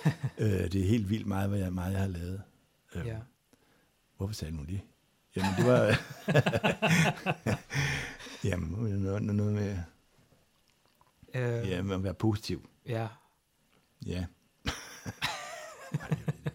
[0.38, 2.42] øh, det er helt vildt meget, hvad jeg, meget jeg har lavet.
[2.94, 3.18] Øh, Ja.
[4.16, 4.80] Hvorfor sagde du det?
[5.36, 5.96] Jamen, det var...
[8.48, 9.78] Jamen, noget, noget med,
[11.34, 12.68] Øh, ja, med at være positiv.
[12.86, 13.08] ja.
[14.06, 14.26] Ja.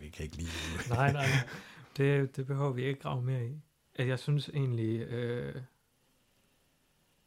[0.02, 0.90] Jeg kan ikke lide det.
[0.90, 1.48] Nej, nej, nej.
[1.98, 3.62] Det, det behøver vi ikke grave mere i.
[3.96, 5.62] At jeg synes egentlig, øh,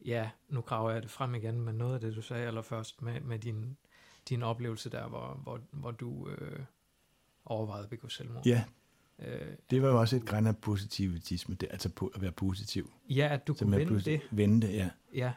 [0.07, 3.21] ja, nu graver jeg det frem igen, men noget af det, du sagde allerførst med,
[3.21, 3.77] med din,
[4.29, 6.59] din oplevelse der, hvor, hvor, hvor du øh,
[7.45, 8.47] overvejede at begå selvmord.
[8.47, 8.65] Ja,
[9.19, 9.41] Øh,
[9.71, 12.91] det var jo også et græn af positivitisme, det, altså at være positiv.
[13.11, 14.21] ja, at du Så kunne med vende det.
[14.31, 14.91] Vende det, ja.
[15.15, 15.33] Ja,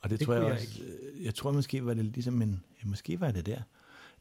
[0.00, 2.64] Og det, Det tror jeg jeg også, øh, jeg tror måske var det ligesom en,
[2.82, 3.62] ja, måske var det der,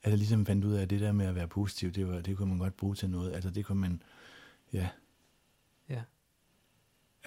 [0.04, 2.22] at jeg ligesom fandt ud af, at det der med at være positiv, det, var,
[2.22, 3.34] det kunne man godt bruge til noget.
[3.34, 4.02] Altså det kunne man.
[4.74, 4.90] Ja.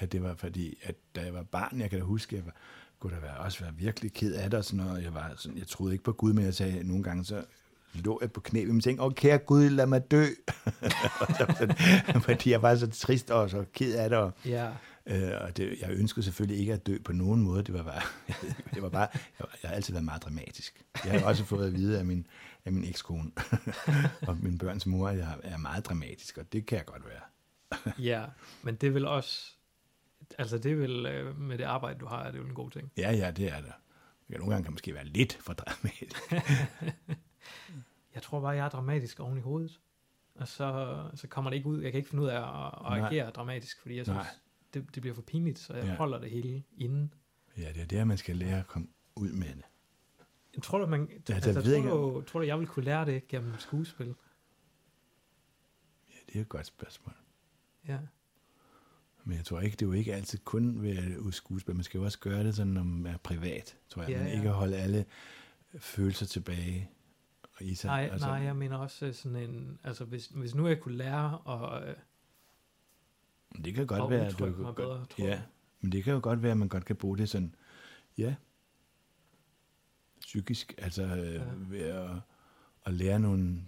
[0.03, 2.57] At det var fordi, at da jeg var barn, jeg kan da huske, jeg var,
[2.99, 5.05] kunne da være, også være virkelig ked af det og sådan noget.
[5.05, 7.45] Jeg, var sådan, jeg troede ikke på Gud, men jeg sagde nogle gange, så
[7.95, 10.25] lå jeg på knæ ved min seng, åh kære Gud, lad mig dø.
[11.21, 11.77] Og sådan,
[12.23, 14.71] fordi jeg var så trist og så ked af det, og ja,
[15.07, 17.63] Øh, og det, jeg ønskede selvfølgelig ikke at dø på nogen måde.
[17.63, 18.03] Det var bare,
[18.75, 20.85] det var bare jeg, jeg har altid været meget dramatisk.
[21.05, 22.27] Jeg har også fået at vide af min,
[22.65, 23.31] af min ekskone
[24.29, 27.23] og min børns mor, at jeg er meget dramatisk, og det kan jeg godt være.
[27.99, 28.25] ja.
[28.63, 29.57] Men det vil også,
[30.39, 32.93] altså det vil, øh, med det arbejde, du har, er det jo en god ting.
[32.97, 33.73] Ja, ja, det er det.
[34.29, 36.33] Jeg nogle gange kan måske være lidt for dramatisk.
[38.15, 39.81] Jeg tror bare, jeg er dramatisk oven i hovedet.
[40.35, 41.83] Og så, så kommer det ikke ud.
[41.83, 44.27] Jeg kan ikke finde ud af at, at agere dramatisk, fordi jeg synes, Nej.
[44.75, 45.91] det, det bliver for pinligt, så jeg Ja.
[45.91, 45.97] ja.
[45.97, 47.15] holder det hele inden.
[47.59, 49.65] Ja, det er der, man skal lære at komme ud med det.
[50.55, 52.85] Jeg tror du, man, jeg altså, ved tror, ikke, du, tror du, jeg vil kunne
[52.85, 54.15] lære det gennem skuespil?
[56.09, 57.15] Ja, det er et godt spørgsmål.
[57.89, 57.99] Ja.
[59.25, 61.75] Men jeg tror ikke, det er jo ikke altid kun ved skuespil.
[61.75, 64.11] Man skal jo også gøre det sådan, når man er privat, tror jeg.
[64.11, 64.37] Ja, ja.
[64.37, 65.05] ikke at holde alle
[65.79, 66.91] følelser tilbage.
[67.43, 67.89] Og i sig.
[67.89, 70.97] Nej, altså, nej, jeg mener også øh, sådan en, altså hvis, hvis nu jeg kunne
[70.97, 71.95] lære at, øh,
[73.65, 75.43] Det kan godt at være, at du mig bedre, tror ja, jeg.
[75.81, 77.55] men det kan jo godt være, at man godt kan bruge det sådan,
[78.19, 78.35] ja,
[80.21, 81.43] psykisk, altså øh, Ja.
[81.57, 82.11] ved at,
[82.87, 83.63] at lære nogle,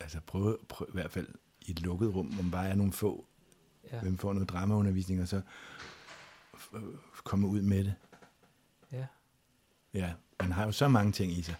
[0.00, 1.28] altså prøve, prøve, i hvert fald
[1.60, 3.26] i et lukket rum, hvor man bare er nogle få,
[3.92, 5.40] Ja, hvem får noget dramaundervisning, og så
[6.54, 7.94] f- komme ud med det.
[8.92, 9.06] ja.
[9.94, 11.54] Ja, man har jo så mange ting i sig.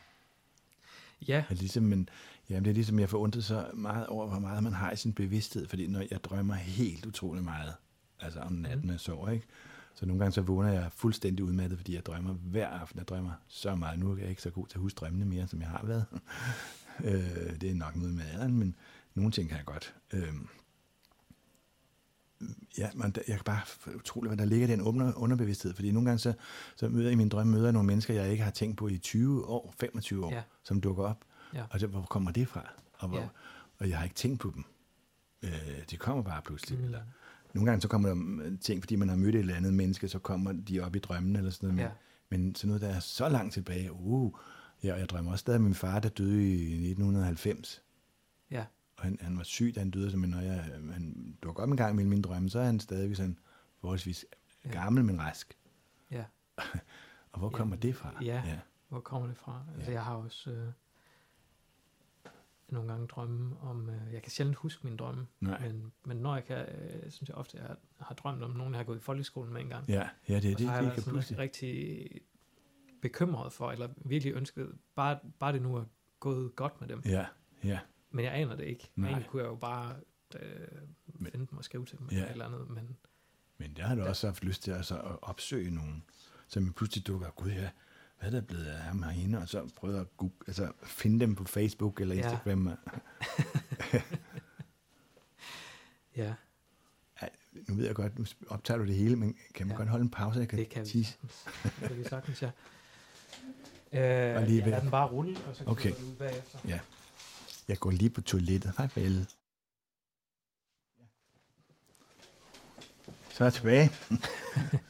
[1.29, 2.09] ja, At ligesom man,
[2.51, 4.97] jamen det er ligesom, jeg får undret så meget over, hvor meget man har i
[4.97, 7.75] sin bevidsthed, fordi når jeg drømmer helt utrolig meget,
[8.21, 9.47] altså om natten, når jeg sover, ikke?
[9.95, 12.99] Så nogle gange så vågner jeg fuldstændig udmattet, fordi jeg drømmer hver aften.
[12.99, 13.99] Jeg drømmer så meget.
[13.99, 16.05] Nu er jeg ikke så god til at huske drømmene mere, som jeg har været.
[17.05, 18.77] øh, det er nok noget med alderen, men
[19.15, 19.95] nogle ting kan jeg godt.
[20.13, 20.33] Øh,
[22.79, 23.61] ja, man, jeg kan bare
[23.97, 26.33] utroligt, hvad der ligger i den under, underbevidsthed, fordi nogle gange så,
[26.77, 28.99] så møder jeg i min drømme møder nogle mennesker, jeg ikke har tænkt på i
[28.99, 30.43] 20 år, 25 år, Ja.
[30.65, 31.25] som dukker op.
[31.55, 31.65] Ja.
[31.71, 32.69] Og så, hvor kommer det fra?
[32.99, 33.29] Og, hvor, Ja.
[33.79, 34.65] og jeg har ikke tænkt på dem.
[35.43, 35.51] Øh,
[35.91, 36.79] de kommer bare pludselig.
[36.79, 36.85] Mm.
[36.85, 37.01] Eller,
[37.55, 40.09] nogle gange så kommer der mm, ting, fordi man har mødt et eller andet menneske,
[40.09, 41.77] så kommer de op i drømmen eller sådan noget.
[41.77, 41.91] Men, Ja.
[42.47, 43.93] men sådan noget, der er så langt tilbage.
[43.93, 44.33] Uh,
[44.85, 47.83] ja, og jeg drømmer også stadig om min far, der døde i 1990.
[48.51, 48.65] ja,
[48.99, 51.77] Og han, han var syg, da han døde, men når jeg, han dukker op en
[51.77, 53.39] gang mellem mine drømme, så er han stadig sådan
[53.81, 54.27] forholdsvis
[54.65, 54.69] Ja.
[54.69, 54.75] ja.
[54.83, 55.59] gammel, men rask.
[56.11, 56.25] ja.
[57.33, 58.15] Og hvor Ja, kommer det fra?
[58.25, 58.43] ja.
[58.47, 58.59] ja.
[58.89, 59.63] Hvor kommer det fra?
[59.75, 59.97] Altså, Ja.
[59.97, 60.69] jeg har også øh,
[62.69, 65.61] nogle gange drømme om, øh, jeg kan sjældent huske mine drømme, Nej.
[65.69, 68.79] men, men når jeg kan, øh, synes jeg ofte, jeg har drømt om nogen, jeg
[68.79, 69.89] har gået i folkeskolen med engang.
[69.89, 71.39] Ja, ja, det er det, jeg det været kan pludselig.
[71.39, 72.09] rigtig
[73.03, 75.85] bekymret for, eller virkelig ønsket, bare, bare det nu er
[76.21, 77.03] gået godt med dem.
[77.05, 77.27] Ja,
[77.65, 77.79] ja,
[78.11, 78.91] Men jeg aner det ikke.
[78.97, 79.09] Nej.
[79.11, 79.97] Egentlig kunne jeg jo bare
[80.35, 80.69] øh,
[81.33, 82.17] finde dem og skrive til dem, Ja.
[82.17, 82.97] eller et eller andet, men
[83.61, 84.09] men der har du Ja.
[84.09, 86.05] også haft lyst til altså, at opsøge nogen,
[86.49, 87.71] som pludselig dukker, gud ja,
[88.19, 91.35] hvad er der blevet af ham herinde, og så prøve at google, altså, finde dem
[91.35, 92.21] på Facebook eller Ja.
[92.23, 92.69] Instagram.
[92.69, 92.75] Ja.
[96.17, 96.35] ja,
[97.21, 97.31] Ej,
[97.69, 99.75] nu ved jeg godt, nu optager du det hele, men kan man Ja.
[99.75, 99.79] ja.
[99.79, 101.13] godt holde en pause, jeg kan, det kan vi tisse?
[101.13, 101.45] sagtens.
[101.81, 102.51] Det kan vi sagtens, ja.
[103.93, 105.91] Øh, Og lige ja, ved- lad den bare rulle, og så Okay.
[105.91, 106.01] okay.
[106.03, 106.59] du ud bagefter.
[106.69, 106.81] Ja.
[107.69, 108.73] Jeg går lige på toilettet.
[108.79, 109.29] Hej vel.
[113.31, 113.91] Så er jeg tilbage.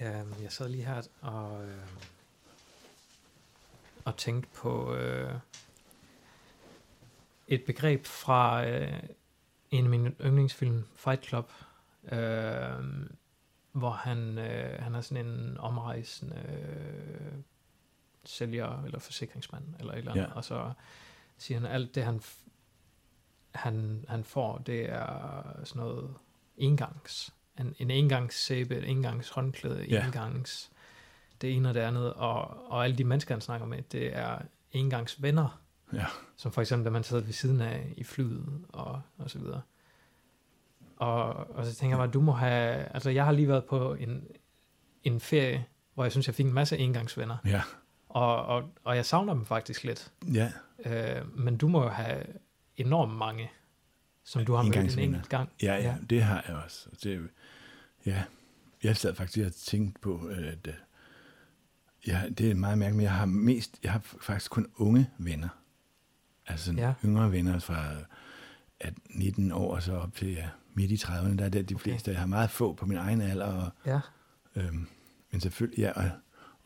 [0.00, 1.86] Øhm, jeg sad lige her og, øh,
[4.04, 5.34] og tænkte på øh,
[7.48, 9.02] et begreb fra øh,
[9.70, 11.52] en af mine yndlingsfilm, Fight Club,
[12.12, 13.08] øh,
[13.72, 17.38] hvor han, øh, han er sådan en omrejsende øh,
[18.28, 20.32] sælger eller forsikringsmand eller et eller andet, Ja.
[20.32, 20.72] og så
[21.38, 22.20] siger han, alt det han,
[23.54, 26.14] han, han får, det er sådan noget
[26.56, 30.04] engangs en, en engangssæbe, et engangs håndklæde, Ja.
[30.06, 30.70] engangs
[31.40, 34.38] det ene og det andet, og, og alle de mennesker, han snakker med, det er
[34.72, 35.60] engangs venner,
[35.92, 36.06] Ja.
[36.36, 39.60] som for eksempel, da man sidder ved siden af i flyet, og, og så videre.
[40.96, 43.94] Og, og så tænker jeg bare, du må have, altså jeg har lige været på
[43.94, 44.26] en,
[45.04, 47.62] en ferie, hvor jeg synes, jeg fik en masse engangsvenner, Ja.
[48.18, 50.12] Og, og, og jeg savner dem faktisk lidt.
[50.34, 50.52] Ja.
[50.84, 52.22] Øh, men du må jo have
[52.76, 53.50] enormt mange,
[54.24, 55.48] som du har mødt en enkelt gang.
[55.62, 56.88] Ja, ja, det har jeg også.
[57.02, 57.28] Det,
[58.06, 58.22] ja,
[58.82, 60.74] jeg sad faktisk og tænkte på, at øh,
[62.06, 65.48] ja, det er meget mærkeligt, men jeg har mest, jeg har faktisk kun unge venner.
[66.46, 66.94] Altså Ja.
[67.04, 67.84] yngre venner fra
[68.80, 71.74] at 19 år og så op til ja, midt i 30'erne, der er det de
[71.74, 71.82] Okay.
[71.82, 72.10] fleste.
[72.10, 74.00] Jeg har meget få på min egen alder, og, Ja,
[74.56, 74.88] øhm,
[75.30, 76.10] men selvfølgelig, ja, og,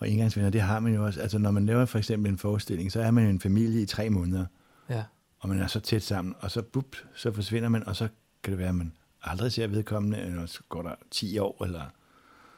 [0.03, 1.21] og engangsvenner, det har man jo også.
[1.21, 3.87] Altså når man laver for eksempel en forestilling, så er man jo en familie i
[3.87, 4.47] tre måneder,
[4.89, 5.05] ja,
[5.39, 8.09] og man er så tæt sammen, og så bup, så forsvinder man, og så
[8.43, 8.93] kan det være, at man
[9.23, 11.83] aldrig ser vedkommende, eller så går der 10 år, eller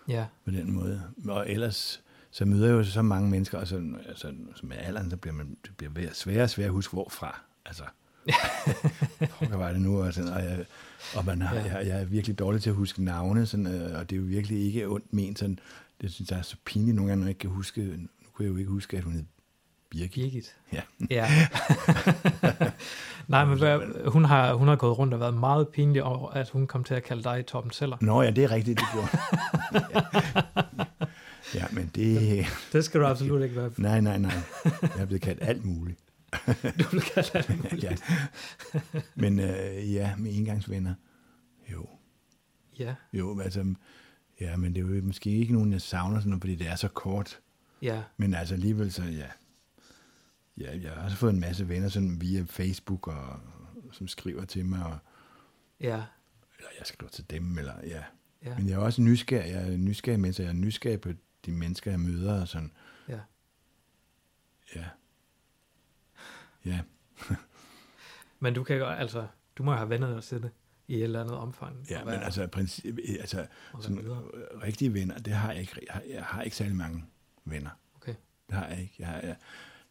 [0.09, 1.03] ja, på den måde.
[1.29, 5.11] Og ellers, så møder jeg jo så mange mennesker, og så, altså, så med alderen,
[5.11, 7.41] så bliver man, det bliver sværere og sværere at huske, hvorfra.
[7.67, 7.85] Altså,
[9.49, 10.03] hvor var det nu?
[10.03, 10.65] Og, sådan, og, jeg,
[11.17, 11.63] og man har, Ja.
[11.67, 11.77] ja.
[11.77, 14.27] jeg, jeg, er virkelig dårlig til at huske navne, sådan, øh, og det er jo
[14.27, 15.39] virkelig ikke ondt ment.
[15.39, 15.59] Sådan,
[16.01, 18.45] det synes jeg er så pinligt nogle gange, når jeg ikke kan huske, nu kunne
[18.47, 19.25] jeg jo ikke huske, at hun hed
[19.91, 20.13] Birgit.
[20.15, 20.55] Birgit.
[20.73, 20.81] Ja.
[21.11, 21.29] Ja.
[23.29, 23.79] Nej, men hvad,
[24.11, 26.95] hun, har, hun har gået rundt og været meget pinlig over, at hun kom til
[26.95, 27.97] at kalde dig Torben Seller.
[28.01, 29.09] Nå ja, det er rigtigt, det gjorde.
[31.55, 32.47] ja, men det...
[32.73, 33.71] Det skal du absolut ikke være.
[33.77, 34.33] Nej, nej, nej.
[34.65, 35.99] Jeg er blevet kaldt alt muligt.
[36.81, 37.97] Du vil kalde alt ja.
[39.15, 40.95] Men øh, ja, med engangsvenner.
[41.73, 41.87] Jo,
[42.79, 43.75] Ja, jo, altså...
[44.41, 46.77] Ja, men det er jo måske ikke nogen, jeg savner sådan noget, fordi det er
[46.77, 47.41] så kort.
[47.83, 49.29] ja, Men altså alligevel så, ja.
[50.59, 53.41] Ja, jeg har også fået en masse venner sådan via Facebook, og,
[53.93, 54.99] som skriver til mig, og,
[55.81, 56.03] ja,
[56.59, 58.03] eller jeg skriver til dem, eller ja.
[58.45, 61.13] ja, Men jeg er også nysgerrig, jeg er nysgerrig med, så jeg er nysgerrig på
[61.47, 62.73] de mennesker, jeg møder, og sådan,
[63.09, 63.21] ja.
[64.77, 64.85] ja.
[66.65, 66.81] Ja,
[68.41, 69.27] Men du kan jo, altså,
[69.59, 70.51] du må jo have venner dig til det
[70.89, 71.87] i et eller andet omfang.
[71.91, 74.23] ja men altså, princip, altså og være sådan, videre.
[74.35, 75.81] øh, rigtige venner, det har jeg ikke.
[75.87, 77.05] Jeg har, jeg har ikke særlig mange
[77.45, 77.71] venner.
[77.97, 78.15] Okay.
[78.49, 78.95] Det har jeg ikke.
[78.99, 79.37] Jeg, har, jeg,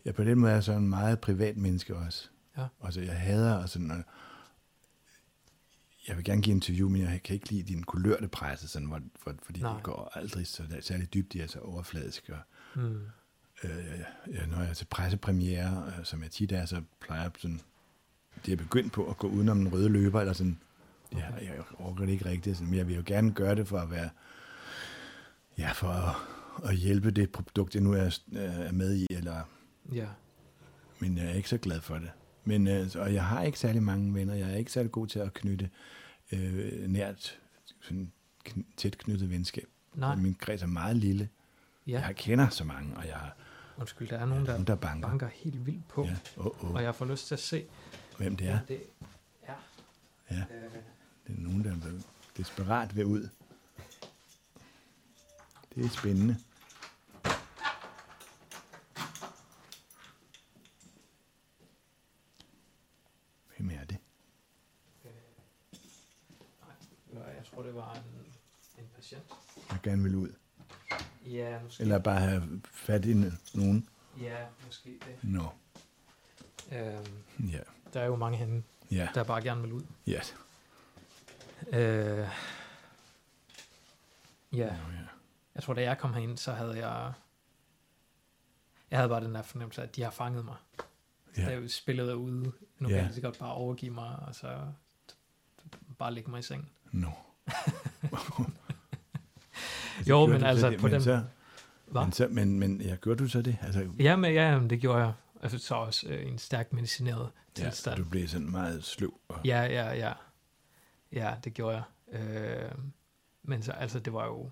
[0.05, 2.29] jeg på den måde er sådan en meget privat menneske også.
[2.57, 2.67] Ja.
[2.83, 4.03] Altså, jeg hader og sådan, og
[6.07, 9.01] jeg vil gerne give interview, men jeg kan ikke lide din kulørte presse, sådan, hvor,
[9.15, 9.73] for, fordi Nej.
[9.73, 12.33] det går aldrig så særlig dybt, de er så overfladiske.
[12.33, 12.39] Og,
[12.75, 12.99] Mm.
[13.63, 17.61] Øh, når jeg er til pressepremiere, øh, som jeg tit er, så plejer jeg sådan,
[18.45, 20.59] det er begyndt på at gå udenom den røde løber, eller sådan,
[21.13, 21.45] ja, Okay.
[21.45, 23.91] jeg orker det ikke rigtigt, sådan, men jeg vil jo gerne gøre det for at
[23.91, 24.09] være,
[25.57, 26.15] ja, for at,
[26.69, 29.41] at hjælpe det produkt, jeg nu er, er med i, eller,
[29.93, 30.07] Ja,
[30.99, 32.11] men jeg er ikke så glad for det.
[32.45, 35.19] Men, øh, og jeg har ikke særlig mange venner, jeg er ikke særlig god til
[35.19, 35.69] at knytte
[36.31, 37.39] øh, nært,
[37.81, 38.11] sådan
[38.49, 39.67] kn- tæt knyttet venskab.
[39.93, 41.29] nej, Min kreds er meget lille.
[41.87, 42.01] ja.
[42.05, 43.35] Jeg kender så mange, og jeg har
[43.77, 45.07] Undskyld, der er nogen, der nogen, der banker.
[45.07, 46.71] banker helt vildt på, Ja, oh, oh.
[46.73, 47.65] og jeg får lyst til at se,
[48.17, 48.59] Hvem det er?
[48.67, 48.83] det
[49.41, 49.53] er.
[50.31, 50.71] Ja, Øh,
[51.27, 52.01] det er nogen, der er
[52.37, 53.29] desperat ved ud.
[55.75, 56.37] Det er spændende.
[63.57, 63.97] Hvem er det?
[67.11, 68.01] nej, jeg tror, det var en,
[68.83, 69.23] en patient.
[69.71, 70.29] Jeg gerne vil ud.
[71.25, 71.81] Ja, måske.
[71.81, 73.13] Eller bare have fat i
[73.53, 73.89] nogen.
[74.21, 75.23] Ja, måske det.
[75.29, 75.49] Nå,
[76.71, 77.59] Øhm, ja.
[77.93, 79.83] der er jo mange henne, Ja, der bare gerne vil ud.
[80.07, 80.19] ja.
[81.67, 82.27] Øh,
[84.53, 84.99] ja, Nå, ja.
[85.55, 87.13] jeg tror, da jeg kom herind, så havde jeg...
[88.91, 90.55] Jeg havde bare den der fornemmelse, at de har fanget mig.
[91.37, 91.45] Ja.
[91.45, 92.33] Da jeg spillede ude.
[92.43, 92.87] Nu Ja.
[92.87, 94.61] kan jeg lige så godt bare overgive mig, og så
[95.97, 96.69] bare lægge mig i sengen.
[96.91, 97.11] Nå.
[100.09, 100.79] Jo, Gjorde men altså det?
[100.79, 101.23] på men den- Så,
[101.91, 103.57] men, så, men, men ja, gjorde du så det?
[103.61, 105.13] Altså, Ja, men ja, jamen, det gjorde jeg.
[105.41, 107.97] Altså, så også øh, en stærk medicineret ja, tilstand.
[107.97, 109.13] du blev sådan meget sløv.
[109.27, 110.13] Og, Ja, ja, ja.
[111.11, 112.19] Ja, det gjorde jeg.
[112.19, 112.71] Øh,
[113.43, 114.49] men så, altså, det var jo...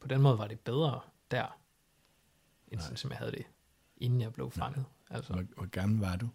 [0.00, 1.00] På den måde var det bedre
[1.30, 1.58] der,
[2.68, 2.82] end Nej.
[2.82, 3.44] sådan, som jeg havde det,
[3.96, 4.84] inden jeg blev fanget.
[5.10, 6.28] Altså, Hvor, hvor gammel var du?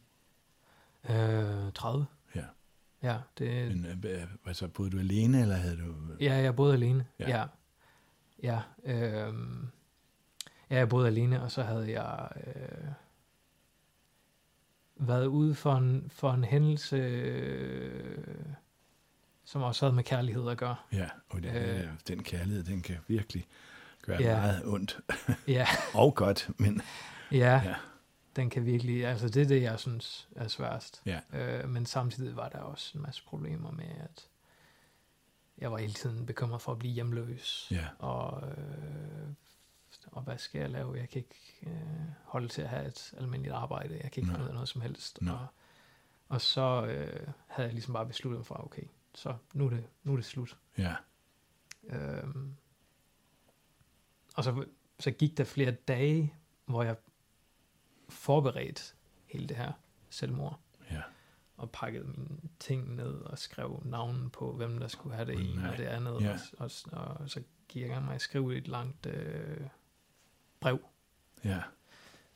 [1.09, 2.05] øh, 30.
[2.35, 2.43] Ja.
[3.03, 5.93] Ja, det, Men, øh, hvad- hvad så, boede du alene, eller havde du...
[6.19, 7.05] ja, jeg boede alene.
[7.19, 7.29] Ja.
[7.39, 7.45] Ja.
[8.43, 9.33] Ja, øh,
[10.69, 12.87] ja, jeg boede alene, og så havde jeg øh,
[14.95, 18.45] været ude for en, for en hændelse, øh,
[19.45, 20.75] som også havde med kærlighed at gøre.
[20.93, 21.79] Ja, og det, Øh.
[21.79, 23.47] øh, den kærlighed, den kan virkelig
[24.01, 24.35] gøre ja.
[24.39, 24.99] meget ondt.
[25.47, 26.81] Ja, Og godt, men
[27.31, 27.75] ja, ja,
[28.35, 31.01] den kan virkelig, altså det er det, jeg synes er sværest.
[31.05, 34.28] ja, Øh, men samtidig var der også en masse problemer med, at
[35.61, 37.67] jeg var hele tiden bekymret for at blive hjemløs.
[37.71, 39.29] ja, Og øh,
[40.11, 40.97] og hvad skal jeg lave?
[40.97, 41.71] Jeg kan ikke øh,
[42.23, 43.93] holde til at have et almindeligt arbejde.
[44.03, 45.21] Jeg kan ikke finde ud af noget som helst.
[45.21, 45.33] Nej.
[45.35, 45.47] Og,
[46.29, 48.83] og så øh, havde jeg ligesom bare besluttet mig for, okay,
[49.15, 50.57] så nu er det, nu er det slut.
[50.77, 50.95] Ja.
[51.83, 52.55] Øhm,
[54.35, 54.65] og så,
[54.99, 56.33] så gik der flere dage,
[56.65, 56.95] hvor jeg
[58.09, 58.81] forberedte
[59.25, 59.71] hele det her
[60.09, 60.59] selvmord.
[61.59, 65.45] Og pakkede mine ting ned, og skrev navnen på, hvem der skulle have det Åh,
[65.45, 66.37] ene og det andet, Ja.
[66.57, 69.67] og, og, og så gik jeg med at skrive et langt øh,
[70.59, 70.79] brev,
[71.43, 71.61] Ja.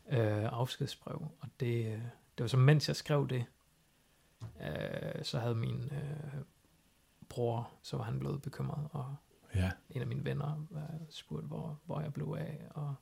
[0.09, 2.01] øh, afskedsbrev, og det, øh,
[2.37, 3.45] det var så, mens jeg skrev det,
[4.61, 6.41] øh, så havde min øh,
[7.29, 9.15] bror, så var han blevet bekymret, og
[9.55, 9.71] Ja.
[9.89, 10.79] en af mine venner øh,
[11.09, 12.95] spurgte, hvor, hvor jeg blev af, og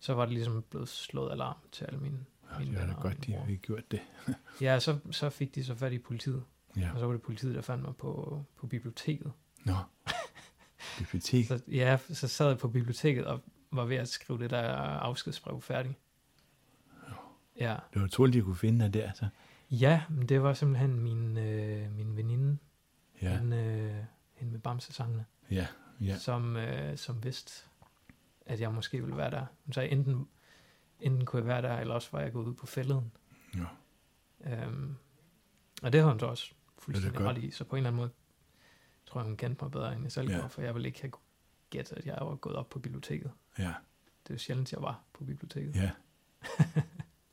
[0.00, 2.94] så var det ligesom blevet slået alarm til alle mine, ja det var da venner.
[2.96, 4.00] og godt, de fik gjort det.
[4.60, 6.44] Ja, så, så fik de så fat i politiet,
[6.76, 6.90] Ja.
[6.94, 9.32] og så var det politiet, der fandt mig på, på biblioteket.
[9.64, 9.74] Nå.
[10.98, 11.46] Bibliotek.
[11.48, 15.60] Så, ja, så sad jeg på biblioteket og var ved at skrive det der afskedsbrev
[15.60, 15.94] færdigt.
[17.60, 19.28] Ja, Det var utroligt, de kunne finde dig der, så.
[19.70, 22.58] ja men det var simpelthen min, øh, min veninde,
[23.22, 23.36] Ja.
[23.38, 24.04] hende, øh,
[24.34, 25.24] hende med bamsesangene.
[25.50, 25.66] Ja.
[26.00, 26.18] Ja.
[26.18, 27.64] som, øh, som vidste,
[28.46, 29.46] at jeg måske ville være der.
[29.64, 30.28] Hun sagde, enten,
[31.00, 33.12] enten kunne jeg være der, eller også var jeg gået ud på fælleden.
[33.56, 33.64] Ja.
[34.64, 34.94] Øhm,
[35.82, 38.10] og det havde hun så også fuldstændig ret i, så på en eller anden måde
[39.06, 40.34] tror jeg, hun kendte mig bedre, end jeg selv Ja.
[40.36, 41.12] gjorde, for jeg ville ikke have
[41.70, 43.30] gættet, at jeg var gået op på biblioteket.
[43.58, 43.62] Ja.
[44.22, 45.74] Det er jo sjældent, jeg var på biblioteket.
[45.76, 45.90] Ja.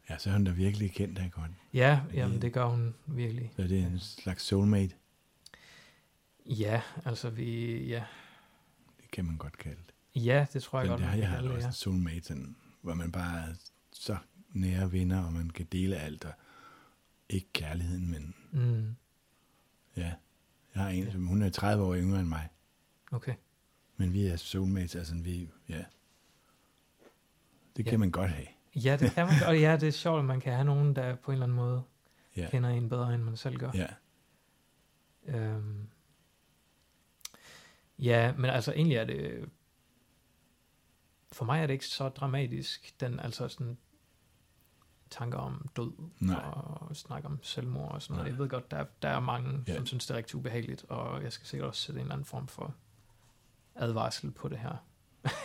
[0.09, 1.51] Ja, så har hun da virkelig kendt dig godt.
[1.73, 3.51] Ja, jamen det gør hun virkelig.
[3.55, 4.95] Så det er en slags soulmate,
[6.45, 8.03] Ja, altså vi, ja,
[9.01, 10.23] det kan man godt kalde det.
[10.25, 11.69] ja det tror jeg Men godt, det har jeg har kalde det, også ja.
[11.69, 12.55] en soulmate, sådan,
[12.85, 13.53] hvor man bare er
[13.91, 14.17] så
[14.49, 16.33] nære venner, og man kan dele alt, og
[17.29, 18.95] ikke kærligheden, men Mm,
[19.97, 20.13] ja.
[20.75, 22.49] Jeg har en, som hun er 30 år yngre end mig,
[23.11, 23.33] okay.
[23.97, 25.83] men vi er soulmates, altså vi, ja.
[27.75, 27.97] Det kan Ja.
[27.97, 28.47] man godt have.
[28.75, 31.15] Ja, det kan man, og ja, det er sjovt, at man kan have nogen, der
[31.15, 31.83] på en eller anden måde
[32.35, 32.47] Ja.
[32.51, 33.71] kender en bedre, end man selv gør.
[33.73, 33.87] Ja.
[35.25, 35.87] Øhm.
[37.99, 39.49] Ja, men altså egentlig er det...
[41.35, 43.77] For mig er det ikke så dramatisk, den altså sådan
[45.09, 46.35] tanker om død Nej.
[46.45, 48.25] og snakke om selvmord og sådan noget.
[48.25, 48.31] Nej.
[48.33, 49.75] Jeg ved godt, der, er- der er mange, Ja.
[49.75, 52.25] som synes, det er rigtig ubehageligt, og jeg skal sikkert også sætte en eller anden
[52.25, 52.75] form for
[53.75, 54.75] advarsel på det her,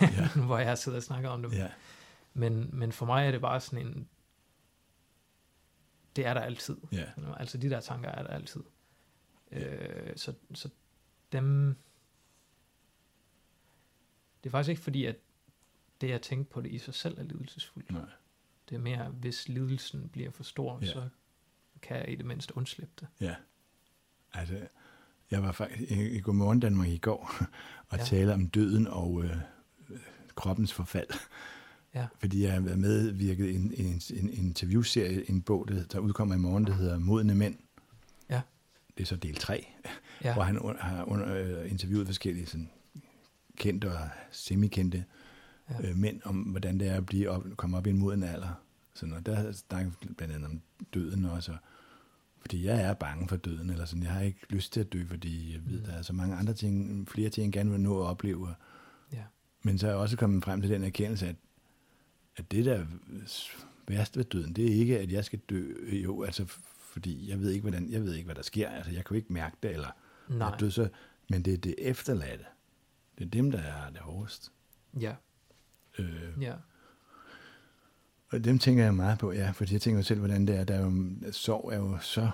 [0.00, 0.28] Ja.
[0.46, 1.52] hvor jeg sidder og snakker om det.
[1.52, 1.70] Ja.
[2.34, 4.08] Men, men for mig er det bare sådan en...
[6.16, 6.76] Det er der altid.
[6.92, 7.04] Ja.
[7.36, 8.62] Altså de der tanker er der altid.
[9.52, 10.70] Øh, så, så
[11.32, 11.76] dem...
[14.44, 15.16] Det er faktisk ikke fordi, at
[16.00, 17.90] det at tænke på det i sig selv er lidelsesfuldt.
[17.92, 18.02] Nej.
[18.68, 20.86] Det er mere, hvis lidelsen bliver for stor, Ja.
[20.86, 21.08] så
[21.82, 23.08] kan jeg i det mindste undslippe det.
[23.20, 23.34] Ja.
[24.32, 24.60] Altså,
[25.30, 27.32] jeg var faktisk i, i Godmorgen Danmark i går
[27.88, 28.04] og Ja.
[28.04, 29.36] talte om døden og øh,
[30.34, 31.08] kroppens forfald.
[31.94, 32.06] Ja.
[32.18, 36.34] Fordi jeg har været medvirket i en, en, en interviewserie, en bog, der, der udkommer
[36.34, 37.56] i morgen, der hedder Modne Mænd.
[38.28, 38.40] Ja.
[38.96, 39.66] Det er så del 3,
[40.24, 42.70] Ja, hvor han un- har under, øh, interviewet forskellige sådan,
[43.56, 45.04] kendte og semikendte
[45.70, 45.88] Ja.
[45.90, 48.62] øh, mænd om, hvordan det er at blive op, komme op i en moden alder.
[48.94, 50.60] Sådan, og der snakker blandt andet om
[50.94, 51.52] døden også.
[51.52, 51.58] Og,
[52.40, 54.02] fordi jeg er bange for døden, eller sådan.
[54.02, 55.84] Jeg har ikke lyst til at dø, fordi jeg ved, Mm.
[55.84, 58.54] der er så mange andre ting, flere ting, jeg gerne vil nå at opleve.
[59.12, 59.22] ja,
[59.62, 61.36] Men så er jeg også kommet frem til den erkendelse, at,
[62.36, 62.86] at det der
[63.88, 66.44] værste ved døden, det er ikke, at jeg skal dø, jo, altså
[66.78, 68.68] fordi jeg ved ikke, hvordan, jeg ved ikke, hvad der sker.
[68.68, 69.88] Altså, jeg kan jo ikke mærke det, eller
[70.28, 70.88] nej, død, så,
[71.30, 72.44] men det er det efterladte.
[73.18, 74.52] Det er dem, der er det hårdest.
[75.00, 75.14] ja,
[75.98, 76.54] Øh, ja,
[78.28, 80.64] Og dem tænker jeg meget på, ja, fordi jeg tænker jo selv, hvordan det er.
[80.64, 80.92] Der er jo,
[81.32, 82.30] sorg er jo så,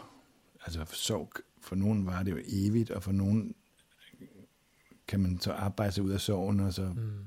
[0.65, 3.55] altså sorg, for nogen var det jo evigt, og for nogen
[5.09, 7.25] kan man så arbejde sig ud af sorgen, og så mm,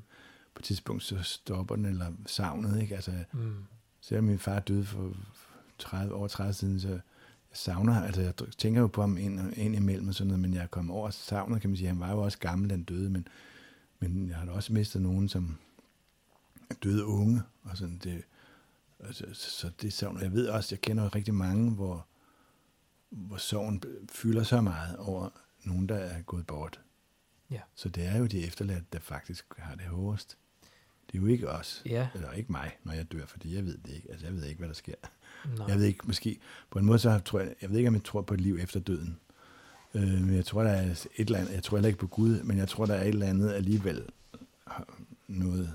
[0.55, 2.95] på et tidspunkt så stopper den, eller savnet, ikke?
[2.95, 3.55] Altså, mm,
[4.01, 5.13] selvom min far døde for
[5.77, 6.99] 30, over 30 siden, så jeg
[7.53, 10.63] savner, altså jeg tænker jo på ham ind, ind imellem og sådan noget, men jeg
[10.63, 11.87] er kommet over savnet, kan man sige.
[11.87, 13.27] Han var jo også gammel, den døde, men,
[13.99, 15.57] men jeg har da også mistet nogen, som
[16.83, 18.23] døde unge, og sådan det,
[18.99, 22.05] altså, så det savner jeg ved også, jeg kender rigtig mange, hvor,
[23.09, 25.29] hvor sorgen fylder så meget over
[25.63, 26.79] nogen, der er gået bort.
[27.51, 27.59] Ja.
[27.75, 30.37] Så det er jo de efterladte, der faktisk har det hårdest.
[31.11, 33.77] Det er jo ikke os, ja, eller ikke mig, når jeg dør, fordi jeg ved
[33.77, 34.11] det ikke.
[34.11, 34.95] Altså, jeg ved ikke, hvad der sker.
[35.57, 36.39] nej, Jeg ved ikke, måske,
[36.71, 38.57] på en måde så tror jeg, jeg ved ikke, om jeg tror på et liv
[38.61, 39.19] efter døden.
[39.93, 42.43] Øh, men jeg tror, der er et eller andet, jeg tror heller ikke på Gud,
[42.43, 44.05] men jeg tror, der er et eller andet alligevel,
[45.27, 45.73] noget,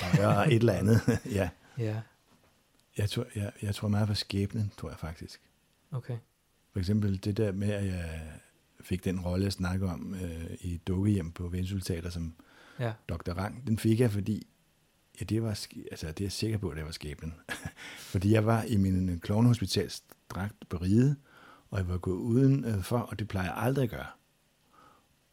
[0.00, 1.00] der gør et eller andet.
[1.38, 1.48] ja,
[1.78, 2.00] ja,
[2.98, 5.40] jeg tror, jeg, jeg tror meget på skæbnen, tror jeg faktisk.
[5.92, 6.16] okay,
[6.72, 8.20] For eksempel det der med, at jeg
[8.80, 12.34] fik den rolle, jeg snakker om øh, i Dukkehjem på Vendsyssel Teater som
[12.78, 13.32] ja, Dr.
[13.32, 14.46] Rang, den fik jeg, fordi
[15.20, 15.48] Ja, det var,
[15.90, 17.34] altså, det er jeg sikker på, at det var skæbnen.
[18.12, 21.16] Fordi jeg var i min klovnehospitalsdragt på ride,
[21.70, 24.06] og jeg var gået uden øh, for, og det plejer jeg aldrig at gøre.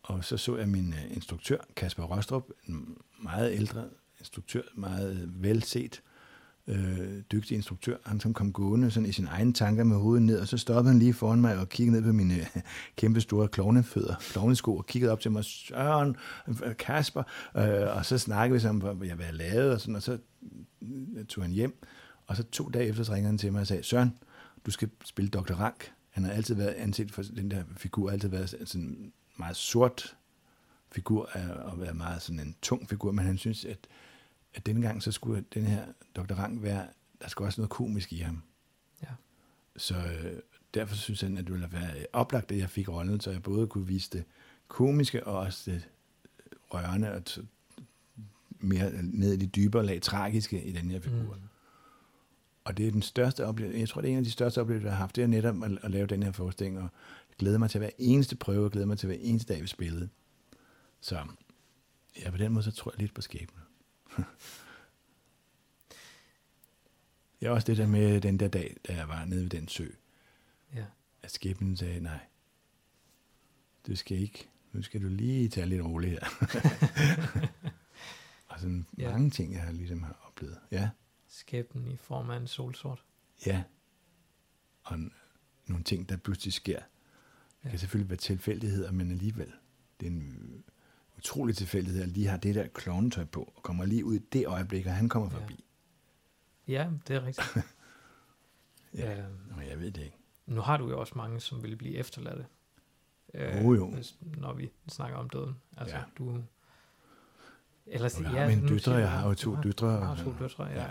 [0.04, 3.90] Og så så jeg min øh, instruktør, Kasper Rostrup, en meget ældre
[4.20, 6.02] instruktør, meget øh, velset,
[6.68, 7.98] øh, dygtig instruktør.
[8.06, 10.92] Han som kom gående sådan i sine egne tanker med hovedet ned, og så stoppede
[10.94, 12.36] han lige foran mig og kiggede ned på mine
[12.98, 16.16] kæmpe store klovnefødder, klovnesko, og kiggede op til mig, Søren,
[16.80, 17.24] Kasper,
[17.58, 20.18] øh, og så snakkede vi sammen, hvad jeg havde lavet, og, sådan, og så
[20.82, 21.84] øh, tog han hjem,
[22.28, 24.14] og så to dage efter så ringede han til mig og sagde, Søren,
[24.66, 25.54] du skal spille Dr.
[25.54, 25.92] Rank.
[26.10, 30.16] Han har altid været anset for den der figur, altid været sådan en meget sort
[30.92, 33.88] figur, øh, og at være meget sådan en tung figur, men han synes, at,
[34.54, 35.86] at denne gang, så skulle den her
[36.16, 36.34] Dr.
[36.34, 36.88] Rank være,
[37.22, 38.44] der skulle også noget komisk i ham.
[39.04, 39.08] Ja.
[39.78, 40.40] Så øh,
[40.74, 43.68] derfor synes han, at det ville være oplagt, at jeg fik rollen, så jeg både
[43.68, 44.24] kunne vise det
[44.68, 45.90] komiske og også det
[46.74, 47.44] rørende og t-
[48.60, 51.36] mere ned i de dybere lag tragiske i den her figur.
[51.36, 51.42] Mm.
[52.64, 54.88] Og det er den største oplevelse, jeg tror, det er en af de største oplevelser,
[54.88, 56.84] jeg har haft, det er netop at, at lave den her forestilling, og
[57.30, 59.68] jeg glæder mig til hver eneste prøve, og glæder mig til hver eneste dag, vi
[59.68, 60.10] spillede.
[61.02, 61.20] Så
[62.20, 63.64] ja, på den måde, så tror jeg lidt på skæbnen.
[67.42, 69.88] Er også det der med den der dag, da jeg var nede ved den sø,
[70.76, 70.86] Ja.
[71.24, 72.20] at skæbnen sagde, nej,
[73.88, 76.28] du skal ikke, nu skal du lige tage lidt roligt her.
[78.50, 79.12] og sådan Ja.
[79.12, 80.60] mange ting, jeg har ligesom har oplevet.
[80.72, 80.90] Ja,
[81.28, 83.04] Skæbnen i form af en solsort.
[83.46, 83.64] ja.
[84.84, 85.14] Og n-
[85.68, 86.80] nogle ting, der pludselig sker.
[86.80, 86.86] Det
[87.66, 87.70] Ja.
[87.70, 89.54] kan selvfølgelig være tilfældigheder, men alligevel.
[90.00, 90.64] Det er en
[91.20, 94.20] utrolig tilfældighed, at jeg lige har det der klovnetøj på, og kommer lige ud i
[94.20, 95.38] det øjeblik, og han kommer Ja.
[95.42, 95.64] forbi.
[96.68, 97.58] Ja, det er rigtigt.
[98.94, 99.20] Ja.
[99.24, 100.18] Øhm, Nå, jeg ved det ikke.
[100.46, 102.46] nu har du jo også mange, som vil blive efterladte.
[103.34, 103.90] Jo, jo.
[103.92, 105.56] hvis- Når vi snakker om døden.
[105.78, 106.04] Altså, Ja.
[106.18, 106.44] du...
[107.86, 110.66] Ellers, jeg har mine døtre, jeg har jo to har- døtre, Du har to døtre,
[110.66, 110.82] ja.
[110.84, 110.88] ja.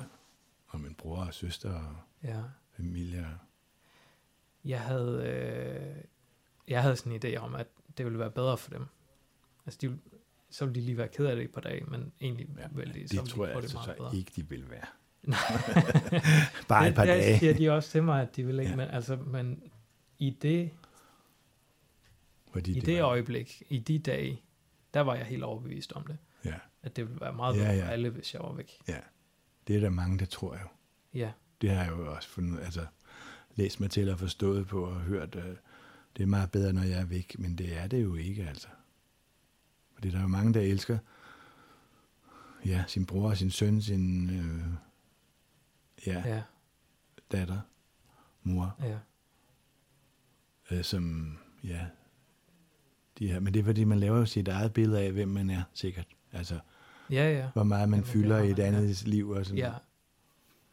[0.68, 2.42] Og min bror og søster og ja.
[2.76, 3.28] familie.
[4.64, 6.04] Jeg havde, øh,
[6.68, 7.66] jeg havde sådan en idé om, at
[7.98, 8.86] det ville være bedre for dem.
[9.66, 10.02] Altså, de, ville-
[10.50, 12.66] så ville de lige være ked af det i et par dage, men egentlig Ja,
[12.72, 14.16] ville de, det, så det tror de jeg få det altså meget så bedre.
[14.16, 14.86] ikke, de vil være.
[16.68, 17.30] Bare et par det, dage.
[17.32, 18.70] Det siger de også til mig, at de vil ikke, Ja.
[18.70, 18.76] ja.
[18.76, 19.62] men, altså, men
[20.18, 20.70] i det,
[22.52, 24.42] Fordi i det var- øjeblik, i de dage,
[24.94, 26.18] der var jeg helt overbevist om det.
[26.44, 27.84] Ja, At det ville være meget Ja, bedre ja.
[27.84, 28.72] for alle, hvis jeg var væk.
[28.88, 28.98] ja.
[29.68, 30.68] Det er der mange, der tror jo.
[31.14, 31.30] Ja,
[31.60, 32.86] Det har jeg jo også fundet, altså
[33.56, 35.56] læst mig til og forstået på og hørt, øh,
[36.16, 38.68] det er meget bedre, når jeg er væk, men det er det jo ikke, altså.
[39.98, 40.98] Fordi der er jo mange, der elsker
[42.66, 44.64] ja, sin bror, sin søn, sin øh,
[46.06, 46.42] ja, ja.
[47.32, 47.60] datter,
[48.42, 48.98] mor, ja.
[50.70, 51.86] øh, som, ja,
[53.18, 55.50] de her, men det er fordi, man laver jo sit eget billede af, hvem man
[55.50, 56.06] er, sikkert.
[56.32, 56.58] Altså,
[57.10, 57.50] Ja, ja.
[57.52, 58.78] hvor meget man Jamen, det fylder i et man, ja.
[58.78, 59.72] andet liv og sådan Ja.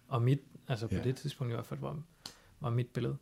[0.08, 1.04] Og mit, altså på ja.
[1.04, 2.02] det tidspunkt i hvert fald, var,
[2.60, 3.18] var mit billede.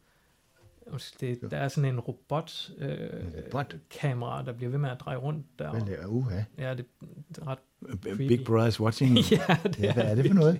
[1.19, 1.47] Det, Ja.
[1.47, 3.09] der er sådan en robot, øh,
[3.45, 3.75] robot?
[3.99, 5.71] kamera, der bliver ved med at dreje rundt der.
[5.71, 6.41] Hvad laver uha?
[6.57, 6.85] Ja, det,
[7.29, 7.59] det er ret...
[8.17, 9.17] Big Brother is watching.
[9.31, 10.59] ja, det ja, hvad er det for noget?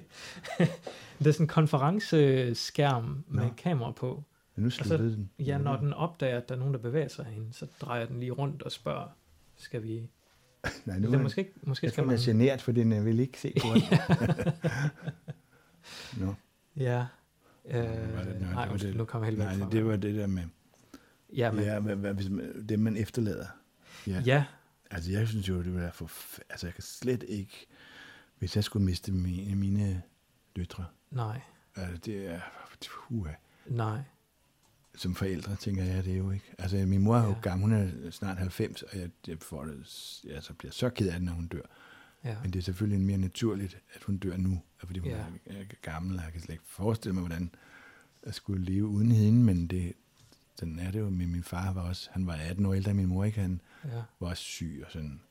[1.20, 3.50] Det er sådan en konferenceskærm med Nå.
[3.58, 4.24] kamera på.
[4.56, 5.30] Nu sluttede den.
[5.40, 8.20] Ja, når den opdager, at der er nogen, der bevæger sig herinde, så drejer den
[8.20, 9.08] lige rundt og spørger,
[9.58, 10.10] skal vi...
[10.86, 12.20] Nej, nu er er måske, ikke- måske jeg skal tror, man...
[12.20, 14.54] man er genert, for den vil ikke se på det.
[16.18, 16.34] Nå,
[16.78, 17.06] Ja.
[17.66, 20.28] Øh, det- nej, undskyld, det- nu kommer jeg helt væk nej, det var det der
[20.28, 20.44] med,
[21.36, 23.48] Ja, men, ja, hvad, hvad, man, det man efterlader.
[24.08, 24.22] Ja.
[24.26, 24.46] ja,
[24.92, 26.12] Altså, jeg synes jo, det ville være for,
[26.50, 27.68] altså, jeg kan slet ikke,
[28.40, 30.02] hvis jeg skulle miste mine, mine
[30.56, 31.42] døtre, nej,
[31.76, 32.40] altså, det er,
[33.10, 33.32] uha,
[33.68, 34.00] nej.
[34.96, 36.54] som forældre, tænker jeg, det er jo ikke.
[36.60, 37.36] Altså, min mor er jo Ja.
[37.42, 41.08] gammel, hun er snart 90, og jeg, jeg får det, jeg så bliver så ked
[41.08, 41.62] af det, når hun dør.
[42.24, 42.38] Ja.
[42.42, 45.26] Men det er selvfølgelig mere naturligt, at hun dør nu, fordi hun Ja.
[45.46, 47.56] er, gammel, og jeg kan slet ikke forestille mig, hvordan
[48.26, 49.94] jeg skulle leve uden hende, men det,
[50.56, 51.10] sådan er det jo.
[51.10, 53.42] Min, min far var også, han var 18 år ældre end min mor, ikke?
[53.42, 54.02] Han ja.
[54.20, 55.22] var også syg og sådan.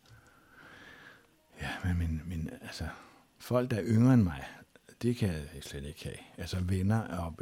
[1.61, 2.89] Ja, men, men, men altså,
[3.39, 4.45] folk, der er yngre end mig,
[5.03, 6.17] det kan jeg slet ikke have.
[6.39, 7.37] Altså venner og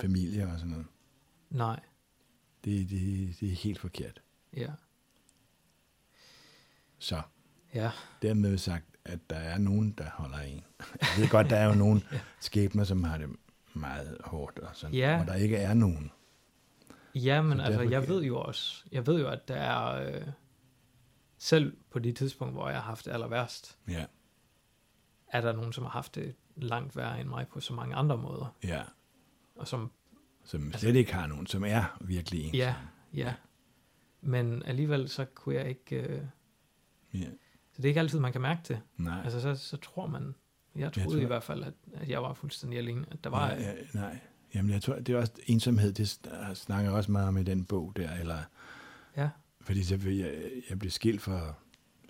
[0.00, 0.86] familie og sådan noget.
[1.50, 1.80] Nej,
[2.64, 4.22] Det, det, det er helt forkert.
[4.56, 4.70] ja.
[6.98, 7.22] Så
[7.74, 7.90] Ja,
[8.22, 10.64] dermed sagt, at der er nogen, der holder en.
[11.00, 12.02] Jeg ved godt, der er jo nogle
[12.40, 13.28] skæbner, som har det
[13.74, 15.16] meget hårdt, og sådan, Ja.
[15.16, 16.10] hvor der ikke er nogen.
[17.14, 20.22] ja men Så altså, jeg ved jo også, jeg ved jo, at der er, øh,
[21.38, 24.04] selv på de tidspunkter, hvor jeg har haft det aller værst, Ja,
[25.32, 28.16] er der nogen, som har haft det langt værre end mig på så mange andre
[28.16, 28.82] måder, ja.
[29.56, 29.90] og som,
[30.44, 32.54] Som slet ikke har nogen, som er virkelig en.
[32.54, 32.74] ja,
[33.14, 33.34] ja.
[34.20, 36.22] Men alligevel så kunne jeg ikke, øh,
[37.14, 37.26] ja.
[37.82, 38.80] Det er ikke altid, man kan mærke det.
[38.96, 40.34] Nej, altså, så, så tror man,
[40.76, 43.04] Jeg troede tror- i hvert fald, at, at jeg var fuldstændig alene.
[43.10, 43.48] At der var...
[43.48, 44.18] nej, ja, nej.
[44.54, 47.64] Jamen, jeg tror, det er også ensomhed, det sn- snakker også meget om i den
[47.64, 48.38] bog der, eller,
[49.16, 49.28] Ja.
[49.60, 50.34] fordi så, jeg,
[50.70, 51.56] jeg blev skilt for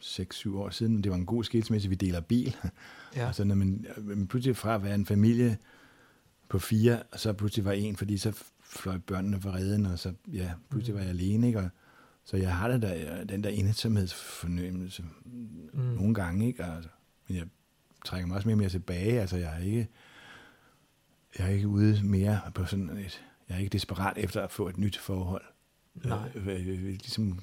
[0.02, 2.56] 6-7 år siden, det var en god skilsmisse, vi deler bil,
[3.16, 3.28] Ja.
[3.28, 5.58] Og så når man, man pludselig fra at være en familie
[6.48, 10.12] på fire, og så pludselig var en, fordi så fløj børnene fra redden, og så
[10.32, 11.58] ja, pludselig var jeg alene, ikke?
[11.58, 11.68] Og,
[12.30, 15.80] så jeg har det der, den der ensomhedsfornemmelse mm.
[15.80, 16.64] nogle gange, ikke?
[16.64, 16.82] Og,
[17.28, 17.46] men jeg
[18.04, 19.88] trækker mig også mere og mere tilbage, altså jeg er ikke,
[21.38, 24.68] jeg er ikke ude mere på sådan et, jeg er ikke desperat efter at få
[24.68, 25.44] et nyt forhold.
[25.94, 26.30] Nej.
[26.34, 27.40] Øh, øh, øh, ligesom,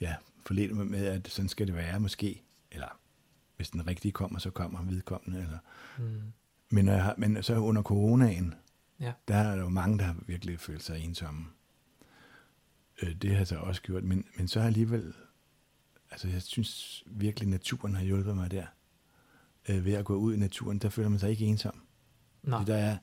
[0.00, 0.14] ja,
[0.46, 2.42] forledt mig med, at sådan skal det være måske,
[2.72, 2.98] eller
[3.56, 5.58] hvis den rigtige kommer, så kommer vedkommende, eller
[5.98, 6.04] Mm.
[6.70, 8.54] men, når jeg har, men så under coronaen,
[9.00, 9.12] Ja.
[9.28, 11.46] der er der jo mange, der har virkelig følt sig ensomme.
[13.02, 15.12] Øh, det har jeg så også gjort, men, men så har alligevel,
[16.10, 18.66] altså jeg synes virkelig, naturen har hjulpet mig der.
[19.68, 21.82] Øh, ved at gå ud i naturen, der føler man sig ikke ensom.
[22.42, 22.58] Nej.
[22.58, 22.96] Fordi der er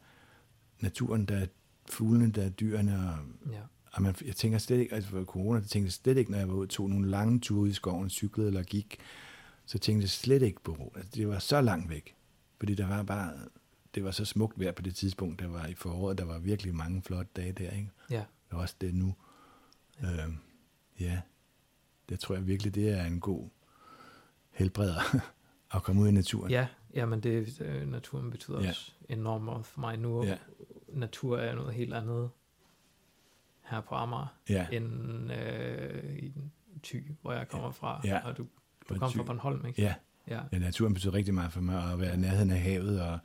[0.80, 1.46] naturen, der er
[1.90, 3.18] fuglene, der er dyrene, og,
[3.52, 3.62] Ja.
[3.92, 6.38] og man, jeg tænker slet ikke, altså for corona, det tænkte jeg slet ikke, når
[6.38, 8.98] jeg var ude og tog nogle lange ture ud i skoven, cyklede eller gik,
[9.66, 10.94] så tænkte jeg slet ikke på ro.
[10.96, 12.16] Altså, det var så langt væk.
[12.60, 13.34] Fordi der var bare,
[13.96, 16.76] det var så smukt vejr på det tidspunkt, der var i foråret, der var virkelig
[16.76, 17.90] mange flotte dage der, ikke?
[18.10, 18.24] Ja.
[18.50, 19.16] Og også det nu.
[20.02, 20.24] Ja.
[20.24, 20.38] Øhm,
[21.00, 21.22] ja,
[22.10, 23.50] det tror jeg virkelig, det er en god
[24.52, 25.00] helbreder
[25.76, 26.52] at komme ud i naturen.
[26.52, 28.70] Ja, jamen det, øh, naturen betyder Ja.
[28.70, 30.24] også enormt meget for mig nu.
[30.26, 30.38] Ja.
[30.88, 32.30] Natur er noget helt andet
[33.64, 34.68] her på Amager, Ja.
[34.72, 36.34] end øh, i
[36.84, 38.02] Thy, hvor jeg kommer fra.
[38.04, 38.26] Ja.
[38.28, 38.44] Og du,
[38.90, 39.82] du kommer fra Bornholm, ikke?
[39.82, 39.96] Ja.
[40.28, 43.02] Ja, ja, naturen betyder rigtig meget for mig, at være i nærheden af havet.
[43.02, 43.20] Og,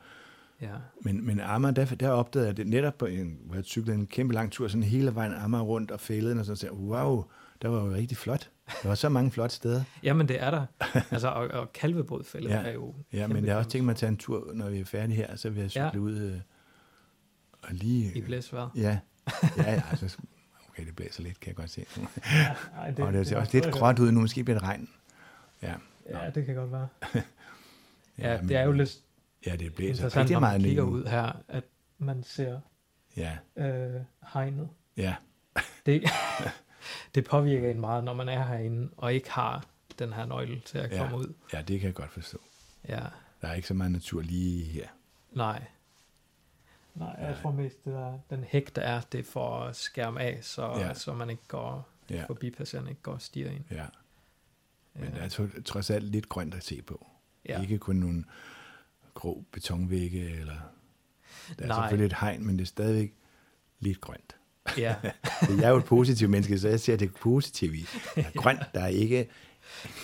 [0.63, 3.99] ja, men, men Amager, der, der opdagede jeg det netop, på en, hvor jeg cyklede
[3.99, 7.25] en kæmpe lang tur, sådan hele vejen Amager rundt og fældeden, og så sagde wow,
[7.63, 8.51] der var jo rigtig flot.
[8.83, 9.85] Der var så mange flotte steder.
[10.03, 10.67] Jamen det er der.
[11.11, 12.57] altså, og, og Kalvebodfældet Ja.
[12.63, 14.81] er jo Ja, men jeg har også tænkt mig at tage en tur, når vi
[14.81, 15.91] er færdige her, så vil jeg cykle Ja.
[15.95, 15.99] ja.
[15.99, 16.37] ud øh,
[17.63, 18.13] og lige...
[18.15, 18.69] i blæsvejr.
[18.77, 18.99] Ja,
[19.57, 20.17] ja, ja altså,
[20.71, 21.85] okay, det blæser lidt, kan jeg godt se.
[22.79, 24.89] Ej, Det, og det ser også lidt gråt ud nu, måske bliver det regn.
[25.63, 25.75] Ja,
[26.11, 26.89] Ja, det kan godt være.
[28.19, 28.99] Ja, men- det er jo lidt
[29.47, 30.91] Ja, det blæser interessant, rigtig når meget kigger nu.
[30.91, 31.65] ud her, at
[31.99, 32.61] man ser
[33.17, 34.01] Ja, øh,
[34.33, 34.69] hegnet.
[34.97, 35.15] ja,
[35.87, 36.03] Det,
[37.15, 39.65] det påvirker en meget, når man er herinde, og ikke har
[39.99, 40.99] den her nøgle til at Ja.
[40.99, 41.35] komme ud.
[41.53, 42.39] ja, det kan jeg godt forstå.
[42.89, 43.01] Ja,
[43.43, 44.89] Der er ikke så meget natur lige her.
[45.33, 45.63] nej.
[46.95, 50.21] Nej, jeg tror mest, det der, den hæk, der er, det er for at skærme
[50.21, 50.95] af, så, Ja.
[50.95, 53.65] så man ikke går, Ja, forbipasserende ikke går og stiger ind.
[53.71, 53.87] ja.
[54.95, 55.11] Men Ja.
[55.11, 57.07] der er tro- trods alt lidt grønt at se på.
[57.49, 57.61] Ja.
[57.63, 58.25] Ikke kun nogle
[59.15, 60.55] grå betonvægge, eller...
[61.59, 61.77] Der er Nej.
[61.83, 63.15] selvfølgelig et hegn, men det er stadigvæk
[63.81, 64.37] lidt grønt.
[64.79, 64.97] Ja,
[65.59, 67.87] jeg er jo et positivt menneske, så jeg ser det positive i.
[68.15, 69.29] Der er grønt, der er ikke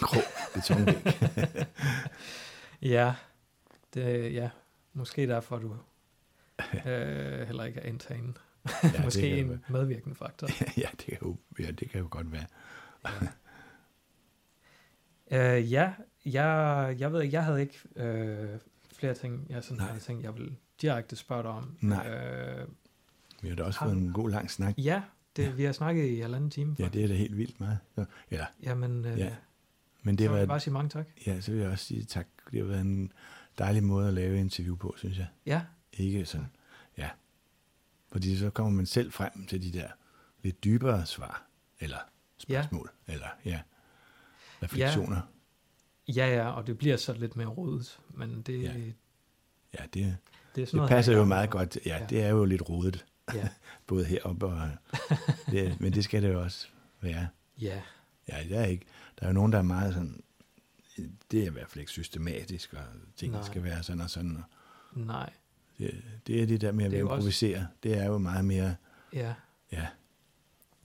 [0.00, 0.20] grå
[0.54, 0.96] betonvæg.
[2.94, 3.14] ja,
[3.94, 4.50] det, ja.
[4.92, 5.76] måske derfor du
[6.86, 8.36] øh, heller ikke er indtagen.
[8.82, 10.48] Ja, Ja, måske en jo- medvirkende faktor.
[10.76, 12.46] ja, det kan jo, ja, det kan jo godt være.
[15.30, 15.92] Uh, ja,
[16.24, 18.58] jeg, jeg ved ikke, jeg havde ikke øh,
[18.98, 19.86] flere ting, jeg sådan Nej.
[19.86, 21.76] havde tænkt, jeg ville direkte spørge dig om.
[21.80, 22.08] Nej.
[22.08, 22.68] Øh,
[23.42, 24.74] Vi har da også Har- fået en god lang snak.
[24.78, 25.02] ja,
[25.36, 26.76] det, vi har snakket i halvanden time.
[26.78, 27.78] Ja, det er da helt vildt meget.
[27.94, 29.34] Så, ja, Jamen, øh, Ja,
[30.02, 31.06] men det så vil jeg var, bare sige mange tak.
[31.26, 32.26] ja, så vil jeg også sige tak.
[32.52, 33.12] Det har været en
[33.58, 35.26] dejlig måde at lave interview på, synes jeg.
[35.46, 35.62] Ja,
[35.92, 36.46] Ikke sådan,
[36.98, 37.10] ja.
[38.12, 39.88] Fordi så kommer man selv frem til de der
[40.42, 41.42] lidt dybere svar,
[41.80, 41.98] eller
[42.38, 43.12] spørgsmål, ja.
[43.12, 43.60] eller ja,
[44.62, 45.16] refleksioner.
[45.16, 45.22] ja,
[46.08, 48.72] ja, og det bliver så lidt mere rodet, men det, Ja.
[48.72, 48.78] ja.
[49.78, 50.16] Ja, det, det er
[50.54, 51.78] sådan det noget, passer her, jo meget godt.
[51.86, 52.06] Ja, Ja.
[52.06, 53.48] det er jo lidt rodet, Ja,
[53.86, 54.68] både heroppe og...
[55.50, 56.68] Det, men det skal det jo også
[57.00, 57.28] være.
[57.60, 57.82] ja,
[58.28, 58.86] Ja, der er, ikke,
[59.18, 60.22] der er jo nogen, der er meget sådan...
[61.30, 62.82] Det er i hvert fald ikke systematisk, og
[63.16, 63.42] ting Nej.
[63.42, 64.36] skal være sådan og sådan.
[64.36, 64.42] Og
[65.00, 65.30] nej,
[65.78, 67.66] det, det er det der med at er improvisere.
[67.82, 68.74] Det er jo meget mere...
[69.12, 69.34] ja.
[69.72, 69.86] Ja,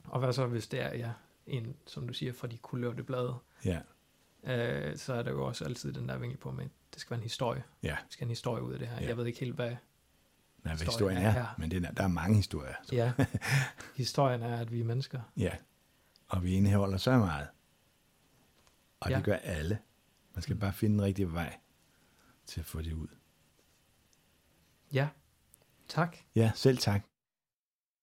[0.03, 1.11] Og hvad så, hvis det er, ja,
[1.47, 3.35] en, som du siger, fra de kulørte blade,
[3.65, 3.79] ja,
[4.43, 7.17] øh, så er der jo også altid den der vinkel på med, det skal være
[7.17, 7.63] en historie.
[7.83, 7.89] ja.
[7.89, 9.01] Der skal en historie ud af det her.
[9.01, 9.07] Ja.
[9.07, 9.77] Jeg ved ikke helt, hvad Nej,
[10.75, 11.55] hvad Historien historien er er, her.
[11.57, 12.73] men det er, der er mange historier.
[12.83, 12.95] Så.
[12.95, 13.13] Ja,
[13.95, 15.21] historien er, at vi er mennesker.
[15.37, 15.51] Ja,
[16.27, 17.47] og vi indeholder så meget.
[18.99, 19.15] Og Ja.
[19.17, 19.79] det gør alle.
[20.33, 21.57] Man skal bare finde den rigtige vej
[22.45, 23.07] til at få det ud.
[24.93, 25.07] Ja,
[25.87, 26.17] tak.
[26.35, 27.01] Ja, selv tak.